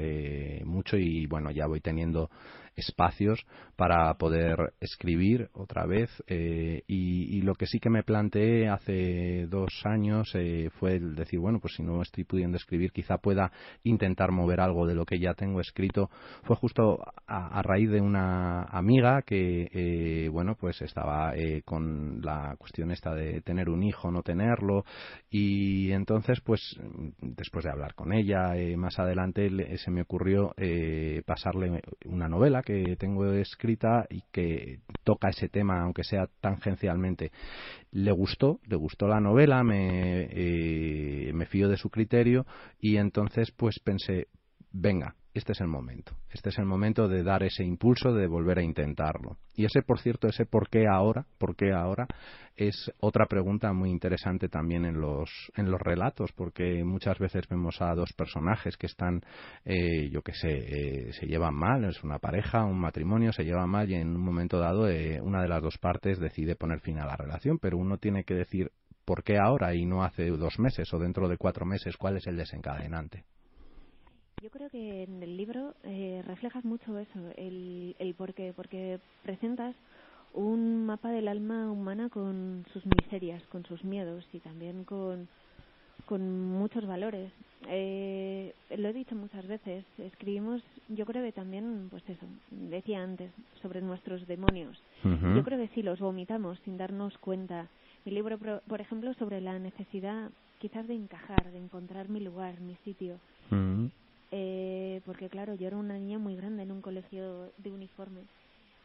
mucho 0.67 0.99
y 0.99 1.27
bueno, 1.27 1.51
ya 1.51 1.67
voy 1.67 1.81
teniendo 1.81 2.29
espacios 2.77 3.45
para 3.77 4.13
poder 4.15 4.75
escribir 4.81 5.51
otra 5.53 5.87
vez 5.87 6.11
eh, 6.27 6.83
y, 6.87 7.43
lo 7.43 7.55
que 7.55 7.67
sí 7.67 7.81
que 7.81 7.91
me 7.91 8.05
planteé 8.05 8.69
hace 8.69 9.47
dos 9.49 9.83
años 9.85 10.31
eh, 10.35 10.71
fue 10.79 10.95
el 10.95 11.17
decir 11.17 11.41
bueno 11.41 11.59
pues 11.59 11.75
si 11.77 11.83
no 11.83 12.01
estoy 12.01 12.23
pudiendo 12.23 12.57
escribir 12.57 12.93
quizá 12.93 13.19
pueda 13.19 13.51
intentar 13.83 14.31
mover 14.31 14.61
algo 14.61 14.87
de 14.87 14.95
lo 14.95 15.05
que 15.05 15.19
ya 15.19 15.35
tengo 15.35 15.61
escrito 15.61 16.09
fue 16.45 16.55
justo 16.55 17.01
a, 17.27 17.61
raíz 17.63 17.91
de 17.91 18.01
una 18.01 18.63
amiga 18.63 19.23
que 19.23 19.69
eh, 19.73 20.29
bueno 20.29 20.55
pues 20.55 20.81
estaba 20.83 21.33
con 21.65 22.21
la 22.23 22.55
cuestión 22.59 22.93
esta 22.93 23.13
de 23.15 23.41
tener 23.41 23.69
un 23.69 23.83
hijo 23.83 24.11
no 24.13 24.23
tenerlo 24.23 24.85
y 25.29 25.91
entonces 25.91 26.41
pues 26.41 26.61
después 27.21 27.65
de 27.65 27.73
hablar 27.73 27.95
con 27.95 28.13
ella 28.13 28.55
más 28.77 28.99
adelante 29.01 29.51
se 29.79 29.91
me 29.91 30.03
ocurrió 30.03 30.55
pasarle 31.27 31.83
una 32.05 32.29
novela 32.29 32.62
que 32.63 32.97
tengo 32.97 33.33
escrita 33.33 34.07
y 34.09 34.23
que 34.33 34.81
toca 35.05 35.29
ese 35.29 35.49
tema, 35.49 35.83
aunque 35.83 36.05
sea 36.05 36.29
tangencialmente. 36.41 37.33
Le 37.91 38.13
gustó, 38.13 38.61
le 38.67 38.77
gustó 38.77 39.09
la 39.09 39.21
novela, 39.21 39.63
me, 39.63 40.29
eh, 40.31 41.33
me 41.35 41.47
fío 41.47 41.69
de 41.69 41.77
su 41.77 41.91
criterio 41.91 42.47
y 42.81 42.97
entonces 42.97 43.51
pues 43.53 43.79
pensé, 43.79 44.29
venga, 44.73 45.15
este 45.35 45.53
es 45.53 45.61
el 45.61 45.69
momento. 45.69 46.13
Este 46.31 46.51
es 46.51 46.59
el 46.59 46.67
momento 46.67 47.09
de 47.09 47.23
dar 47.23 47.43
ese 47.43 47.65
impulso, 47.65 48.13
de 48.13 48.27
volver 48.27 48.59
a 48.59 48.63
intentarlo. 48.63 49.39
Y 49.55 49.65
ese, 49.65 49.83
por 49.83 49.99
cierto, 49.99 50.29
ese 50.29 50.45
por 50.45 50.69
qué 50.69 50.87
ahora, 50.87 51.27
por 51.39 51.57
qué 51.57 51.73
ahora, 51.73 52.07
es 52.55 52.93
otra 53.01 53.27
pregunta 53.27 53.73
muy 53.73 53.91
interesante 53.91 54.49
también 54.49 54.85
en 54.85 55.01
los, 55.01 55.31
en 55.57 55.71
los 55.71 55.81
relatos, 55.81 56.33
porque 56.33 56.85
muchas 56.85 57.19
veces 57.19 57.49
vemos 57.49 57.81
a 57.81 57.95
dos 57.95 58.13
personajes 58.13 58.77
que 58.77 58.87
están, 58.87 59.23
eh, 59.65 60.11
yo 60.11 60.21
qué 60.23 60.35
sé, 60.35 60.51
eh, 60.51 61.13
se 61.13 61.27
llevan 61.27 61.55
mal, 61.55 61.85
es 61.85 62.05
una 62.05 62.19
pareja, 62.19 62.65
un 62.65 62.79
matrimonio, 62.79 63.33
se 63.33 63.45
llevan 63.45 63.71
mal 63.71 63.91
y 63.91 63.95
en 63.95 64.09
un 64.09 64.23
momento 64.23 64.59
dado 64.59 64.89
eh, 64.89 65.21
una 65.23 65.41
de 65.43 65.49
las 65.49 65.63
dos 65.63 65.79
partes 65.79 66.19
decide 66.19 66.57
poner 66.57 66.81
fin 66.81 66.99
a 66.99 67.07
la 67.07 67.17
relación, 67.17 67.59
pero 67.59 67.79
uno 67.79 67.97
tiene 67.97 68.25
que 68.25 68.35
decir 68.35 68.71
por 69.07 69.25
qué 69.25 69.39
ahora 69.39 69.75
y 69.75 69.87
no 69.87 70.05
hace 70.05 70.29
dos 70.29 70.59
meses 70.59 70.93
o 70.93 70.99
dentro 70.99 71.29
de 71.29 71.39
cuatro 71.39 71.65
meses, 71.65 71.97
cuál 71.97 72.19
es 72.19 72.27
el 72.27 72.37
desencadenante. 72.37 73.25
Yo 74.43 74.51
creo 74.51 74.69
que 74.71 75.05
en 75.05 75.23
el 75.23 75.37
libro 75.37 75.73
eh, 75.85 76.21
reflejas 76.27 76.65
mucho 76.65 76.99
eso, 76.99 77.21
el, 77.37 77.95
el 78.01 78.15
por 78.15 78.35
qué, 78.35 78.53
porque 78.53 78.99
presentas 79.23 79.77
un 80.35 80.85
mapa 80.85 81.11
del 81.11 81.29
alma 81.29 81.71
humana 81.71 82.09
con 82.09 82.65
sus 82.73 82.83
miserias, 82.85 83.41
con 83.53 83.65
sus 83.67 83.85
miedos 83.85 84.27
y 84.33 84.41
también 84.41 84.83
con, 84.83 85.29
con 86.07 86.49
muchos 86.49 86.87
valores. 86.87 87.31
Eh, 87.69 88.53
lo 88.77 88.89
he 88.89 88.93
dicho 88.93 89.15
muchas 89.15 89.47
veces, 89.47 89.85
escribimos, 89.99 90.61
yo 90.89 91.07
creo 91.07 91.23
que 91.23 91.31
también, 91.31 91.87
pues 91.89 92.03
eso, 92.09 92.27
decía 92.51 93.01
antes, 93.01 93.31
sobre 93.61 93.81
nuestros 93.81 94.27
demonios. 94.27 94.77
Yo 95.05 95.45
creo 95.45 95.59
que 95.59 95.73
sí, 95.73 95.85
los 95.85 96.01
vomitamos 96.01 96.59
sin 96.65 96.77
darnos 96.77 97.17
cuenta. 97.19 97.69
Mi 98.05 98.11
libro, 98.11 98.39
por 98.39 98.81
ejemplo, 98.81 99.15
sobre 99.15 99.41
la 99.41 99.61
necesidad 99.61 100.33
quizás 100.59 100.89
de 100.89 100.95
encajar, 100.95 101.53
de 101.53 101.59
encontrar 101.59 102.09
mi 102.09 102.19
lugar, 102.19 102.61
mi 102.61 102.75
sitio 102.85 103.21
eh, 104.33 105.01
porque 105.07 105.29
claro, 105.29 105.55
yo 105.55 105.69
era 105.69 105.77
una 105.77 105.95
niña 105.95 106.19
muy 106.19 106.35
grande 106.35 106.65
en 106.65 106.73
un 106.73 106.83
colegio 106.83 107.53
de 107.59 107.71
uniforme. 107.71 108.23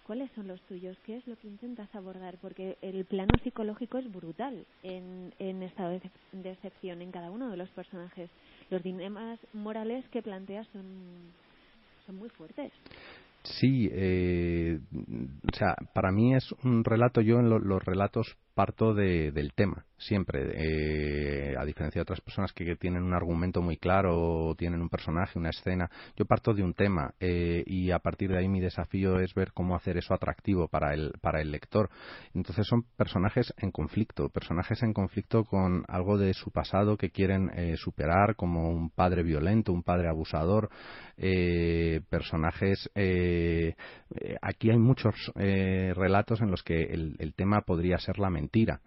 ¿Cuáles 0.06 0.32
son 0.36 0.48
los 0.48 0.62
tuyos? 0.62 0.96
¿Qué 1.06 1.18
es 1.18 1.28
lo 1.28 1.36
que 1.38 1.48
intentas 1.48 1.94
abordar? 1.94 2.38
Porque 2.42 2.78
el 2.82 3.04
plano 3.06 3.32
psicológico 3.44 3.98
es 3.98 4.10
brutal 4.10 4.66
en, 4.84 5.34
en 5.40 5.64
estado 5.64 5.90
de, 5.92 6.02
de 6.32 6.52
excepción 6.52 7.02
en 7.02 7.12
cada 7.12 7.30
uno 7.30 7.50
de 7.50 7.58
los 7.58 7.70
personajes. 7.72 8.30
Los 8.70 8.84
dilemas 8.84 9.38
morales 9.54 10.08
que 10.10 10.22
planteas 10.22 10.66
son, 10.68 10.86
son 12.06 12.16
muy 12.16 12.30
fuertes. 12.30 12.72
Sí, 13.44 13.90
eh, 13.92 14.80
o 14.94 15.56
sea, 15.56 15.76
para 15.94 16.12
mí 16.12 16.36
es 16.36 16.52
un 16.64 16.84
relato, 16.84 17.22
yo 17.22 17.40
en 17.40 17.50
los 17.50 17.84
relatos 17.84 18.38
parto 18.54 18.94
de, 18.94 19.32
del 19.32 19.54
tema, 19.54 19.86
siempre. 19.98 20.52
Eh, 20.54 21.56
a 21.58 21.66
diferencia 21.66 22.00
de 22.00 22.04
otras 22.04 22.22
personas 22.22 22.54
que, 22.54 22.76
tienen 22.78 23.04
un 23.04 23.14
argumento 23.14 23.62
muy 23.62 23.78
claro, 23.78 24.50
o 24.50 24.56
tienen 24.56 24.82
un 24.82 24.90
personaje, 24.90 25.40
una 25.40 25.50
escena, 25.50 25.90
yo 26.16 26.26
parto 26.26 26.54
de 26.54 26.64
un 26.64 26.74
tema 26.74 27.14
eh, 27.20 27.64
y 27.66 27.92
a 27.92 28.00
partir 28.00 28.30
de 28.30 28.38
ahí 28.38 28.48
mi 28.48 28.60
desafío 28.60 29.20
es 29.20 29.34
ver 29.34 29.52
cómo 29.54 29.76
hacer 29.76 29.98
eso 29.98 30.14
atractivo 30.14 30.68
para 30.68 30.94
el, 30.94 31.14
para 31.22 31.42
el 31.42 31.52
lector. 31.52 31.90
Entonces 32.34 32.68
son 32.68 32.84
personajes 32.96 33.54
en 33.58 33.72
conflicto, 33.72 34.30
personajes 34.30 34.84
en 34.84 34.94
conflicto 34.94 35.44
con 35.44 35.84
algo 35.88 36.18
de 36.18 36.34
su 36.34 36.52
pasado 36.52 36.98
que 36.98 37.10
quieren 37.10 37.50
eh, 37.56 37.76
superar, 37.78 38.36
como 38.36 38.70
un 38.70 38.90
padre 38.90 39.24
violento, 39.24 39.74
un 39.74 39.84
padre 39.84 40.10
abusador, 40.10 40.70
personajes. 42.10 42.90
aquí 44.42 44.70
hay 44.70 44.78
muchos 44.78 45.16
relatos 45.36 46.42
en 46.42 46.52
los 46.52 46.62
que 46.62 46.84
el, 46.84 47.16
el 47.18 47.34
tema 47.34 47.62
podría 47.62 47.98
ser 47.98 48.20
lamentable 48.20 48.38
mentira, 48.38 48.80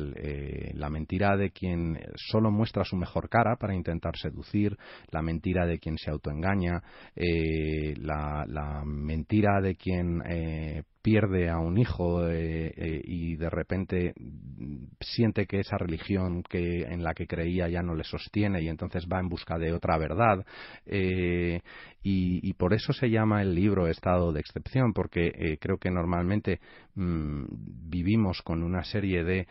eh, 0.00 0.40
eh, 0.50 0.72
la 0.74 0.90
mentira 0.90 1.36
de 1.36 1.50
quien 1.50 1.98
solo 2.16 2.50
muestra 2.50 2.84
su 2.84 2.96
mejor 2.96 3.28
cara 3.28 3.56
para 3.56 3.74
intentar 3.74 4.16
seducir, 4.16 4.76
la 5.10 5.22
mentira 5.22 5.66
de 5.66 5.78
quien 5.78 5.96
se 5.98 6.10
autoengaña, 6.10 6.82
eh, 7.14 7.94
la, 7.98 8.82
mentira 8.84 9.60
de 9.60 9.76
quien 9.76 10.22
pierde 11.02 11.48
a 11.48 11.58
un 11.58 11.78
hijo 11.78 12.26
eh, 12.28 12.72
eh, 12.76 13.00
y 13.04 13.36
de 13.36 13.50
repente 13.50 14.14
siente 15.00 15.46
que 15.46 15.60
esa 15.60 15.78
religión 15.78 16.42
que 16.42 16.82
en 16.82 17.02
la 17.02 17.14
que 17.14 17.26
creía 17.26 17.68
ya 17.68 17.82
no 17.82 17.94
le 17.94 18.04
sostiene 18.04 18.62
y 18.62 18.68
entonces 18.68 19.06
va 19.10 19.20
en 19.20 19.28
busca 19.28 19.58
de 19.58 19.72
otra 19.72 19.96
verdad 19.98 20.44
y, 20.86 21.60
y, 22.02 22.52
por 22.54 22.72
eso 22.74 22.92
se 22.92 23.10
llama 23.10 23.42
el 23.42 23.54
libro 23.54 23.86
estado 23.86 24.32
de 24.32 24.40
excepción 24.40 24.92
porque 24.92 25.58
creo 25.60 25.78
que 25.78 25.90
normalmente 25.90 26.60
mm, 26.94 27.44
vivimos 27.88 28.42
con 28.42 28.62
una 28.62 28.84
serie 28.84 29.24
de 29.24 29.46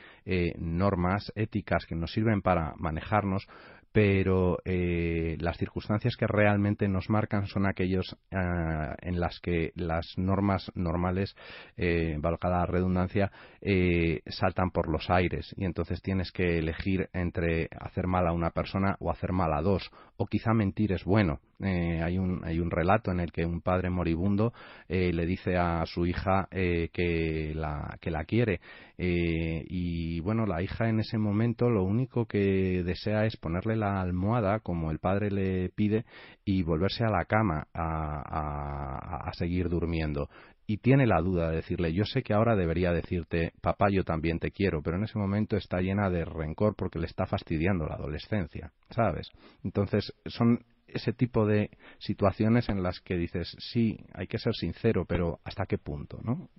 normas 0.59 1.31
éticas 1.35 1.85
que 1.85 1.95
nos 1.95 2.11
sirven 2.11 2.41
para 2.41 2.73
manejarnos 2.77 3.47
pero 3.91 4.59
eh, 4.65 5.35
las 5.39 5.57
circunstancias 5.57 6.15
que 6.15 6.27
realmente 6.27 6.87
nos 6.87 7.09
marcan 7.09 7.47
son 7.47 7.65
aquellos 7.65 8.17
ah, 8.31 8.95
en 9.01 9.19
las 9.19 9.39
que 9.39 9.71
las 9.75 10.17
normas 10.17 10.71
normales, 10.75 11.35
eh, 11.77 12.15
valga 12.19 12.49
la 12.49 12.65
redundancia, 12.65 13.31
eh, 13.61 14.21
saltan 14.27 14.71
por 14.71 14.89
los 14.89 15.09
aires 15.09 15.53
y 15.57 15.65
entonces 15.65 16.01
tienes 16.01 16.31
que 16.31 16.59
elegir 16.59 17.09
entre 17.13 17.69
hacer 17.79 18.07
mal 18.07 18.27
a 18.27 18.31
una 18.31 18.51
persona 18.51 18.95
o 18.99 19.09
hacer 19.11 19.31
mal 19.31 19.53
a 19.53 19.61
dos, 19.61 19.89
o 20.17 20.27
quizá 20.27 20.53
mentir 20.53 20.93
es 20.93 21.03
bueno. 21.03 21.39
Eh, 21.61 22.01
hay, 22.01 22.17
un, 22.17 22.41
hay 22.45 22.59
un 22.59 22.71
relato 22.71 23.11
en 23.11 23.19
el 23.19 23.31
que 23.31 23.45
un 23.45 23.61
padre 23.61 23.89
moribundo 23.89 24.53
le 24.87 25.25
dice 25.25 25.57
a 25.57 25.85
su 25.85 26.05
hija 26.05 26.47
que, 26.51 27.51
la, 27.53 27.97
que 27.99 28.11
la 28.11 28.23
quiere 28.23 28.61
y 28.97 30.19
bueno, 30.21 30.45
la 30.45 30.61
hija 30.61 30.89
en 30.89 30.99
ese 30.99 31.17
momento 31.17 31.69
lo 31.69 31.83
único 31.83 32.25
que 32.25 32.83
desea 32.83 33.25
es 33.25 33.37
ponerle 33.37 33.75
la 33.75 34.01
almohada 34.01 34.59
como 34.59 34.91
el 34.91 34.99
padre 34.99 35.31
le 35.31 35.69
pide 35.69 36.05
y 36.45 36.63
volverse 36.63 37.03
a 37.03 37.09
la 37.09 37.25
cama 37.25 37.67
a, 37.73 39.31
seguir 39.33 39.69
durmiendo 39.69 40.29
y 40.67 40.77
tiene 40.77 41.07
la 41.07 41.21
duda 41.21 41.49
de 41.49 41.57
decirle, 41.57 41.93
yo 41.93 42.03
sé 42.03 42.21
que 42.21 42.33
ahora 42.33 42.55
debería 42.55 42.91
decirte, 42.91 43.53
papá, 43.61 43.89
yo 43.89 44.03
también 44.03 44.37
te 44.39 44.51
quiero, 44.51 44.81
pero 44.83 44.97
en 44.97 45.03
ese 45.03 45.17
momento 45.17 45.55
está 45.55 45.79
llena 45.81 46.09
de 46.09 46.25
rencor 46.25 46.75
porque 46.75 46.99
le 46.99 47.07
está 47.07 47.25
fastidiando 47.25 47.87
la 47.87 47.95
adolescencia, 47.95 48.71
¿sabes? 48.91 49.29
Entonces, 49.63 50.13
son 50.25 50.59
ese 50.93 51.13
tipo 51.13 51.45
de 51.45 51.69
situaciones 51.99 52.69
en 52.69 52.83
las 52.83 52.99
que 53.01 53.15
dices, 53.15 53.55
sí, 53.59 53.99
hay 54.13 54.27
que 54.27 54.39
ser 54.39 54.53
sincero, 54.55 55.05
pero 55.05 55.39
¿hasta 55.43 55.65
qué 55.65 55.77
punto, 55.77 56.19
no? 56.23 56.49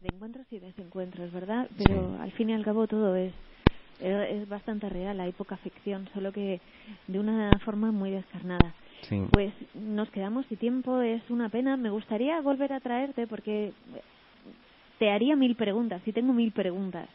De 0.00 0.08
encuentros 0.12 0.46
y 0.50 0.58
desencuentros, 0.58 1.32
¿verdad? 1.32 1.68
Pero 1.78 2.20
al 2.20 2.32
fin 2.32 2.50
y 2.50 2.54
al 2.54 2.64
cabo 2.64 2.88
todo 2.88 3.14
es 3.14 3.32
es 4.02 4.48
bastante 4.48 4.88
real, 4.88 5.20
hay 5.20 5.32
poca 5.32 5.56
ficción, 5.58 6.08
solo 6.12 6.32
que 6.32 6.60
de 7.06 7.20
una 7.20 7.56
forma 7.64 7.92
muy 7.92 8.10
descarnada. 8.10 8.74
Pues 9.30 9.52
nos 9.74 10.10
quedamos 10.10 10.46
sin 10.46 10.58
tiempo, 10.58 11.00
es 11.00 11.22
una 11.28 11.48
pena. 11.48 11.76
Me 11.76 11.90
gustaría 11.90 12.40
volver 12.40 12.72
a 12.72 12.80
traerte 12.80 13.26
porque 13.26 13.72
te 15.02 15.10
haría 15.10 15.34
mil 15.34 15.56
preguntas 15.56 16.00
y 16.06 16.12
tengo 16.12 16.32
mil 16.32 16.52
preguntas 16.52 17.08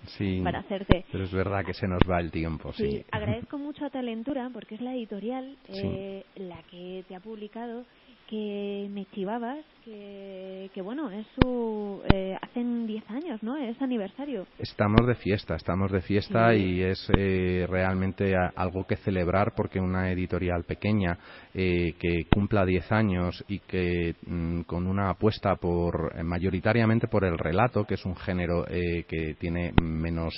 para 0.44 0.60
hacerte. 0.60 1.06
Pero 1.10 1.24
es 1.24 1.32
verdad 1.32 1.64
que 1.64 1.74
se 1.74 1.88
nos 1.88 2.02
va 2.02 2.20
el 2.20 2.32
tiempo, 2.32 2.74
sí. 2.74 3.06
agradezco 3.12 3.58
mucho 3.58 3.86
a 3.86 3.90
Talentura 3.90 4.50
porque 4.52 4.76
es 4.76 4.82
la 4.82 4.94
editorial 4.94 5.56
eh, 5.70 6.26
la 6.36 6.62
que 6.64 7.06
te 7.08 7.16
ha 7.16 7.22
publicado 7.22 7.86
que 8.28 8.90
me 8.92 9.06
chivabas 9.06 9.64
que, 9.86 10.70
que 10.74 10.82
bueno, 10.82 11.10
es 11.10 11.26
su. 11.40 12.02
Eh, 12.14 12.36
hacen 12.42 12.86
10 12.86 13.10
años, 13.10 13.42
¿no? 13.42 13.56
Es 13.56 13.82
aniversario. 13.82 14.46
Estamos 14.60 15.08
de 15.08 15.16
fiesta, 15.16 15.56
estamos 15.56 15.92
de 15.92 16.02
fiesta 16.02 16.54
y 16.54 16.82
es 16.82 17.10
eh, 17.18 17.66
realmente 17.70 18.34
algo 18.56 18.86
que 18.86 18.98
celebrar 18.98 19.54
porque 19.56 19.80
una 19.80 20.12
editorial 20.12 20.66
pequeña 20.66 21.18
eh, 21.54 21.94
que 22.00 22.26
cumpla 22.30 22.66
10 22.66 22.92
años 22.92 23.46
y 23.48 23.60
que 23.60 24.16
mm, 24.26 24.62
con 24.64 24.88
una 24.88 25.10
apuesta 25.12 25.56
por 25.56 26.22
mayoritariamente 26.22 27.08
por 27.08 27.24
el 27.24 27.38
relato, 27.38 27.86
que 27.86 27.94
es 27.94 28.06
un 28.06 28.16
género 28.16 28.66
que 28.68 29.36
tiene 29.40 29.72
menos 29.82 30.34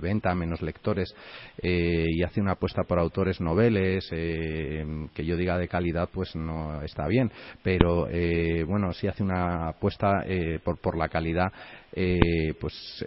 venta, 0.00 0.34
menos 0.34 0.60
lectores 0.60 1.14
y 1.62 2.22
hace 2.22 2.40
una 2.40 2.52
apuesta 2.52 2.82
por 2.82 2.98
autores 2.98 3.40
noveles, 3.40 4.06
que 4.10 5.24
yo 5.24 5.36
diga 5.36 5.56
de 5.56 5.68
calidad, 5.68 6.08
pues 6.12 6.34
no 6.36 6.82
está 6.82 7.06
bien 7.06 7.21
pero 7.62 8.08
eh, 8.08 8.64
bueno, 8.64 8.92
si 8.92 9.06
hace 9.06 9.22
una 9.22 9.68
apuesta 9.68 10.24
eh, 10.26 10.58
por, 10.62 10.78
por 10.78 10.96
la 10.96 11.08
calidad, 11.08 11.52
eh, 11.92 12.54
pues 12.60 13.04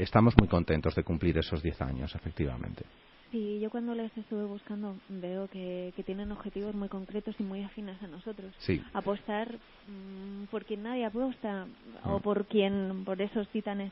estamos 0.00 0.34
muy 0.38 0.48
contentos 0.48 0.94
de 0.94 1.02
cumplir 1.02 1.38
esos 1.38 1.62
10 1.62 1.80
años, 1.82 2.14
efectivamente. 2.14 2.84
Sí, 3.30 3.58
yo 3.60 3.70
cuando 3.70 3.94
les 3.94 4.16
estuve 4.16 4.44
buscando 4.44 4.96
veo 5.08 5.48
que, 5.48 5.92
tienen 6.06 6.30
objetivos 6.30 6.74
muy 6.74 6.88
concretos 6.88 7.34
y 7.38 7.42
muy 7.42 7.62
afines 7.62 8.00
a 8.02 8.06
nosotros. 8.06 8.54
Sí. 8.58 8.80
Apostar 8.94 9.52
mm, 9.52 10.44
por 10.50 10.64
quien 10.64 10.84
nadie 10.84 11.04
apuesta 11.04 11.66
o 12.04 12.20
por 12.20 12.46
quien, 12.46 13.04
por 13.04 13.20
esos 13.20 13.48
titanes 13.48 13.90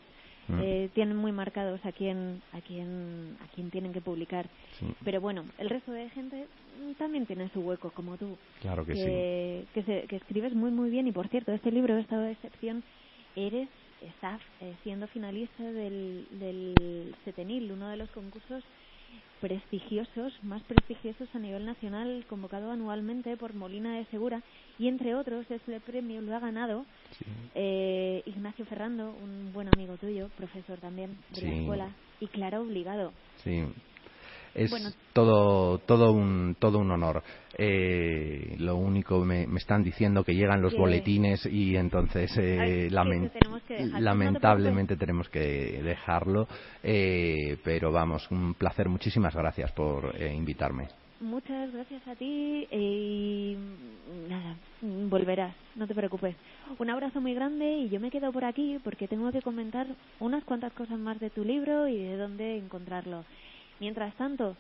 Mm. 0.48 0.60
eh, 0.62 0.90
tienen 0.94 1.16
muy 1.16 1.32
marcados 1.32 1.84
a 1.84 1.92
quién 1.92 2.42
a 2.52 2.60
quién 2.60 3.36
a 3.42 3.54
quién 3.54 3.70
tienen 3.70 3.92
que 3.92 4.00
publicar. 4.00 4.46
Pero 5.04 5.20
bueno 5.20 5.44
el 5.58 5.70
resto 5.70 5.92
de 5.92 6.10
gente 6.10 6.46
también 6.98 7.26
tiene 7.26 7.48
su 7.50 7.60
hueco 7.60 7.90
como 7.90 8.16
tú. 8.16 8.36
Claro 8.60 8.84
que, 8.84 8.94
sí. 8.94 9.82
que, 9.82 10.06
que 10.06 10.16
escribes 10.16 10.54
muy 10.54 10.70
muy 10.70 10.90
bien. 10.90 11.06
Y 11.06 11.12
por 11.12 11.28
cierto 11.28 11.52
este 11.52 11.70
libro 11.70 11.96
estado 11.96 12.22
de 12.22 12.32
excepción 12.32 12.82
eres 13.36 13.68
estás 14.02 14.40
eh, 14.60 14.74
siendo 14.82 15.06
finalista 15.08 15.62
del 15.62 16.26
del 16.38 17.14
Setenil 17.24 17.72
uno 17.72 17.88
de 17.88 17.96
los 17.96 18.10
concursos 18.10 18.62
prestigiosos, 19.40 20.32
más 20.42 20.62
prestigiosos 20.64 21.28
a 21.34 21.38
nivel 21.38 21.64
nacional, 21.66 22.24
convocado 22.26 22.70
anualmente 22.70 23.36
por 23.36 23.54
Molina 23.54 23.96
de 23.96 24.06
Segura, 24.06 24.42
y 24.78 24.88
entre 24.88 25.14
otros 25.14 25.50
este 25.50 25.80
premio 25.80 26.20
lo 26.22 26.34
ha 26.34 26.40
ganado 26.40 26.86
eh, 27.54 28.22
Ignacio 28.26 28.64
Ferrando, 28.66 29.12
un 29.12 29.52
buen 29.52 29.68
amigo 29.68 29.96
tuyo, 29.96 30.28
profesor 30.30 30.80
también 30.80 31.16
de 31.30 31.42
la 31.42 31.54
escuela, 31.54 31.96
y 32.20 32.26
claro, 32.28 32.62
obligado. 32.62 33.12
Sí, 33.36 33.62
es 34.54 34.72
todo 35.12 35.78
todo 35.78 36.12
un 36.12 36.56
todo 36.58 36.78
un 36.78 36.90
honor. 36.90 37.22
Eh, 37.56 38.56
lo 38.58 38.76
único 38.76 39.24
me, 39.24 39.46
me 39.46 39.58
están 39.58 39.84
diciendo 39.84 40.24
que 40.24 40.34
llegan 40.34 40.60
los 40.60 40.76
boletines 40.76 41.46
y 41.46 41.76
entonces 41.76 42.36
eh, 42.36 42.88
lamentablemente 42.90 44.96
tenemos 44.96 45.28
que 45.28 45.80
dejarlo. 45.82 46.48
Eh, 46.82 47.56
pero 47.62 47.92
vamos 47.92 48.28
un 48.30 48.54
placer. 48.54 48.88
Muchísimas 48.88 49.34
gracias 49.34 49.70
por 49.72 50.20
eh, 50.20 50.34
invitarme. 50.34 50.88
Muchas 51.20 51.72
gracias 51.72 52.06
a 52.08 52.16
ti 52.16 52.66
y 52.70 53.56
nada 54.28 54.56
volverás 55.08 55.54
no 55.74 55.86
te 55.86 55.94
preocupes. 55.94 56.36
Un 56.78 56.90
abrazo 56.90 57.20
muy 57.20 57.34
grande 57.34 57.78
y 57.78 57.88
yo 57.88 58.00
me 58.00 58.10
quedo 58.10 58.32
por 58.32 58.44
aquí 58.44 58.78
porque 58.82 59.08
tengo 59.08 59.30
que 59.32 59.42
comentar 59.42 59.86
unas 60.20 60.44
cuantas 60.44 60.72
cosas 60.72 60.98
más 60.98 61.18
de 61.20 61.30
tu 61.30 61.44
libro 61.44 61.88
y 61.88 61.96
de 61.96 62.16
dónde 62.16 62.58
encontrarlo 62.58 63.24
Mientras 63.80 64.14
tanto, 64.14 64.56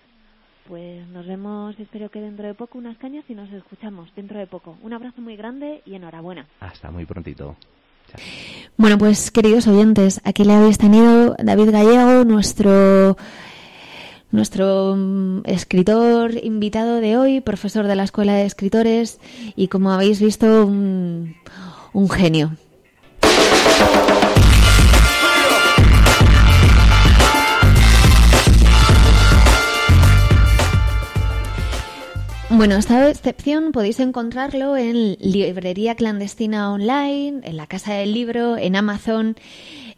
pues 0.68 1.06
nos 1.08 1.26
vemos, 1.26 1.78
espero 1.78 2.10
que 2.10 2.20
dentro 2.20 2.46
de 2.46 2.54
poco, 2.54 2.78
unas 2.78 2.96
cañas 2.98 3.24
y 3.28 3.34
nos 3.34 3.52
escuchamos 3.52 4.10
dentro 4.16 4.38
de 4.38 4.46
poco. 4.46 4.76
Un 4.82 4.92
abrazo 4.92 5.20
muy 5.20 5.36
grande 5.36 5.82
y 5.84 5.94
enhorabuena. 5.94 6.46
Hasta 6.60 6.90
muy 6.90 7.04
prontito. 7.04 7.56
Bueno, 8.76 8.98
pues 8.98 9.30
queridos 9.30 9.66
oyentes, 9.66 10.20
aquí 10.24 10.44
le 10.44 10.52
habéis 10.52 10.78
tenido 10.78 11.34
David 11.38 11.70
Gallego, 11.70 12.24
nuestro 12.24 13.16
nuestro 14.30 14.96
mm, 14.96 15.42
escritor 15.44 16.32
invitado 16.42 17.00
de 17.00 17.16
hoy, 17.16 17.40
profesor 17.40 17.86
de 17.86 17.94
la 17.94 18.02
Escuela 18.02 18.34
de 18.34 18.46
Escritores 18.46 19.20
y 19.54 19.68
como 19.68 19.92
habéis 19.92 20.20
visto 20.20 20.66
un, 20.66 21.36
un 21.92 22.10
genio. 22.10 22.56
Bueno, 32.56 32.76
esta 32.76 33.10
excepción 33.10 33.72
podéis 33.72 33.98
encontrarlo 33.98 34.76
en 34.76 35.16
Librería 35.18 35.96
Clandestina 35.96 36.70
Online, 36.72 37.40
en 37.42 37.56
la 37.56 37.66
Casa 37.66 37.94
del 37.94 38.12
Libro, 38.14 38.56
en 38.56 38.76
Amazon. 38.76 39.36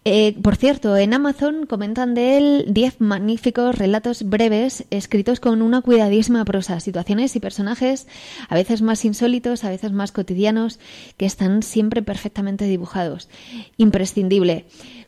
Eh, 0.07 0.35
por 0.43 0.57
cierto, 0.57 0.97
en 0.97 1.13
Amazon 1.13 1.67
comentan 1.67 2.15
de 2.15 2.39
él 2.39 2.65
10 2.69 3.03
magníficos 3.03 3.77
relatos 3.77 4.23
breves 4.23 4.87
escritos 4.89 5.39
con 5.39 5.61
una 5.61 5.83
cuidadísima 5.83 6.47
prosa, 6.47 6.81
situaciones 6.81 7.37
y 7.37 7.41
personajes 7.41 8.07
a 8.49 8.55
veces 8.55 8.81
más 8.81 9.05
insólitos, 9.05 9.63
a 9.63 9.69
veces 9.69 9.93
más 9.93 10.11
cotidianos, 10.11 10.79
que 11.19 11.27
están 11.27 11.63
siempre 11.63 12.01
perfectamente 12.01 12.65
dibujados. 12.65 13.29
Imprescindible. 13.77 14.65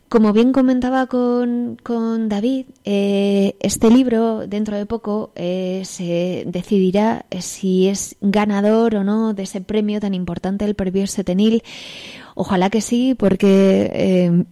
Como 0.09 0.33
bien 0.33 0.53
comentaba 0.53 1.05
con, 1.05 1.77
con 1.83 2.29
David, 2.29 2.65
eh, 2.83 3.55
este 3.59 3.91
libro 3.91 4.47
dentro 4.47 4.75
de 4.75 4.87
poco 4.87 5.31
eh, 5.35 5.83
se 5.85 6.45
decidirá 6.47 7.27
si 7.39 7.87
es 7.87 8.15
ganador 8.19 8.95
o 8.95 9.03
no 9.03 9.35
de 9.35 9.43
ese 9.43 9.61
premio 9.61 9.99
tan 9.99 10.15
importante 10.15 10.65
del 10.65 10.73
premio 10.73 11.05
Setenil. 11.05 11.61
Ojalá 12.33 12.71
que 12.71 12.81
sí, 12.81 13.13
porque 13.19 13.91
eh, 13.93 14.45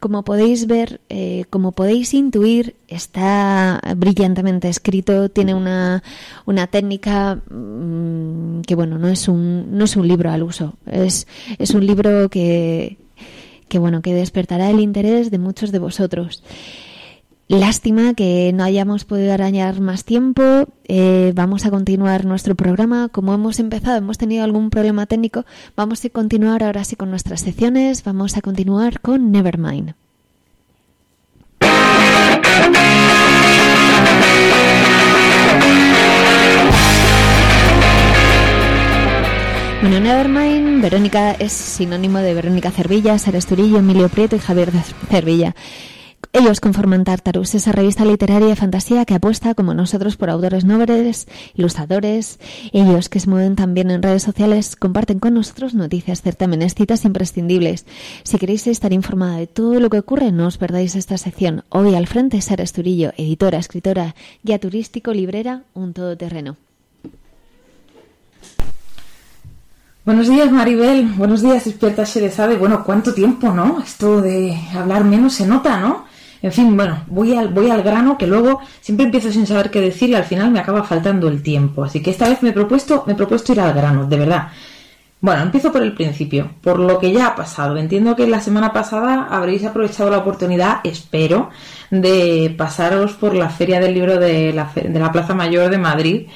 como 0.00 0.24
podéis 0.24 0.66
ver, 0.66 1.00
como 1.48 1.70
podéis 1.70 2.12
intuir, 2.12 2.74
está 2.88 3.80
brillantemente 3.96 4.68
escrito, 4.68 5.28
tiene 5.28 5.54
una, 5.54 6.02
una 6.44 6.66
técnica 6.66 7.36
mm, 7.36 8.62
que 8.62 8.74
bueno, 8.74 8.98
no 8.98 9.06
es 9.06 9.28
un, 9.28 9.78
no 9.78 9.84
es 9.84 9.94
un 9.94 10.08
libro 10.08 10.32
al 10.32 10.42
uso, 10.42 10.74
es, 10.86 11.28
es 11.56 11.70
un 11.70 11.86
libro 11.86 12.28
que 12.28 12.98
que 13.68 13.78
bueno, 13.78 14.02
que 14.02 14.14
despertará 14.14 14.70
el 14.70 14.80
interés 14.80 15.30
de 15.30 15.38
muchos 15.38 15.72
de 15.72 15.78
vosotros. 15.78 16.42
Lástima 17.48 18.12
que 18.12 18.52
no 18.54 18.62
hayamos 18.62 19.06
podido 19.06 19.32
arañar 19.32 19.80
más 19.80 20.04
tiempo. 20.04 20.42
Eh, 20.86 21.32
vamos 21.34 21.64
a 21.64 21.70
continuar 21.70 22.26
nuestro 22.26 22.54
programa. 22.54 23.08
Como 23.08 23.32
hemos 23.32 23.58
empezado, 23.58 23.96
hemos 23.96 24.18
tenido 24.18 24.44
algún 24.44 24.68
problema 24.68 25.06
técnico. 25.06 25.46
Vamos 25.74 26.04
a 26.04 26.10
continuar 26.10 26.62
ahora 26.62 26.84
sí 26.84 26.94
con 26.94 27.08
nuestras 27.08 27.40
secciones. 27.40 28.04
Vamos 28.04 28.36
a 28.36 28.42
continuar 28.42 29.00
con 29.00 29.32
Nevermind. 29.32 29.94
Bueno, 39.80 40.00
Nevermind, 40.00 40.82
Verónica 40.82 41.32
es 41.32 41.52
sinónimo 41.52 42.18
de 42.18 42.34
Verónica 42.34 42.72
Cervilla, 42.72 43.16
Sara 43.16 43.38
Esturillo, 43.38 43.78
Emilio 43.78 44.08
Prieto 44.08 44.34
y 44.34 44.40
Javier 44.40 44.72
Cervilla. 45.08 45.54
Ellos 46.32 46.58
conforman 46.58 47.04
Tartarus, 47.04 47.54
esa 47.54 47.70
revista 47.70 48.04
literaria 48.04 48.48
de 48.48 48.56
fantasía 48.56 49.04
que 49.04 49.14
apuesta, 49.14 49.54
como 49.54 49.74
nosotros, 49.74 50.16
por 50.16 50.30
autores 50.30 50.64
nobles, 50.64 51.28
ilustradores. 51.54 52.40
Ellos, 52.72 53.08
que 53.08 53.20
se 53.20 53.30
mueven 53.30 53.54
también 53.54 53.92
en 53.92 54.02
redes 54.02 54.24
sociales, 54.24 54.74
comparten 54.74 55.20
con 55.20 55.34
nosotros 55.34 55.74
noticias, 55.74 56.22
certámenes, 56.22 56.74
citas 56.74 57.04
imprescindibles. 57.04 57.86
Si 58.24 58.36
queréis 58.36 58.66
estar 58.66 58.92
informada 58.92 59.36
de 59.36 59.46
todo 59.46 59.78
lo 59.78 59.90
que 59.90 60.00
ocurre, 60.00 60.32
no 60.32 60.48
os 60.48 60.58
perdáis 60.58 60.96
esta 60.96 61.18
sección. 61.18 61.62
Hoy 61.68 61.94
al 61.94 62.08
frente, 62.08 62.40
Sara 62.40 62.64
Esturillo, 62.64 63.12
editora, 63.16 63.58
escritora, 63.58 64.16
guía 64.42 64.58
turístico, 64.58 65.12
librera, 65.12 65.62
un 65.72 65.92
todoterreno. 65.92 66.56
Buenos 70.08 70.26
días, 70.26 70.50
Maribel. 70.50 71.04
Buenos 71.18 71.42
días, 71.42 71.66
despierta 71.66 72.06
sabe. 72.06 72.56
Bueno, 72.56 72.82
¿cuánto 72.82 73.12
tiempo, 73.12 73.52
no? 73.52 73.82
Esto 73.84 74.22
de 74.22 74.58
hablar 74.74 75.04
menos 75.04 75.34
se 75.34 75.46
nota, 75.46 75.78
¿no? 75.80 76.06
En 76.40 76.50
fin, 76.50 76.74
bueno, 76.74 77.04
voy 77.08 77.36
al, 77.36 77.48
voy 77.48 77.68
al 77.68 77.82
grano 77.82 78.16
que 78.16 78.26
luego 78.26 78.60
siempre 78.80 79.04
empiezo 79.04 79.30
sin 79.30 79.46
saber 79.46 79.70
qué 79.70 79.82
decir 79.82 80.08
y 80.08 80.14
al 80.14 80.24
final 80.24 80.50
me 80.50 80.60
acaba 80.60 80.82
faltando 80.82 81.28
el 81.28 81.42
tiempo. 81.42 81.84
Así 81.84 82.00
que 82.00 82.08
esta 82.08 82.26
vez 82.26 82.42
me 82.42 82.48
he 82.48 82.52
propuesto, 82.54 83.04
me 83.06 83.12
he 83.12 83.16
propuesto 83.16 83.52
ir 83.52 83.60
al 83.60 83.74
grano, 83.74 84.06
de 84.06 84.16
verdad. 84.16 84.48
Bueno, 85.20 85.42
empiezo 85.42 85.70
por 85.70 85.82
el 85.82 85.92
principio, 85.92 86.52
por 86.62 86.78
lo 86.78 86.98
que 86.98 87.12
ya 87.12 87.26
ha 87.26 87.36
pasado. 87.36 87.76
Entiendo 87.76 88.16
que 88.16 88.26
la 88.26 88.40
semana 88.40 88.72
pasada 88.72 89.28
habréis 89.30 89.66
aprovechado 89.66 90.08
la 90.08 90.18
oportunidad, 90.18 90.78
espero, 90.84 91.50
de 91.90 92.54
pasaros 92.56 93.12
por 93.12 93.34
la 93.34 93.50
Feria 93.50 93.78
del 93.78 93.92
Libro 93.92 94.18
de 94.18 94.54
la, 94.54 94.70
de 94.74 94.98
la 94.98 95.12
Plaza 95.12 95.34
Mayor 95.34 95.68
de 95.68 95.76
Madrid 95.76 96.28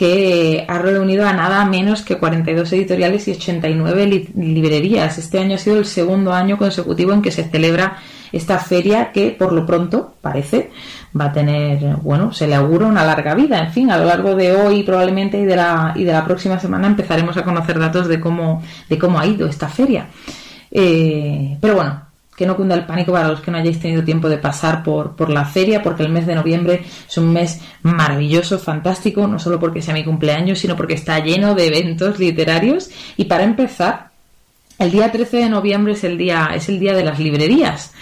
que 0.00 0.64
ha 0.66 0.78
reunido 0.78 1.28
a 1.28 1.34
nada 1.34 1.62
menos 1.66 2.00
que 2.00 2.16
42 2.16 2.72
editoriales 2.72 3.28
y 3.28 3.32
89 3.32 4.30
librerías. 4.34 5.18
Este 5.18 5.38
año 5.38 5.56
ha 5.56 5.58
sido 5.58 5.76
el 5.76 5.84
segundo 5.84 6.32
año 6.32 6.56
consecutivo 6.56 7.12
en 7.12 7.20
que 7.20 7.30
se 7.30 7.44
celebra 7.44 7.98
esta 8.32 8.58
feria 8.58 9.12
que 9.12 9.32
por 9.32 9.52
lo 9.52 9.66
pronto 9.66 10.14
parece 10.22 10.70
va 11.14 11.26
a 11.26 11.32
tener, 11.34 11.96
bueno, 11.96 12.32
se 12.32 12.46
le 12.46 12.54
augura 12.54 12.86
una 12.86 13.04
larga 13.04 13.34
vida. 13.34 13.58
En 13.58 13.74
fin, 13.74 13.90
a 13.90 13.98
lo 13.98 14.06
largo 14.06 14.34
de 14.34 14.56
hoy 14.56 14.84
probablemente 14.84 15.38
y 15.38 15.44
de 15.44 15.56
la, 15.56 15.92
y 15.94 16.04
de 16.04 16.12
la 16.12 16.24
próxima 16.24 16.58
semana 16.58 16.86
empezaremos 16.86 17.36
a 17.36 17.44
conocer 17.44 17.78
datos 17.78 18.08
de 18.08 18.18
cómo, 18.18 18.62
de 18.88 18.98
cómo 18.98 19.20
ha 19.20 19.26
ido 19.26 19.46
esta 19.48 19.68
feria. 19.68 20.06
Eh, 20.70 21.58
pero 21.60 21.74
bueno, 21.74 22.00
que 22.40 22.46
no 22.46 22.56
cunda 22.56 22.74
el 22.74 22.86
pánico 22.86 23.12
para 23.12 23.28
los 23.28 23.42
que 23.42 23.50
no 23.50 23.58
hayáis 23.58 23.78
tenido 23.78 24.02
tiempo 24.02 24.26
de 24.30 24.38
pasar 24.38 24.82
por, 24.82 25.14
por 25.14 25.28
la 25.28 25.44
feria, 25.44 25.82
porque 25.82 26.04
el 26.04 26.08
mes 26.08 26.26
de 26.26 26.34
noviembre 26.34 26.86
es 27.06 27.18
un 27.18 27.34
mes 27.34 27.60
maravilloso, 27.82 28.58
fantástico, 28.58 29.26
no 29.26 29.38
solo 29.38 29.60
porque 29.60 29.82
sea 29.82 29.92
mi 29.92 30.04
cumpleaños, 30.04 30.58
sino 30.58 30.74
porque 30.74 30.94
está 30.94 31.18
lleno 31.18 31.54
de 31.54 31.66
eventos 31.66 32.18
literarios. 32.18 32.88
Y 33.18 33.26
para 33.26 33.44
empezar, 33.44 34.08
el 34.78 34.90
día 34.90 35.12
13 35.12 35.36
de 35.36 35.48
noviembre 35.50 35.92
es 35.92 36.02
el 36.02 36.16
día, 36.16 36.52
es 36.54 36.70
el 36.70 36.80
día 36.80 36.94
de 36.94 37.04
las 37.04 37.18
librerías. 37.18 37.92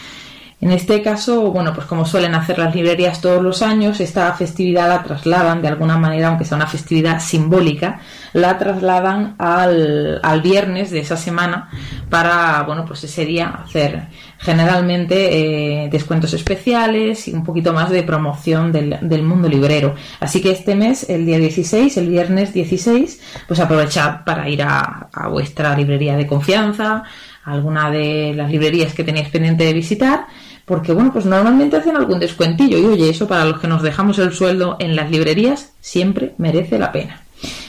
En 0.61 0.71
este 0.71 1.03
caso, 1.03 1.51
bueno, 1.51 1.75
pues 1.75 1.89
como 1.89 2.05
suelen 2.05 2.37
hacer 2.37 2.61
las 2.61 2.75
librerías 2.77 3.21
todos 3.21 3.43
los 3.43 3.61
años, 3.63 3.99
esta 3.99 4.33
festividad 4.35 4.89
la 4.89 5.03
trasladan 5.03 5.63
de 5.63 5.69
alguna 5.69 5.97
manera, 5.99 6.29
aunque 6.29 6.45
sea 6.45 6.57
una 6.57 6.69
festividad 6.69 7.19
simbólica, 7.19 8.01
la 8.33 8.57
trasladan 8.57 9.35
al, 9.39 10.21
al 10.23 10.43
viernes 10.43 10.93
de 10.93 11.01
esa 11.01 11.17
semana 11.17 11.71
para, 12.09 12.63
bueno, 12.63 12.85
pues 12.87 13.05
ese 13.05 13.25
día 13.25 13.49
hacer 13.65 14.09
generalmente 14.39 15.85
eh, 15.85 15.89
descuentos 15.91 16.33
especiales 16.33 17.29
y 17.29 17.33
un 17.33 17.45
poquito 17.45 17.73
más 17.73 17.91
de 17.91 18.03
promoción 18.03 18.73
del, 18.73 18.99
del, 19.03 19.23
mundo 19.23 19.49
librero. 19.49 19.95
Así 20.21 20.41
que 20.41 20.51
este 20.51 20.75
mes, 20.75 21.09
el 21.09 21.27
día 21.27 21.39
16, 21.39 21.97
el 21.97 22.09
viernes 22.09 22.53
16, 22.53 23.21
pues 23.47 23.61
aprovechad 23.61 24.25
para 24.25 24.49
ir 24.49 24.63
a, 24.63 25.09
a 25.13 25.29
vuestra 25.29 25.77
librería 25.77 26.17
de 26.17 26.27
confianza, 26.27 27.05
a 27.45 27.53
alguna 27.53 27.91
de 27.91 28.33
las 28.35 28.51
librerías 28.51 28.95
que 28.95 29.05
tenéis 29.05 29.29
pendiente 29.29 29.65
de 29.65 29.73
visitar 29.73 30.27
porque 30.69 30.93
bueno, 30.93 31.11
pues 31.13 31.25
normalmente 31.25 31.79
hacen 31.79 31.97
algún 31.97 32.21
descuentillo 32.21 32.77
y 32.77 32.85
oye, 32.85 33.09
eso 33.09 33.27
para 33.27 33.47
los 33.47 33.59
que 33.59 33.67
nos 33.67 33.83
dejamos 33.83 34.19
el 34.19 34.33
sueldo 34.33 34.77
en 34.79 34.95
las 34.95 35.11
librerías 35.11 35.73
siempre 35.81 36.35
merece 36.37 36.79
la 36.79 36.93
pena. 36.93 37.23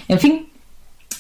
En 0.10 0.20
fin, 0.20 0.49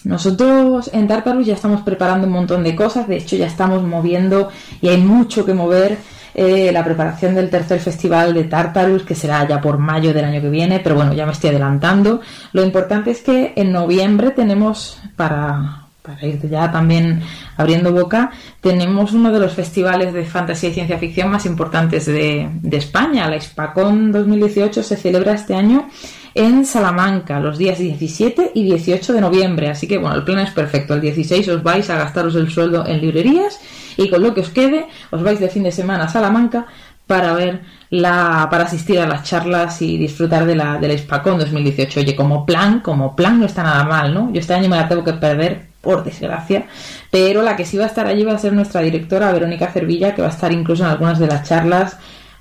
nosotros 0.03 0.89
en 0.93 1.07
Tartarus 1.07 1.45
ya 1.45 1.53
estamos 1.53 1.81
preparando 1.81 2.27
un 2.27 2.33
montón 2.33 2.63
de 2.63 2.75
cosas, 2.75 3.07
de 3.07 3.17
hecho 3.17 3.35
ya 3.35 3.47
estamos 3.47 3.83
moviendo 3.83 4.49
y 4.81 4.89
hay 4.89 4.97
mucho 4.97 5.45
que 5.45 5.53
mover 5.53 5.97
eh, 6.35 6.71
la 6.71 6.85
preparación 6.85 7.35
del 7.35 7.49
tercer 7.49 7.79
festival 7.79 8.33
de 8.33 8.45
Tartarus, 8.45 9.03
que 9.03 9.15
será 9.15 9.47
ya 9.47 9.59
por 9.59 9.77
mayo 9.77 10.13
del 10.13 10.25
año 10.25 10.41
que 10.41 10.49
viene, 10.49 10.79
pero 10.79 10.95
bueno, 10.95 11.13
ya 11.13 11.25
me 11.25 11.31
estoy 11.31 11.49
adelantando. 11.49 12.21
Lo 12.53 12.63
importante 12.63 13.11
es 13.11 13.21
que 13.21 13.53
en 13.55 13.71
noviembre 13.71 14.31
tenemos 14.31 14.99
para 15.15 15.89
para 16.01 16.25
ir 16.25 16.49
ya 16.49 16.71
también 16.71 17.21
abriendo 17.57 17.91
boca, 17.91 18.31
tenemos 18.61 19.11
uno 19.11 19.31
de 19.31 19.39
los 19.39 19.53
festivales 19.53 20.13
de 20.13 20.25
fantasía 20.25 20.69
y 20.69 20.73
ciencia 20.73 20.97
ficción 20.97 21.29
más 21.29 21.45
importantes 21.45 22.05
de, 22.05 22.49
España. 22.71 23.29
La 23.29 23.35
Hispacón 23.35 24.11
2018 24.11 24.81
se 24.81 24.95
celebra 24.95 25.33
este 25.33 25.55
año 25.55 25.87
en 26.33 26.65
Salamanca, 26.65 27.39
los 27.39 27.57
días 27.57 27.79
17 27.79 28.51
y 28.53 28.63
18 28.63 29.13
de 29.13 29.21
noviembre. 29.21 29.69
Así 29.69 29.87
que 29.87 29.97
bueno, 29.97 30.15
el 30.15 30.23
plan 30.23 30.39
es 30.39 30.51
perfecto. 30.51 30.93
El 30.93 31.01
16 31.01 31.47
os 31.49 31.63
vais 31.63 31.89
a 31.89 31.97
gastaros 31.97 32.35
el 32.35 32.49
sueldo 32.49 32.85
en 32.85 33.01
librerías 33.01 33.59
y 33.97 34.09
con 34.09 34.21
lo 34.21 34.33
que 34.33 34.41
os 34.41 34.49
quede 34.49 34.87
os 35.11 35.23
vais 35.23 35.39
de 35.39 35.49
fin 35.49 35.63
de 35.63 35.71
semana 35.71 36.05
a 36.05 36.09
Salamanca 36.09 36.67
para 37.07 37.33
ver 37.33 37.61
la, 37.89 38.47
para 38.51 38.65
asistir 38.65 38.99
a 38.99 39.07
las 39.07 39.23
charlas 39.23 39.81
y 39.81 39.97
disfrutar 39.97 40.45
de 40.45 40.55
la, 40.55 40.77
de 40.77 40.87
la 40.87 40.93
Hispacón 40.93 41.39
2018. 41.39 42.01
Oye, 42.01 42.15
como 42.15 42.45
plan, 42.45 42.81
como 42.81 43.15
plan 43.15 43.39
no 43.39 43.47
está 43.47 43.63
nada 43.63 43.83
mal, 43.83 44.13
¿no? 44.13 44.31
Yo 44.31 44.39
este 44.39 44.53
año 44.53 44.69
me 44.69 44.77
la 44.77 44.87
tengo 44.87 45.03
que 45.03 45.13
perder 45.13 45.69
por 45.81 46.03
desgracia, 46.03 46.67
pero 47.09 47.41
la 47.41 47.55
que 47.55 47.65
sí 47.65 47.77
va 47.77 47.85
a 47.85 47.87
estar 47.87 48.05
allí 48.05 48.23
va 48.23 48.33
a 48.33 48.37
ser 48.37 48.53
nuestra 48.53 48.81
directora 48.81 49.31
Verónica 49.31 49.71
Cervilla, 49.71 50.13
que 50.13 50.21
va 50.21 50.27
a 50.27 50.31
estar 50.31 50.51
incluso 50.51 50.83
en 50.83 50.89
algunas 50.89 51.17
de 51.17 51.27
las 51.27 51.47
charlas, 51.47 51.97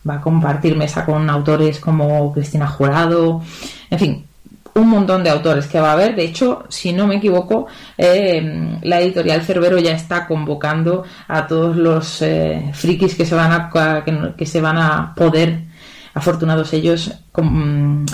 va 0.09 0.14
a 0.14 0.20
compartir 0.20 0.76
mesa 0.76 1.05
con 1.05 1.28
autores 1.30 1.80
como 1.80 2.32
Cristina 2.32 2.66
Jurado, 2.66 3.42
en 3.90 3.99
fin, 3.99 4.28
un 4.74 4.88
montón 4.88 5.24
de 5.24 5.30
autores 5.30 5.66
que 5.66 5.80
va 5.80 5.90
a 5.90 5.92
haber. 5.92 6.14
De 6.14 6.24
hecho, 6.24 6.64
si 6.68 6.92
no 6.92 7.07
me 7.07 7.16
equivoco, 7.16 7.66
eh, 7.96 8.78
la 8.82 9.01
editorial 9.01 9.42
Cerbero 9.42 9.78
ya 9.78 9.92
está 9.92 10.26
convocando 10.26 11.05
a 11.26 11.46
todos 11.46 11.76
los 11.76 12.22
eh, 12.22 12.70
frikis 12.72 13.14
que 13.14 13.26
se 13.26 13.34
van 13.34 13.53
a 13.53 14.05
que, 14.36 14.46
se 14.46 14.61
van 14.61 14.78
a 14.78 15.14
poder 15.14 15.64
afortunados 16.14 16.72
ellos 16.72 17.12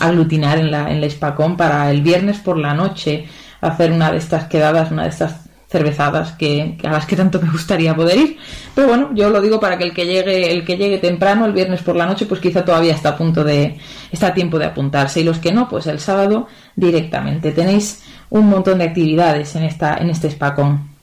aglutinar 0.01 0.59
en 0.59 0.71
la 0.71 0.91
en 0.91 1.01
la 1.01 1.07
Hispacón 1.07 1.57
para 1.57 1.91
el 1.91 2.03
viernes 2.03 2.39
por 2.39 2.59
la 2.59 2.75
noche 2.75 3.27
hacer 3.63 3.93
una 3.93 4.11
de 4.11 4.19
estas 4.19 4.45
quedadas, 4.45 4.91
una 4.91 5.05
de 5.05 5.09
estas 5.09 5.45
cervezadas 5.75 6.33
que, 6.33 6.79
a 6.85 6.93
las 6.93 7.05
que 7.05 7.17
tanto 7.17 7.41
me 7.41 7.51
gustaría 7.51 7.97
poder 7.97 8.17
ir. 8.17 8.37
Pero 8.77 8.87
bueno, 8.87 9.11
yo 9.13 9.29
lo 9.29 9.41
digo 9.41 9.59
para 9.59 9.77
que 9.77 9.83
el 9.83 9.93
que 9.93 10.07
llegue, 10.07 10.53
el 10.53 10.65
que 10.65 10.77
llegue 10.77 10.99
temprano, 10.99 11.47
el 11.47 11.53
viernes 11.53 11.83
por 11.83 11.97
la 11.97 12.07
noche, 12.07 12.27
pues 12.27 12.41
quizá 12.41 12.65
todavía 12.65 12.95
está 12.95 13.09
a 13.11 13.17
punto 13.17 13.43
de, 13.43 13.77
está 14.13 14.29
a 14.29 14.35
tiempo 14.35 14.57
de 14.57 14.67
apuntarse. 14.67 15.21
Y 15.21 15.25
los 15.25 15.39
que 15.39 15.51
no, 15.51 15.69
pues 15.69 15.89
el 15.89 15.99
sábado 15.99 16.47
directamente. 16.77 17.51
Tenéis 17.51 18.05
un 18.31 18.47
montón 18.49 18.79
de 18.79 18.85
actividades 18.85 19.57
en 19.57 19.65
esta, 19.65 19.97
en 19.97 20.11
este 20.11 20.31
spacón. 20.31 20.94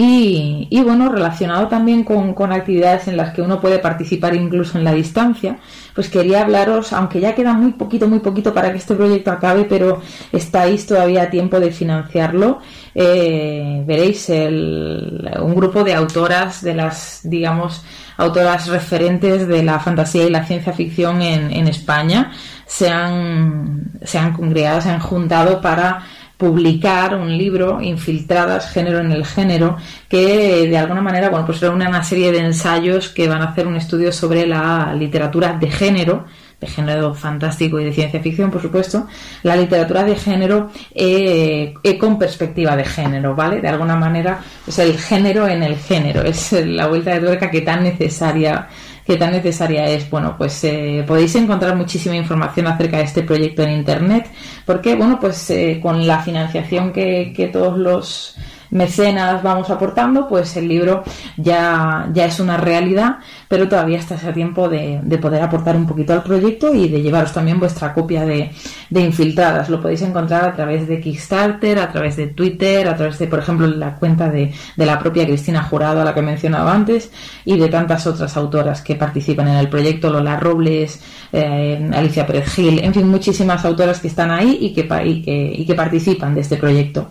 Y, 0.00 0.80
bueno, 0.84 1.08
relacionado 1.08 1.66
también 1.66 2.04
con, 2.04 2.32
con, 2.32 2.52
actividades 2.52 3.08
en 3.08 3.16
las 3.16 3.34
que 3.34 3.42
uno 3.42 3.60
puede 3.60 3.80
participar 3.80 4.32
incluso 4.36 4.78
en 4.78 4.84
la 4.84 4.92
distancia, 4.92 5.58
pues 5.92 6.08
quería 6.08 6.42
hablaros, 6.42 6.92
aunque 6.92 7.18
ya 7.18 7.34
queda 7.34 7.52
muy 7.52 7.72
poquito, 7.72 8.06
muy 8.06 8.20
poquito 8.20 8.54
para 8.54 8.70
que 8.70 8.78
este 8.78 8.94
proyecto 8.94 9.32
acabe, 9.32 9.64
pero 9.64 10.00
estáis 10.30 10.86
todavía 10.86 11.24
a 11.24 11.30
tiempo 11.30 11.58
de 11.58 11.72
financiarlo, 11.72 12.60
eh, 12.94 13.82
veréis 13.84 14.30
el, 14.30 15.28
un 15.42 15.56
grupo 15.56 15.82
de 15.82 15.94
autoras, 15.94 16.62
de 16.62 16.74
las, 16.74 17.22
digamos, 17.24 17.82
autoras 18.18 18.68
referentes 18.68 19.48
de 19.48 19.64
la 19.64 19.80
fantasía 19.80 20.26
y 20.26 20.30
la 20.30 20.46
ciencia 20.46 20.72
ficción 20.72 21.22
en, 21.22 21.50
en 21.50 21.66
España, 21.66 22.30
se 22.66 22.88
han, 22.88 23.90
se 24.04 24.16
han 24.16 24.32
congregado, 24.32 24.80
se 24.80 24.90
han 24.90 25.00
juntado 25.00 25.60
para 25.60 26.04
publicar 26.38 27.16
un 27.16 27.36
libro, 27.36 27.82
Infiltradas, 27.82 28.70
género 28.70 29.00
en 29.00 29.12
el 29.12 29.26
género, 29.26 29.76
que 30.08 30.68
de 30.68 30.78
alguna 30.78 31.02
manera, 31.02 31.28
bueno, 31.28 31.44
pues 31.44 31.60
reúne 31.60 31.86
una 31.86 32.02
serie 32.02 32.32
de 32.32 32.38
ensayos 32.38 33.10
que 33.10 33.28
van 33.28 33.42
a 33.42 33.50
hacer 33.50 33.66
un 33.66 33.76
estudio 33.76 34.12
sobre 34.12 34.46
la 34.46 34.94
literatura 34.94 35.52
de 35.54 35.70
género 35.70 36.24
de 36.60 36.66
género 36.66 37.14
fantástico 37.14 37.78
y 37.78 37.84
de 37.84 37.92
ciencia 37.92 38.20
ficción, 38.20 38.50
por 38.50 38.60
supuesto, 38.60 39.06
la 39.44 39.54
literatura 39.54 40.02
de 40.02 40.16
género 40.16 40.70
eh, 40.92 41.72
eh, 41.82 41.98
con 41.98 42.18
perspectiva 42.18 42.74
de 42.76 42.84
género, 42.84 43.36
¿vale? 43.36 43.60
De 43.60 43.68
alguna 43.68 43.94
manera 43.94 44.40
es 44.66 44.78
el 44.80 44.98
género 44.98 45.46
en 45.46 45.62
el 45.62 45.76
género, 45.76 46.22
es 46.22 46.52
la 46.52 46.88
vuelta 46.88 47.14
de 47.14 47.20
tuerca 47.20 47.50
que 47.50 47.60
tan 47.60 47.84
necesaria 47.84 48.68
que 49.08 49.16
tan 49.16 49.32
necesaria 49.32 49.86
es. 49.86 50.10
Bueno, 50.10 50.34
pues 50.36 50.62
eh, 50.64 51.02
podéis 51.06 51.34
encontrar 51.34 51.74
muchísima 51.74 52.14
información 52.14 52.66
acerca 52.66 52.98
de 52.98 53.04
este 53.04 53.22
proyecto 53.22 53.62
en 53.62 53.70
internet, 53.70 54.30
porque 54.66 54.94
bueno, 54.96 55.18
pues 55.18 55.50
con 55.80 56.06
la 56.06 56.18
financiación 56.18 56.92
que, 56.92 57.32
que 57.34 57.48
todos 57.48 57.78
los 57.78 58.36
mecenas 58.70 59.42
vamos 59.42 59.70
aportando, 59.70 60.28
pues 60.28 60.56
el 60.56 60.68
libro 60.68 61.02
ya, 61.36 62.08
ya 62.12 62.26
es 62.26 62.40
una 62.40 62.56
realidad, 62.56 63.18
pero 63.48 63.68
todavía 63.68 63.98
está 63.98 64.14
a 64.16 64.32
tiempo 64.32 64.68
de, 64.68 65.00
poder 65.20 65.42
aportar 65.42 65.76
un 65.76 65.86
poquito 65.86 66.12
al 66.12 66.22
proyecto 66.22 66.74
y 66.74 66.88
de 66.88 67.02
llevaros 67.02 67.32
también 67.32 67.58
vuestra 67.58 67.92
copia 67.92 68.24
de, 68.24 68.50
de, 68.90 69.00
Infiltradas. 69.00 69.68
Lo 69.68 69.80
podéis 69.80 70.02
encontrar 70.02 70.44
a 70.44 70.54
través 70.54 70.86
de 70.86 71.00
Kickstarter, 71.00 71.78
a 71.78 71.90
través 71.90 72.16
de 72.16 72.28
Twitter, 72.28 72.88
a 72.88 72.96
través 72.96 73.18
de, 73.18 73.26
por 73.26 73.38
ejemplo, 73.38 73.66
la 73.66 73.94
cuenta 73.94 74.28
de, 74.28 74.52
de 74.76 74.86
la 74.86 74.98
propia 74.98 75.26
Cristina 75.26 75.62
Jurado, 75.62 76.00
a 76.00 76.04
la 76.04 76.14
que 76.14 76.20
he 76.20 76.22
mencionado 76.22 76.68
antes, 76.68 77.10
y 77.44 77.56
de 77.58 77.68
tantas 77.68 78.06
otras 78.06 78.36
autoras 78.36 78.82
que 78.82 78.94
participan 78.94 79.48
en 79.48 79.56
el 79.56 79.68
proyecto, 79.68 80.10
Lola 80.10 80.38
Robles, 80.38 81.00
eh, 81.32 81.90
Alicia 81.92 82.26
Pérez 82.26 82.48
Gil, 82.54 82.80
en 82.80 82.94
fin, 82.94 83.08
muchísimas 83.08 83.64
autoras 83.64 84.00
que 84.00 84.08
están 84.08 84.30
ahí 84.30 84.58
y 84.60 84.72
que, 84.72 84.88
y 85.04 85.22
que, 85.22 85.52
y 85.56 85.66
que 85.66 85.74
participan 85.74 86.34
de 86.34 86.40
este 86.40 86.56
proyecto. 86.56 87.10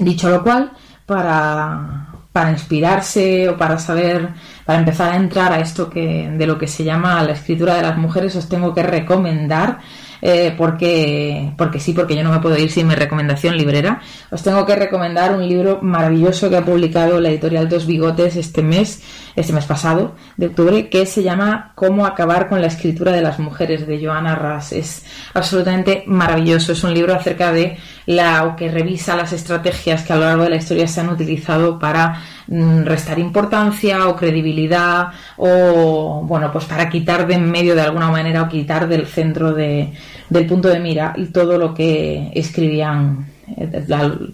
Dicho 0.00 0.30
lo 0.30 0.42
cual, 0.42 0.72
para, 1.04 2.06
para 2.32 2.50
inspirarse 2.50 3.50
o 3.50 3.56
para 3.56 3.78
saber, 3.78 4.30
para 4.64 4.78
empezar 4.78 5.12
a 5.12 5.16
entrar 5.16 5.52
a 5.52 5.60
esto 5.60 5.90
que, 5.90 6.30
de 6.30 6.46
lo 6.46 6.56
que 6.58 6.66
se 6.66 6.84
llama 6.84 7.22
la 7.22 7.32
escritura 7.32 7.74
de 7.74 7.82
las 7.82 7.98
mujeres, 7.98 8.34
os 8.34 8.48
tengo 8.48 8.74
que 8.74 8.82
recomendar 8.82 9.78
eh, 10.22 10.54
porque, 10.56 11.52
porque 11.56 11.80
sí, 11.80 11.92
porque 11.92 12.16
yo 12.16 12.22
no 12.22 12.30
me 12.30 12.40
puedo 12.40 12.56
ir 12.56 12.70
sin 12.70 12.86
mi 12.86 12.94
recomendación 12.94 13.56
librera. 13.56 14.00
Os 14.30 14.42
tengo 14.42 14.64
que 14.66 14.76
recomendar 14.76 15.34
un 15.34 15.46
libro 15.46 15.78
maravilloso 15.82 16.50
que 16.50 16.56
ha 16.56 16.64
publicado 16.64 17.20
la 17.20 17.30
editorial 17.30 17.68
Dos 17.68 17.86
Bigotes 17.86 18.36
este 18.36 18.62
mes, 18.62 19.02
este 19.36 19.52
mes 19.52 19.64
pasado, 19.64 20.14
de 20.36 20.46
octubre, 20.46 20.88
que 20.88 21.06
se 21.06 21.22
llama 21.22 21.72
Cómo 21.74 22.06
acabar 22.06 22.48
con 22.48 22.60
la 22.60 22.66
escritura 22.66 23.12
de 23.12 23.22
las 23.22 23.38
mujeres, 23.38 23.86
de 23.86 24.04
Joana 24.04 24.34
Ras. 24.34 24.72
Es 24.72 25.04
absolutamente 25.34 26.04
maravilloso. 26.06 26.72
Es 26.72 26.84
un 26.84 26.94
libro 26.94 27.14
acerca 27.14 27.52
de 27.52 27.78
la, 28.06 28.44
o 28.44 28.56
que 28.56 28.70
revisa 28.70 29.16
las 29.16 29.32
estrategias 29.32 30.02
que 30.02 30.12
a 30.12 30.16
lo 30.16 30.24
largo 30.24 30.44
de 30.44 30.50
la 30.50 30.56
historia 30.56 30.86
se 30.86 31.00
han 31.00 31.08
utilizado 31.08 31.78
para 31.78 32.22
restar 32.50 33.18
importancia 33.20 34.08
o 34.08 34.16
credibilidad 34.16 35.08
o 35.36 36.22
bueno 36.24 36.50
pues 36.52 36.64
para 36.64 36.88
quitar 36.88 37.26
de 37.26 37.34
en 37.34 37.48
medio 37.48 37.76
de 37.76 37.82
alguna 37.82 38.10
manera 38.10 38.42
o 38.42 38.48
quitar 38.48 38.88
del 38.88 39.06
centro 39.06 39.52
de, 39.52 39.92
del 40.28 40.46
punto 40.46 40.68
de 40.68 40.80
mira 40.80 41.14
todo 41.32 41.56
lo 41.56 41.72
que 41.72 42.32
escribían 42.34 43.30
eh, 43.56 43.84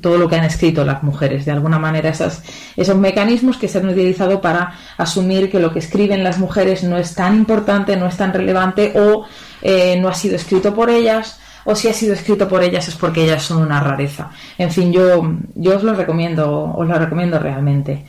todo 0.00 0.18
lo 0.18 0.28
que 0.28 0.36
han 0.36 0.44
escrito 0.44 0.84
las 0.84 1.02
mujeres. 1.02 1.46
De 1.46 1.52
alguna 1.52 1.78
manera, 1.78 2.10
esas, 2.10 2.42
esos 2.76 2.96
mecanismos 2.96 3.56
que 3.56 3.68
se 3.68 3.78
han 3.78 3.88
utilizado 3.88 4.42
para 4.42 4.74
asumir 4.98 5.50
que 5.50 5.58
lo 5.58 5.72
que 5.72 5.78
escriben 5.78 6.22
las 6.22 6.38
mujeres 6.38 6.84
no 6.84 6.98
es 6.98 7.14
tan 7.14 7.34
importante, 7.34 7.96
no 7.96 8.06
es 8.06 8.16
tan 8.16 8.34
relevante 8.34 8.92
o 8.94 9.24
eh, 9.62 9.98
no 9.98 10.08
ha 10.08 10.14
sido 10.14 10.36
escrito 10.36 10.74
por 10.74 10.90
ellas 10.90 11.40
o 11.66 11.74
si 11.74 11.88
ha 11.88 11.92
sido 11.92 12.14
escrito 12.14 12.48
por 12.48 12.62
ellas 12.62 12.88
es 12.88 12.94
porque 12.94 13.24
ellas 13.24 13.42
son 13.42 13.62
una 13.62 13.80
rareza. 13.80 14.30
En 14.56 14.70
fin, 14.70 14.92
yo, 14.92 15.36
yo 15.54 15.76
os 15.76 15.82
lo 15.82 15.92
recomiendo, 15.94 16.72
os 16.74 16.88
lo 16.88 16.98
recomiendo 16.98 17.38
realmente. 17.38 18.04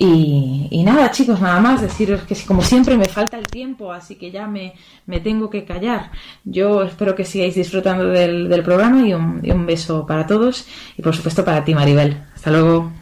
Y, 0.00 0.80
nada, 0.84 1.10
chicos, 1.10 1.40
nada 1.40 1.58
más 1.58 1.80
deciros 1.82 2.22
que 2.22 2.36
como 2.46 2.62
siempre 2.62 2.96
me 2.96 3.06
falta 3.06 3.36
el 3.36 3.48
tiempo, 3.48 3.92
así 3.92 4.14
que 4.14 4.30
ya 4.30 4.46
me, 4.46 4.74
me 5.06 5.18
tengo 5.18 5.50
que 5.50 5.64
callar. 5.64 6.12
Yo 6.44 6.84
espero 6.84 7.16
que 7.16 7.24
sigáis 7.24 7.56
disfrutando 7.56 8.04
del, 8.04 8.62
programa 8.62 9.08
y 9.08 9.12
un, 9.12 9.40
y 9.42 9.50
un 9.50 9.66
beso 9.66 10.06
para 10.06 10.24
todos 10.24 10.66
y 10.96 11.02
por 11.02 11.16
supuesto 11.16 11.44
para 11.44 11.64
ti, 11.64 11.74
Maribel. 11.74 12.22
Hasta 12.32 12.52
luego. 12.52 12.92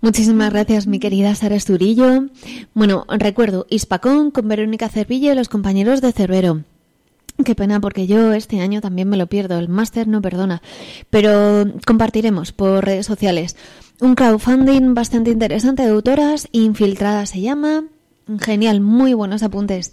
Muchísimas 0.00 0.50
gracias, 0.50 0.86
mi 0.86 0.98
querida 0.98 1.34
Sara 1.34 1.56
Esturillo. 1.56 2.28
Bueno, 2.72 3.04
recuerdo, 3.10 3.66
Ispacón 3.68 4.30
con 4.30 4.48
Verónica 4.48 4.88
Cervillo 4.88 5.30
y 5.30 5.34
los 5.34 5.50
compañeros 5.50 6.00
de 6.00 6.12
Cerbero. 6.12 6.62
Qué 7.44 7.54
pena 7.54 7.80
porque 7.80 8.06
yo 8.06 8.32
este 8.32 8.60
año 8.60 8.80
también 8.80 9.08
me 9.08 9.16
lo 9.16 9.26
pierdo, 9.26 9.58
el 9.58 9.68
máster 9.68 10.06
no 10.08 10.20
perdona, 10.20 10.60
pero 11.08 11.64
compartiremos 11.86 12.52
por 12.52 12.84
redes 12.84 13.06
sociales 13.06 13.56
un 14.00 14.14
crowdfunding 14.14 14.94
bastante 14.94 15.30
interesante 15.30 15.82
de 15.82 15.90
autoras, 15.90 16.48
Infiltrada 16.52 17.26
se 17.26 17.40
llama, 17.40 17.84
genial, 18.40 18.80
muy 18.80 19.14
buenos 19.14 19.42
apuntes. 19.42 19.92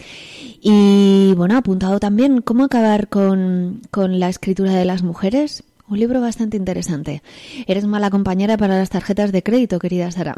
Y 0.62 1.34
bueno, 1.36 1.58
apuntado 1.58 2.00
también 2.00 2.42
cómo 2.42 2.66
acabar 2.66 3.08
con, 3.08 3.82
con 3.92 4.20
la 4.20 4.30
escritura 4.30 4.74
de 4.74 4.86
las 4.86 5.04
mujeres, 5.04 5.64
un 5.90 6.00
libro 6.00 6.20
bastante 6.22 6.58
interesante. 6.58 7.22
Eres 7.66 7.86
mala 7.86 8.10
compañera 8.10 8.58
para 8.58 8.78
las 8.78 8.90
tarjetas 8.90 9.32
de 9.32 9.44
crédito, 9.44 9.80
querida 9.80 10.12
Sara. 10.12 10.36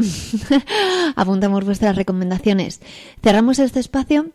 Apuntamos 1.16 1.66
vuestras 1.66 1.96
recomendaciones. 1.96 2.82
Cerramos 3.24 3.60
este 3.60 3.80
espacio 3.80 4.28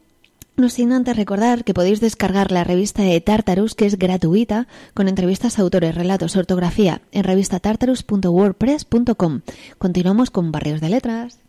no 0.57 0.69
sin 0.69 0.93
antes 0.93 1.17
recordar 1.17 1.65
que 1.65 1.75
podéis 1.75 2.01
descargar 2.01 2.53
la 2.53 2.63
revista 2.65 3.03
de 3.03 3.21
Tartarus, 3.21 3.75
que 3.75 3.87
es 3.87 3.99
gratuita, 3.99 4.69
con 4.95 5.09
entrevistas 5.09 5.59
a 5.59 5.63
autores, 5.63 5.95
relatos, 5.95 6.37
ortografía, 6.37 7.03
en 7.13 7.25
revistatartarus.wordpress.com. 7.25 9.41
Continuamos 9.79 10.31
con 10.31 10.53
Barrios 10.53 10.81
de 10.81 10.89
Letras. 10.91 11.44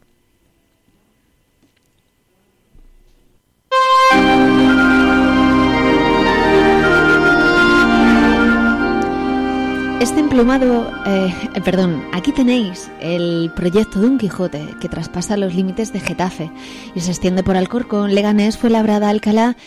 Este 10.06 10.20
emplumado, 10.20 10.94
eh, 11.08 11.34
perdón, 11.64 12.04
aquí 12.14 12.32
tenéis 12.32 12.92
el 13.02 13.52
proyecto 13.56 14.00
de 14.00 14.06
un 14.06 14.20
Quijote 14.20 14.64
que 14.80 14.88
traspasa 14.88 15.36
los 15.36 15.56
límites 15.56 15.94
de 15.94 16.00
Getafe 16.00 16.52
y 16.94 17.00
se 17.00 17.10
extiende 17.10 17.42
por 17.42 17.58
Alcorcón, 17.58 18.14
Leganés, 18.14 18.56
fue 18.56 18.70
labrada 18.70 19.10
Alcalá, 19.10 19.58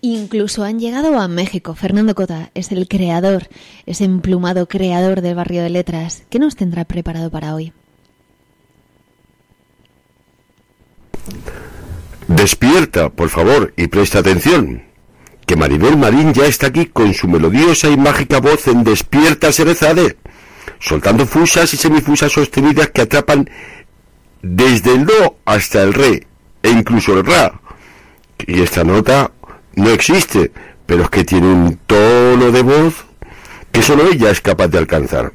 incluso 0.00 0.62
han 0.62 0.78
llegado 0.78 1.18
a 1.18 1.26
México. 1.26 1.74
Fernando 1.74 2.14
Cota 2.14 2.52
es 2.54 2.70
el 2.70 2.86
creador, 2.86 3.48
ese 3.86 4.04
emplumado 4.04 4.68
creador 4.68 5.20
del 5.20 5.34
barrio 5.34 5.64
de 5.64 5.70
letras. 5.70 6.22
¿Qué 6.30 6.38
nos 6.38 6.54
tendrá 6.54 6.84
preparado 6.84 7.28
para 7.28 7.56
hoy? 7.56 7.72
Despierta, 12.28 13.10
por 13.10 13.30
favor, 13.30 13.74
y 13.76 13.88
presta 13.88 14.20
atención 14.20 14.87
que 15.48 15.56
Maribel 15.56 15.96
Marín 15.96 16.34
ya 16.34 16.44
está 16.44 16.66
aquí 16.66 16.84
con 16.84 17.14
su 17.14 17.26
melodiosa 17.26 17.88
y 17.88 17.96
mágica 17.96 18.38
voz 18.38 18.68
en 18.68 18.84
Despierta 18.84 19.50
Serezade, 19.50 20.18
soltando 20.78 21.24
fusas 21.24 21.72
y 21.72 21.78
semifusas 21.78 22.30
sostenidas 22.30 22.90
que 22.90 23.00
atrapan 23.00 23.48
desde 24.42 24.92
el 24.92 25.06
do 25.06 25.38
hasta 25.46 25.82
el 25.82 25.94
re 25.94 26.26
e 26.62 26.68
incluso 26.68 27.14
el 27.14 27.24
ra. 27.24 27.62
Y 28.46 28.60
esta 28.60 28.84
nota 28.84 29.30
no 29.74 29.88
existe, 29.88 30.52
pero 30.84 31.04
es 31.04 31.08
que 31.08 31.24
tiene 31.24 31.46
un 31.46 31.78
tono 31.86 32.52
de 32.52 32.60
voz 32.60 33.06
que 33.72 33.80
solo 33.80 34.06
ella 34.06 34.30
es 34.30 34.42
capaz 34.42 34.68
de 34.68 34.76
alcanzar. 34.76 35.32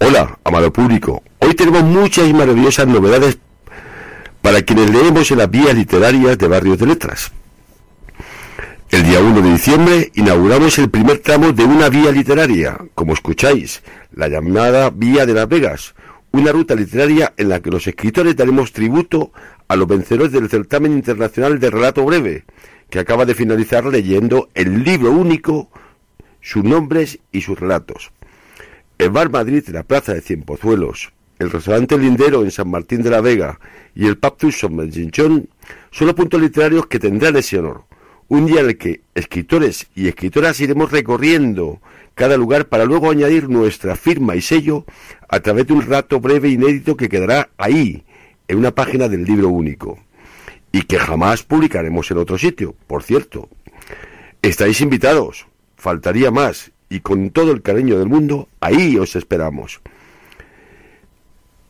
Hola, 0.00 0.38
amado 0.44 0.70
público. 0.70 1.22
Hoy 1.38 1.54
tenemos 1.54 1.82
muchas 1.82 2.28
y 2.28 2.34
maravillosas 2.34 2.86
novedades 2.86 3.38
para 4.42 4.60
quienes 4.60 4.90
leemos 4.90 5.30
en 5.30 5.38
las 5.38 5.50
vías 5.50 5.74
literarias 5.74 6.36
de 6.36 6.46
Barrios 6.46 6.76
de 6.76 6.86
Letras. 6.88 7.32
El 8.90 9.04
día 9.04 9.20
1 9.20 9.40
de 9.40 9.52
diciembre 9.52 10.10
inauguramos 10.16 10.76
el 10.80 10.90
primer 10.90 11.18
tramo 11.18 11.52
de 11.52 11.62
una 11.62 11.88
vía 11.88 12.10
literaria, 12.10 12.76
como 12.96 13.12
escucháis, 13.12 13.84
la 14.10 14.26
llamada 14.26 14.90
Vía 14.90 15.26
de 15.26 15.34
las 15.34 15.48
Vegas, 15.48 15.94
una 16.32 16.50
ruta 16.50 16.74
literaria 16.74 17.32
en 17.36 17.50
la 17.50 17.60
que 17.60 17.70
los 17.70 17.86
escritores 17.86 18.34
daremos 18.34 18.72
tributo 18.72 19.32
a 19.68 19.76
los 19.76 19.86
vencedores 19.86 20.32
del 20.32 20.48
certamen 20.48 20.92
internacional 20.92 21.60
de 21.60 21.70
relato 21.70 22.04
breve, 22.04 22.44
que 22.90 22.98
acaba 22.98 23.24
de 23.26 23.36
finalizar 23.36 23.84
leyendo 23.84 24.48
el 24.54 24.82
libro 24.82 25.12
único, 25.12 25.70
sus 26.40 26.64
nombres 26.64 27.20
y 27.30 27.42
sus 27.42 27.60
relatos. 27.60 28.10
El 28.98 29.10
Bar 29.10 29.30
Madrid 29.30 29.68
la 29.68 29.84
Plaza 29.84 30.14
de 30.14 30.20
Cienpozuelos, 30.20 31.12
el 31.38 31.52
restaurante 31.52 31.96
Lindero 31.96 32.42
en 32.42 32.50
San 32.50 32.68
Martín 32.68 33.02
de 33.02 33.10
la 33.10 33.20
Vega 33.20 33.60
y 33.94 34.08
el 34.08 34.18
Paptus 34.18 34.58
Somerginchón 34.58 35.48
son 35.92 36.06
los 36.08 36.16
puntos 36.16 36.40
literarios 36.40 36.86
que 36.86 36.98
tendrán 36.98 37.36
ese 37.36 37.60
honor 37.60 37.84
un 38.30 38.46
día 38.46 38.60
en 38.60 38.66
el 38.66 38.78
que 38.78 39.00
escritores 39.16 39.88
y 39.96 40.06
escritoras 40.06 40.60
iremos 40.60 40.92
recorriendo 40.92 41.80
cada 42.14 42.36
lugar 42.36 42.68
para 42.68 42.84
luego 42.84 43.10
añadir 43.10 43.48
nuestra 43.48 43.96
firma 43.96 44.36
y 44.36 44.40
sello 44.40 44.84
a 45.28 45.40
través 45.40 45.66
de 45.66 45.72
un 45.72 45.82
rato 45.82 46.20
breve 46.20 46.48
e 46.48 46.52
inédito 46.52 46.96
que 46.96 47.08
quedará 47.08 47.50
ahí, 47.58 48.04
en 48.46 48.58
una 48.58 48.70
página 48.70 49.08
del 49.08 49.24
libro 49.24 49.48
único, 49.48 49.98
y 50.70 50.82
que 50.82 51.00
jamás 51.00 51.42
publicaremos 51.42 52.08
en 52.12 52.18
otro 52.18 52.38
sitio, 52.38 52.76
por 52.86 53.02
cierto. 53.02 53.48
Estáis 54.42 54.80
invitados, 54.80 55.48
faltaría 55.76 56.30
más, 56.30 56.70
y 56.88 57.00
con 57.00 57.30
todo 57.30 57.50
el 57.50 57.62
cariño 57.62 57.98
del 57.98 58.08
mundo, 58.08 58.48
ahí 58.60 58.96
os 58.96 59.16
esperamos. 59.16 59.80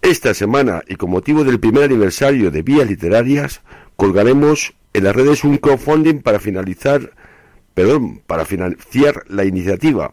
Esta 0.03 0.35
semana, 0.35 0.83
y 0.87 0.97
con 0.97 1.11
motivo 1.11 1.43
del 1.43 1.59
primer 1.59 1.85
aniversario 1.85 2.51
de 2.51 2.63
Vías 2.63 2.87
Literarias, 2.87 3.63
colgaremos 3.97 4.75
en 4.93 5.05
las 5.05 5.15
redes 5.15 5.45
un 5.45 5.57
crowdfunding 5.59 6.21
para 6.21 6.41
finalizar, 6.41 7.13
perdón, 7.75 8.23
para 8.27 8.45
financiar 8.45 9.25
la 9.29 9.45
iniciativa. 9.45 10.11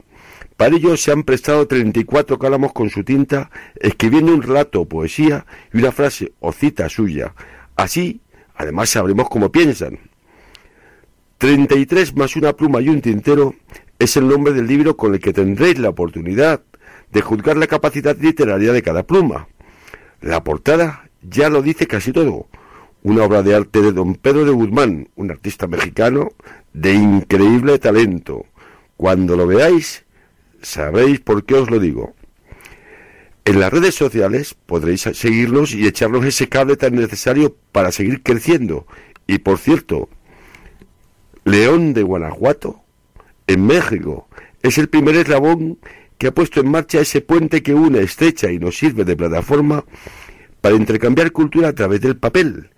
Para 0.56 0.76
ello 0.76 0.98
se 0.98 1.12
han 1.12 1.24
prestado 1.24 1.68
34 1.68 2.40
cálamos 2.40 2.74
con 2.74 2.90
su 2.90 3.04
tinta, 3.04 3.52
escribiendo 3.76 4.34
un 4.34 4.42
relato 4.42 4.86
poesía 4.86 5.46
y 5.72 5.78
una 5.78 5.92
frase 5.92 6.34
o 6.40 6.52
cita 6.52 6.90
suya. 6.90 7.34
Así, 7.76 8.22
además 8.56 8.90
sabremos 8.90 9.30
cómo 9.30 9.52
piensan. 9.52 10.00
33 11.38 12.16
más 12.16 12.36
una 12.36 12.54
pluma 12.54 12.82
y 12.82 12.90
un 12.90 13.02
tintero 13.02 13.54
es 14.00 14.18
el 14.18 14.28
nombre 14.28 14.54
del 14.54 14.66
libro 14.66 14.98
con 14.98 15.14
el 15.14 15.20
que 15.20 15.34
tendréis 15.34 15.78
la 15.78 15.90
oportunidad 15.90 16.62
de 17.12 17.22
juzgar 17.22 17.58
la 17.58 17.68
capacidad 17.68 18.18
literaria 18.18 18.74
de 18.74 18.82
cada 18.82 19.04
pluma. 19.04 19.48
La 20.22 20.44
portada 20.44 21.10
ya 21.22 21.50
lo 21.50 21.62
dice 21.62 21.86
casi 21.86 22.12
todo. 22.12 22.48
Una 23.08 23.24
obra 23.24 23.42
de 23.42 23.56
arte 23.56 23.82
de 23.82 23.94
don 23.94 24.16
Pedro 24.16 24.44
de 24.44 24.52
Guzmán, 24.52 25.08
un 25.16 25.32
artista 25.32 25.66
mexicano 25.66 26.34
de 26.74 26.94
increíble 26.94 27.80
talento. 27.80 28.48
Cuando 28.98 29.38
lo 29.38 29.48
veáis, 29.48 30.04
sabréis 30.62 31.22
por 31.22 31.46
qué 31.46 31.56
os 31.56 31.72
lo 31.72 31.80
digo. 31.80 32.16
En 33.46 33.62
las 33.62 33.72
redes 33.72 33.96
sociales 33.96 34.56
podréis 34.56 35.04
seguirnos 35.14 35.74
y 35.74 35.88
echarnos 35.88 36.26
ese 36.26 36.50
cable 36.50 36.76
tan 36.76 36.96
necesario 36.96 37.56
para 37.72 37.94
seguir 37.94 38.24
creciendo. 38.24 38.86
Y 39.26 39.38
por 39.38 39.58
cierto, 39.58 40.10
León 41.46 41.94
de 41.94 42.04
Guanajuato, 42.04 42.82
en 43.48 43.66
México, 43.66 44.28
es 44.62 44.78
el 44.78 44.90
primer 44.90 45.16
eslabón 45.16 45.80
que 46.18 46.28
ha 46.28 46.34
puesto 46.34 46.60
en 46.60 46.72
marcha 46.72 47.00
ese 47.00 47.22
puente 47.22 47.64
que 47.64 47.74
une, 47.74 48.02
estrecha 48.02 48.52
y 48.52 48.60
nos 48.60 48.78
sirve 48.78 49.06
de 49.06 49.16
plataforma 49.16 49.86
para 50.60 50.76
intercambiar 50.76 51.32
cultura 51.32 51.70
a 51.70 51.74
través 51.74 52.02
del 52.02 52.18
papel 52.18 52.72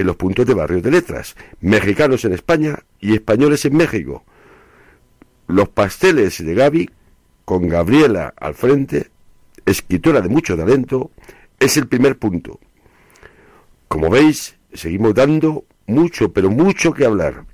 en 0.00 0.06
los 0.06 0.16
puntos 0.16 0.46
de 0.46 0.54
barrios 0.54 0.82
de 0.82 0.90
letras, 0.90 1.36
mexicanos 1.60 2.24
en 2.24 2.32
España 2.32 2.78
y 3.00 3.14
españoles 3.14 3.64
en 3.64 3.76
México. 3.76 4.24
Los 5.46 5.68
pasteles 5.68 6.44
de 6.44 6.54
Gaby, 6.54 6.90
con 7.44 7.68
Gabriela 7.68 8.32
al 8.36 8.54
frente, 8.54 9.10
escritora 9.66 10.20
de 10.20 10.28
mucho 10.28 10.56
talento, 10.56 11.10
es 11.58 11.76
el 11.76 11.86
primer 11.86 12.18
punto. 12.18 12.58
Como 13.88 14.08
veis, 14.08 14.56
seguimos 14.72 15.14
dando 15.14 15.64
mucho, 15.86 16.32
pero 16.32 16.50
mucho 16.50 16.92
que 16.92 17.04
hablar. 17.04 17.44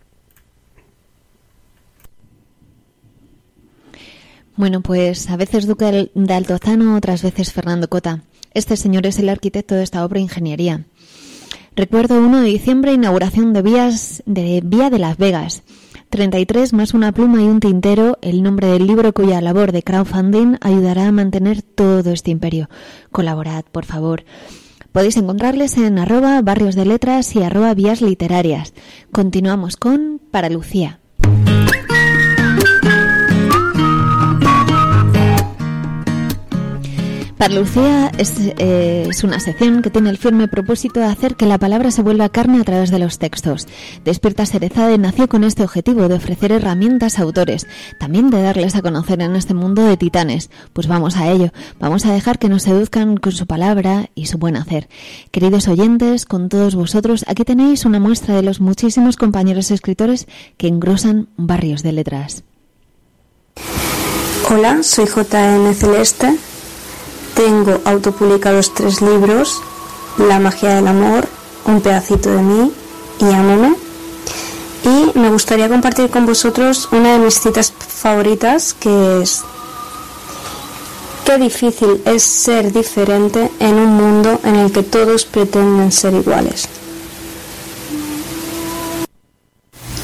Bueno, 4.56 4.80
pues 4.80 5.28
a 5.28 5.36
veces 5.36 5.66
Duque 5.66 6.10
de 6.14 6.34
Altozano, 6.34 6.96
otras 6.96 7.22
veces 7.22 7.52
Fernando 7.52 7.88
Cota. 7.88 8.22
Este 8.54 8.76
señor 8.76 9.06
es 9.06 9.18
el 9.18 9.28
arquitecto 9.28 9.74
de 9.74 9.82
esta 9.82 10.02
obra 10.04 10.14
de 10.14 10.22
ingeniería. 10.22 10.86
Recuerdo 11.76 12.18
1 12.18 12.40
de 12.40 12.46
diciembre, 12.46 12.94
inauguración 12.94 13.52
de 13.52 13.60
vías 13.60 14.22
de 14.24 14.62
Vía 14.64 14.88
de 14.88 14.98
Las 14.98 15.18
Vegas. 15.18 15.62
33 16.08 16.72
más 16.72 16.94
una 16.94 17.12
pluma 17.12 17.42
y 17.42 17.44
un 17.44 17.60
tintero, 17.60 18.16
el 18.22 18.42
nombre 18.42 18.68
del 18.68 18.86
libro 18.86 19.12
cuya 19.12 19.42
labor 19.42 19.72
de 19.72 19.82
crowdfunding 19.82 20.56
ayudará 20.62 21.06
a 21.06 21.12
mantener 21.12 21.60
todo 21.60 22.12
este 22.12 22.30
imperio. 22.30 22.70
Colaborad, 23.12 23.66
por 23.70 23.84
favor. 23.84 24.24
Podéis 24.90 25.18
encontrarles 25.18 25.76
en 25.76 25.98
arroba 25.98 26.40
barrios 26.40 26.76
de 26.76 26.86
letras 26.86 27.36
y 27.36 27.42
arroba 27.42 27.74
vías 27.74 28.00
literarias. 28.00 28.72
Continuamos 29.12 29.76
con 29.76 30.18
Para 30.30 30.48
Lucía. 30.48 31.00
Para 37.38 37.54
Lucía 37.54 38.10
eh, 38.16 39.06
es, 39.10 39.22
una 39.22 39.40
sección 39.40 39.82
que 39.82 39.90
tiene 39.90 40.08
el 40.08 40.16
firme 40.16 40.48
propósito 40.48 41.00
de 41.00 41.06
hacer 41.06 41.36
que 41.36 41.44
la 41.44 41.58
palabra 41.58 41.90
se 41.90 42.00
vuelva 42.00 42.30
carne 42.30 42.60
a 42.60 42.64
través 42.64 42.90
de 42.90 42.98
los 42.98 43.18
textos. 43.18 43.66
Despierta 44.06 44.46
Serezade 44.46 44.96
nació 44.96 45.28
con 45.28 45.44
este 45.44 45.62
objetivo 45.62 46.08
de 46.08 46.14
ofrecer 46.14 46.50
herramientas 46.50 47.18
a 47.18 47.22
autores, 47.22 47.66
también 48.00 48.30
de 48.30 48.40
darles 48.40 48.74
a 48.74 48.80
conocer 48.80 49.20
en 49.20 49.36
este 49.36 49.52
mundo 49.52 49.84
de 49.84 49.98
titanes. 49.98 50.48
Pues 50.72 50.86
vamos 50.86 51.18
a 51.18 51.30
ello, 51.30 51.52
vamos 51.78 52.06
a 52.06 52.12
dejar 52.12 52.38
que 52.38 52.48
nos 52.48 52.62
seduzcan 52.62 53.18
con 53.18 53.32
su 53.32 53.46
palabra 53.46 54.08
y 54.14 54.26
su 54.26 54.38
buen 54.38 54.56
hacer. 54.56 54.88
Queridos 55.30 55.68
oyentes, 55.68 56.24
con 56.24 56.48
todos 56.48 56.74
vosotros, 56.74 57.22
aquí 57.28 57.44
tenéis 57.44 57.84
una 57.84 58.00
muestra 58.00 58.34
de 58.34 58.42
los 58.42 58.62
muchísimos 58.62 59.18
compañeros 59.18 59.70
escritores 59.70 60.26
que 60.56 60.68
engrosan 60.68 61.28
barrios 61.36 61.82
de 61.82 61.92
letras. 61.92 62.44
Hola, 64.48 64.82
soy 64.82 65.04
JN 65.04 65.74
Celeste 65.74 66.38
tengo 67.36 67.80
autopublicados 67.84 68.72
tres 68.74 69.00
libros, 69.02 69.62
La 70.18 70.40
magia 70.40 70.74
del 70.74 70.88
amor, 70.88 71.28
Un 71.66 71.80
pedacito 71.80 72.30
de 72.30 72.42
mí 72.42 72.72
y 73.20 73.24
Amome. 73.24 73.76
Y 74.84 75.18
me 75.18 75.30
gustaría 75.30 75.68
compartir 75.68 76.10
con 76.10 76.26
vosotros 76.26 76.88
una 76.92 77.12
de 77.12 77.18
mis 77.18 77.40
citas 77.40 77.72
favoritas 77.72 78.74
que 78.74 79.20
es 79.22 79.44
Qué 81.24 81.38
difícil 81.38 82.00
es 82.04 82.22
ser 82.22 82.72
diferente 82.72 83.50
en 83.58 83.74
un 83.74 83.94
mundo 83.96 84.40
en 84.44 84.56
el 84.56 84.72
que 84.72 84.84
todos 84.84 85.24
pretenden 85.24 85.90
ser 85.90 86.14
iguales. 86.14 86.68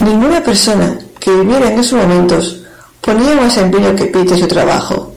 Ninguna 0.01 0.43
persona 0.43 0.99
que 1.21 1.31
viviera 1.31 1.71
en 1.71 1.79
esos 1.79 2.03
momentos 2.03 2.63
ponía 3.01 3.37
más 3.37 3.57
empeño 3.57 3.95
que 3.95 4.07
Pete 4.07 4.37
su 4.37 4.49
trabajo 4.49 5.12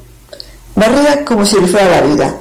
barría 0.75 1.23
como 1.25 1.45
si 1.45 1.59
le 1.59 1.67
fuera 1.67 2.01
la 2.01 2.01
vida, 2.01 2.35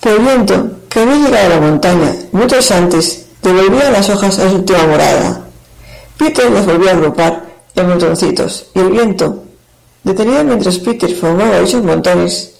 pero 0.00 0.16
el 0.16 0.22
viento, 0.22 0.70
que 0.88 1.00
había 1.00 1.16
llegado 1.16 1.46
a 1.46 1.48
la 1.48 1.60
montaña 1.60 2.14
muchos 2.32 2.70
antes, 2.70 3.26
devolvía 3.42 3.90
las 3.90 4.08
hojas 4.08 4.38
a 4.38 4.48
su 4.48 4.56
última 4.56 4.86
morada. 4.86 5.44
Peter 6.16 6.50
las 6.50 6.66
volvió 6.66 6.88
a 6.88 6.92
agrupar 6.92 7.44
en 7.74 7.88
montoncitos, 7.88 8.66
y 8.74 8.80
el 8.80 8.90
viento, 8.90 9.44
detenido 10.02 10.44
mientras 10.44 10.78
Peter 10.78 11.14
formaba 11.14 11.58
esos 11.58 11.82
montones, 11.82 12.54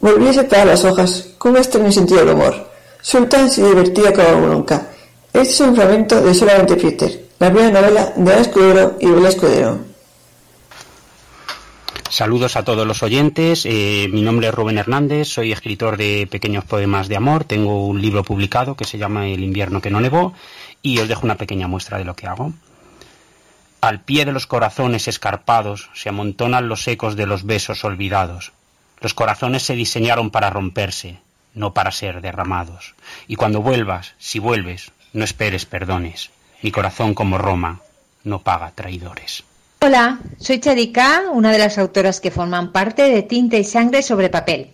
volvía 0.00 0.30
a 0.30 0.34
separar 0.34 0.66
las 0.68 0.84
hojas 0.84 1.26
con 1.38 1.52
un 1.52 1.58
extraño 1.58 1.92
sentido 1.92 2.20
del 2.20 2.34
humor. 2.34 2.70
Sultan 3.02 3.50
se 3.50 3.64
divertía 3.64 4.12
como 4.12 4.46
nunca. 4.46 4.88
Este 5.32 5.52
es 5.54 5.60
un 5.60 5.74
fragmento 5.74 6.20
de 6.20 6.34
Solamente 6.34 6.76
Peter, 6.76 7.28
la 7.38 7.50
primera 7.50 7.80
novela 7.80 8.12
de 8.16 8.32
Ana 8.32 8.42
Escudero 8.42 8.96
y 9.00 9.06
Bela 9.06 9.28
Escudero. 9.28 9.89
Saludos 12.10 12.56
a 12.56 12.64
todos 12.64 12.88
los 12.88 13.04
oyentes. 13.04 13.64
Eh, 13.66 14.08
mi 14.10 14.20
nombre 14.20 14.48
es 14.48 14.54
Rubén 14.54 14.78
Hernández, 14.78 15.28
soy 15.28 15.52
escritor 15.52 15.96
de 15.96 16.26
pequeños 16.28 16.64
poemas 16.64 17.06
de 17.06 17.14
amor. 17.14 17.44
Tengo 17.44 17.86
un 17.86 18.02
libro 18.02 18.24
publicado 18.24 18.74
que 18.74 18.84
se 18.84 18.98
llama 18.98 19.28
El 19.28 19.44
invierno 19.44 19.80
que 19.80 19.92
no 19.92 20.00
nevó 20.00 20.34
y 20.82 20.98
os 20.98 21.06
dejo 21.06 21.24
una 21.24 21.36
pequeña 21.36 21.68
muestra 21.68 21.98
de 21.98 22.04
lo 22.04 22.16
que 22.16 22.26
hago. 22.26 22.52
Al 23.80 24.00
pie 24.00 24.24
de 24.24 24.32
los 24.32 24.48
corazones 24.48 25.06
escarpados 25.06 25.88
se 25.94 26.08
amontonan 26.08 26.68
los 26.68 26.88
ecos 26.88 27.14
de 27.14 27.26
los 27.26 27.46
besos 27.46 27.84
olvidados. 27.84 28.50
Los 29.00 29.14
corazones 29.14 29.62
se 29.62 29.76
diseñaron 29.76 30.30
para 30.30 30.50
romperse, 30.50 31.18
no 31.54 31.74
para 31.74 31.92
ser 31.92 32.22
derramados. 32.22 32.96
Y 33.28 33.36
cuando 33.36 33.62
vuelvas, 33.62 34.14
si 34.18 34.40
vuelves, 34.40 34.90
no 35.12 35.22
esperes 35.22 35.64
perdones. 35.64 36.30
Mi 36.60 36.72
corazón 36.72 37.14
como 37.14 37.38
Roma 37.38 37.82
no 38.24 38.40
paga 38.40 38.72
traidores. 38.72 39.44
Hola, 39.82 40.20
soy 40.36 40.60
Chadika, 40.60 41.22
una 41.32 41.50
de 41.50 41.58
las 41.58 41.78
autoras 41.78 42.20
que 42.20 42.30
forman 42.30 42.70
parte 42.70 43.04
de 43.04 43.22
Tinta 43.22 43.56
y 43.56 43.64
Sangre 43.64 44.02
sobre 44.02 44.28
papel. 44.28 44.72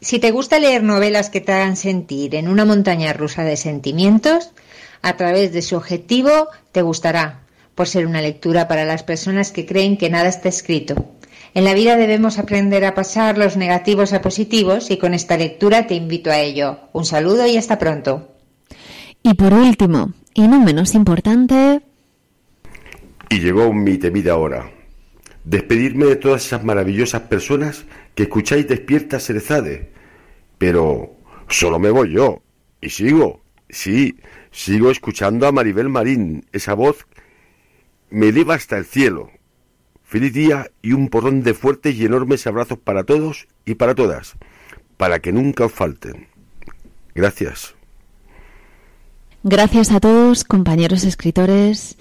Si 0.00 0.18
te 0.18 0.32
gusta 0.32 0.58
leer 0.58 0.82
novelas 0.82 1.30
que 1.30 1.40
te 1.40 1.52
hagan 1.52 1.76
sentir 1.76 2.34
en 2.34 2.48
una 2.48 2.64
montaña 2.64 3.12
rusa 3.12 3.44
de 3.44 3.56
sentimientos, 3.56 4.50
a 5.02 5.16
través 5.16 5.52
de 5.52 5.62
su 5.62 5.76
objetivo 5.76 6.48
te 6.72 6.82
gustará, 6.82 7.44
por 7.76 7.86
ser 7.86 8.06
una 8.06 8.20
lectura 8.20 8.66
para 8.66 8.84
las 8.84 9.04
personas 9.04 9.52
que 9.52 9.66
creen 9.66 9.96
que 9.96 10.10
nada 10.10 10.28
está 10.28 10.48
escrito. 10.48 10.96
En 11.54 11.62
la 11.62 11.74
vida 11.74 11.96
debemos 11.96 12.40
aprender 12.40 12.84
a 12.86 12.94
pasar 12.96 13.38
los 13.38 13.56
negativos 13.56 14.12
a 14.12 14.20
positivos 14.20 14.90
y 14.90 14.96
con 14.96 15.14
esta 15.14 15.36
lectura 15.36 15.86
te 15.86 15.94
invito 15.94 16.32
a 16.32 16.40
ello. 16.40 16.80
Un 16.92 17.04
saludo 17.04 17.46
y 17.46 17.56
hasta 17.56 17.78
pronto. 17.78 18.34
Y 19.22 19.34
por 19.34 19.54
último, 19.54 20.12
y 20.34 20.48
no 20.48 20.58
menos 20.58 20.96
importante, 20.96 21.82
y 23.28 23.40
llegó 23.40 23.72
mi 23.72 23.98
temida 23.98 24.36
hora. 24.36 24.70
Despedirme 25.44 26.06
de 26.06 26.16
todas 26.16 26.44
esas 26.44 26.64
maravillosas 26.64 27.22
personas 27.22 27.84
que 28.14 28.24
escucháis 28.24 28.68
despiertas 28.68 29.26
Cerezade. 29.26 29.90
Pero 30.58 31.16
solo 31.48 31.78
me 31.78 31.90
voy 31.90 32.12
yo. 32.12 32.42
Y 32.80 32.90
sigo, 32.90 33.42
sí, 33.68 34.18
sigo 34.50 34.90
escuchando 34.90 35.46
a 35.46 35.52
Maribel 35.52 35.88
Marín. 35.88 36.46
Esa 36.52 36.74
voz 36.74 37.06
me 38.10 38.28
eleva 38.28 38.54
hasta 38.54 38.78
el 38.78 38.84
cielo. 38.84 39.30
Feliz 40.04 40.32
día 40.32 40.70
y 40.80 40.92
un 40.92 41.08
porrón 41.08 41.42
de 41.42 41.54
fuertes 41.54 41.94
y 41.96 42.06
enormes 42.06 42.46
abrazos 42.46 42.78
para 42.78 43.04
todos 43.04 43.46
y 43.66 43.74
para 43.74 43.94
todas, 43.94 44.36
para 44.96 45.18
que 45.18 45.32
nunca 45.32 45.66
os 45.66 45.72
falten. 45.72 46.28
Gracias. 47.14 47.74
Gracias 49.42 49.92
a 49.92 50.00
todos, 50.00 50.44
compañeros 50.44 51.04
escritores 51.04 51.98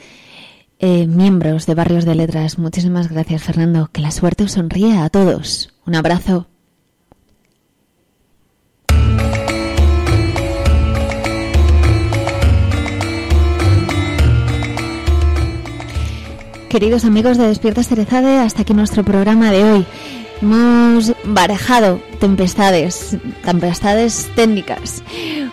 eh, 0.80 1.08
miembros 1.08 1.66
de 1.66 1.76
Barrios 1.76 2.06
de 2.06 2.16
Letras. 2.16 2.58
Muchísimas 2.58 3.10
gracias, 3.10 3.44
Fernando. 3.44 3.90
Que 3.92 4.02
la 4.02 4.12
suerte 4.12 4.44
os 4.44 4.54
sonríe 4.54 4.98
a 4.98 5.10
todos. 5.10 5.74
Un 5.86 5.96
abrazo. 5.96 6.48
Queridos 16.70 17.06
amigos 17.06 17.38
de 17.38 17.48
Despierta 17.48 17.82
Cerezade, 17.82 18.40
hasta 18.40 18.64
aquí 18.64 18.74
nuestro 18.74 19.04
programa 19.04 19.52
de 19.52 19.64
hoy. 19.64 19.86
Hemos 20.42 21.14
barajado 21.24 22.00
tempestades, 22.20 23.18
tempestades 23.44 24.30
técnicas. 24.36 25.02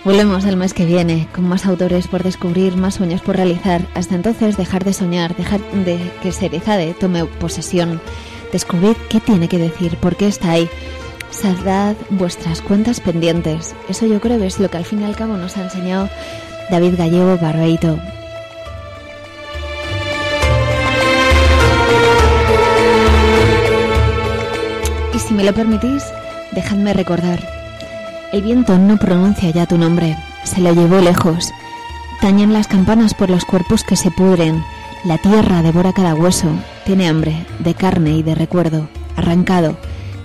Volvemos 0.05 0.45
el 0.45 0.59
mes 0.59 0.75
que 0.75 0.85
viene 0.85 1.27
con 1.35 1.49
más 1.49 1.65
autores 1.65 2.07
por 2.07 2.23
descubrir, 2.23 2.77
más 2.77 2.97
sueños 2.97 3.23
por 3.23 3.37
realizar. 3.37 3.81
Hasta 3.95 4.15
entonces, 4.15 4.59
dejar 4.59 4.85
de 4.85 4.93
soñar, 4.93 5.35
dejar 5.37 5.61
de 5.85 5.99
que 6.23 6.33
Cerezade 6.33 6.93
tome 6.93 7.25
posesión. 7.25 8.01
Descubrid 8.53 8.97
qué 9.09 9.21
tiene 9.21 9.49
que 9.49 9.59
decir, 9.59 9.97
por 9.97 10.17
qué 10.17 10.29
está 10.29 10.53
ahí. 10.53 10.69
Saldad 11.31 11.97
vuestras 12.11 12.61
cuentas 12.61 13.01
pendientes. 13.01 13.75
Eso 13.89 14.05
yo 14.07 14.21
creo 14.21 14.39
que 14.39 14.47
es 14.47 14.61
lo 14.61 14.71
que 14.71 14.77
al 14.77 14.85
fin 14.85 15.01
y 15.01 15.05
al 15.05 15.17
cabo 15.17 15.37
nos 15.39 15.57
ha 15.57 15.65
enseñado 15.65 16.11
David 16.71 16.95
Gallego 16.99 17.39
Barbeito. 17.39 17.99
Si 25.27 25.33
me 25.33 25.45
lo 25.45 25.55
permitís, 25.55 26.05
dejadme 26.53 26.93
recordar. 26.93 27.41
El 28.33 28.43
viento 28.43 28.79
no 28.79 28.99
pronuncia 28.99 29.51
ya 29.51 29.67
tu 29.67 29.79
nombre, 29.79 30.17
se 30.45 30.61
lo 30.61 30.75
llevó 30.75 31.01
lejos. 31.01 31.51
Tañen 32.21 32.53
las 32.53 32.69
campanas 32.69 33.15
por 33.15 33.31
los 33.31 33.45
cuerpos 33.45 33.85
que 33.85 33.97
se 33.97 34.11
pudren. 34.11 34.63
La 35.05 35.19
tierra 35.19 35.63
devora 35.63 35.93
cada 35.93 36.15
hueso, 36.15 36.49
tiene 36.85 37.09
hambre 37.09 37.47
de 37.61 37.75
carne 37.75 38.17
y 38.17 38.23
de 38.23 38.35
recuerdo. 38.35 38.89
Arrancado, 39.17 39.77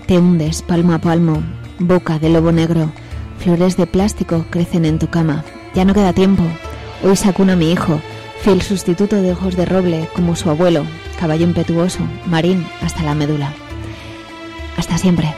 te 0.06 0.18
hundes 0.18 0.62
palmo 0.64 0.94
a 0.94 1.00
palmo, 1.00 1.44
boca 1.80 2.20
de 2.20 2.30
lobo 2.30 2.52
negro. 2.52 2.92
Flores 3.38 3.78
de 3.78 3.88
plástico 3.88 4.46
crecen 4.50 4.84
en 4.84 5.00
tu 5.00 5.08
cama. 5.08 5.46
Ya 5.76 5.86
no 5.86 5.94
queda 5.94 6.12
tiempo. 6.12 6.44
Hoy 7.04 7.16
sacuno 7.16 7.56
mi 7.56 7.72
hijo, 7.72 8.02
fiel 8.42 8.62
sustituto 8.62 9.16
de 9.16 9.32
ojos 9.32 9.56
de 9.56 9.66
roble, 9.66 10.10
como 10.14 10.36
su 10.36 10.50
abuelo, 10.50 10.84
caballo 11.20 11.46
impetuoso, 11.46 12.02
marín 12.26 12.66
hasta 12.82 13.04
la 13.04 13.16
médula. 13.16 13.54
Hasta 14.80 14.98
siempre. 14.98 15.36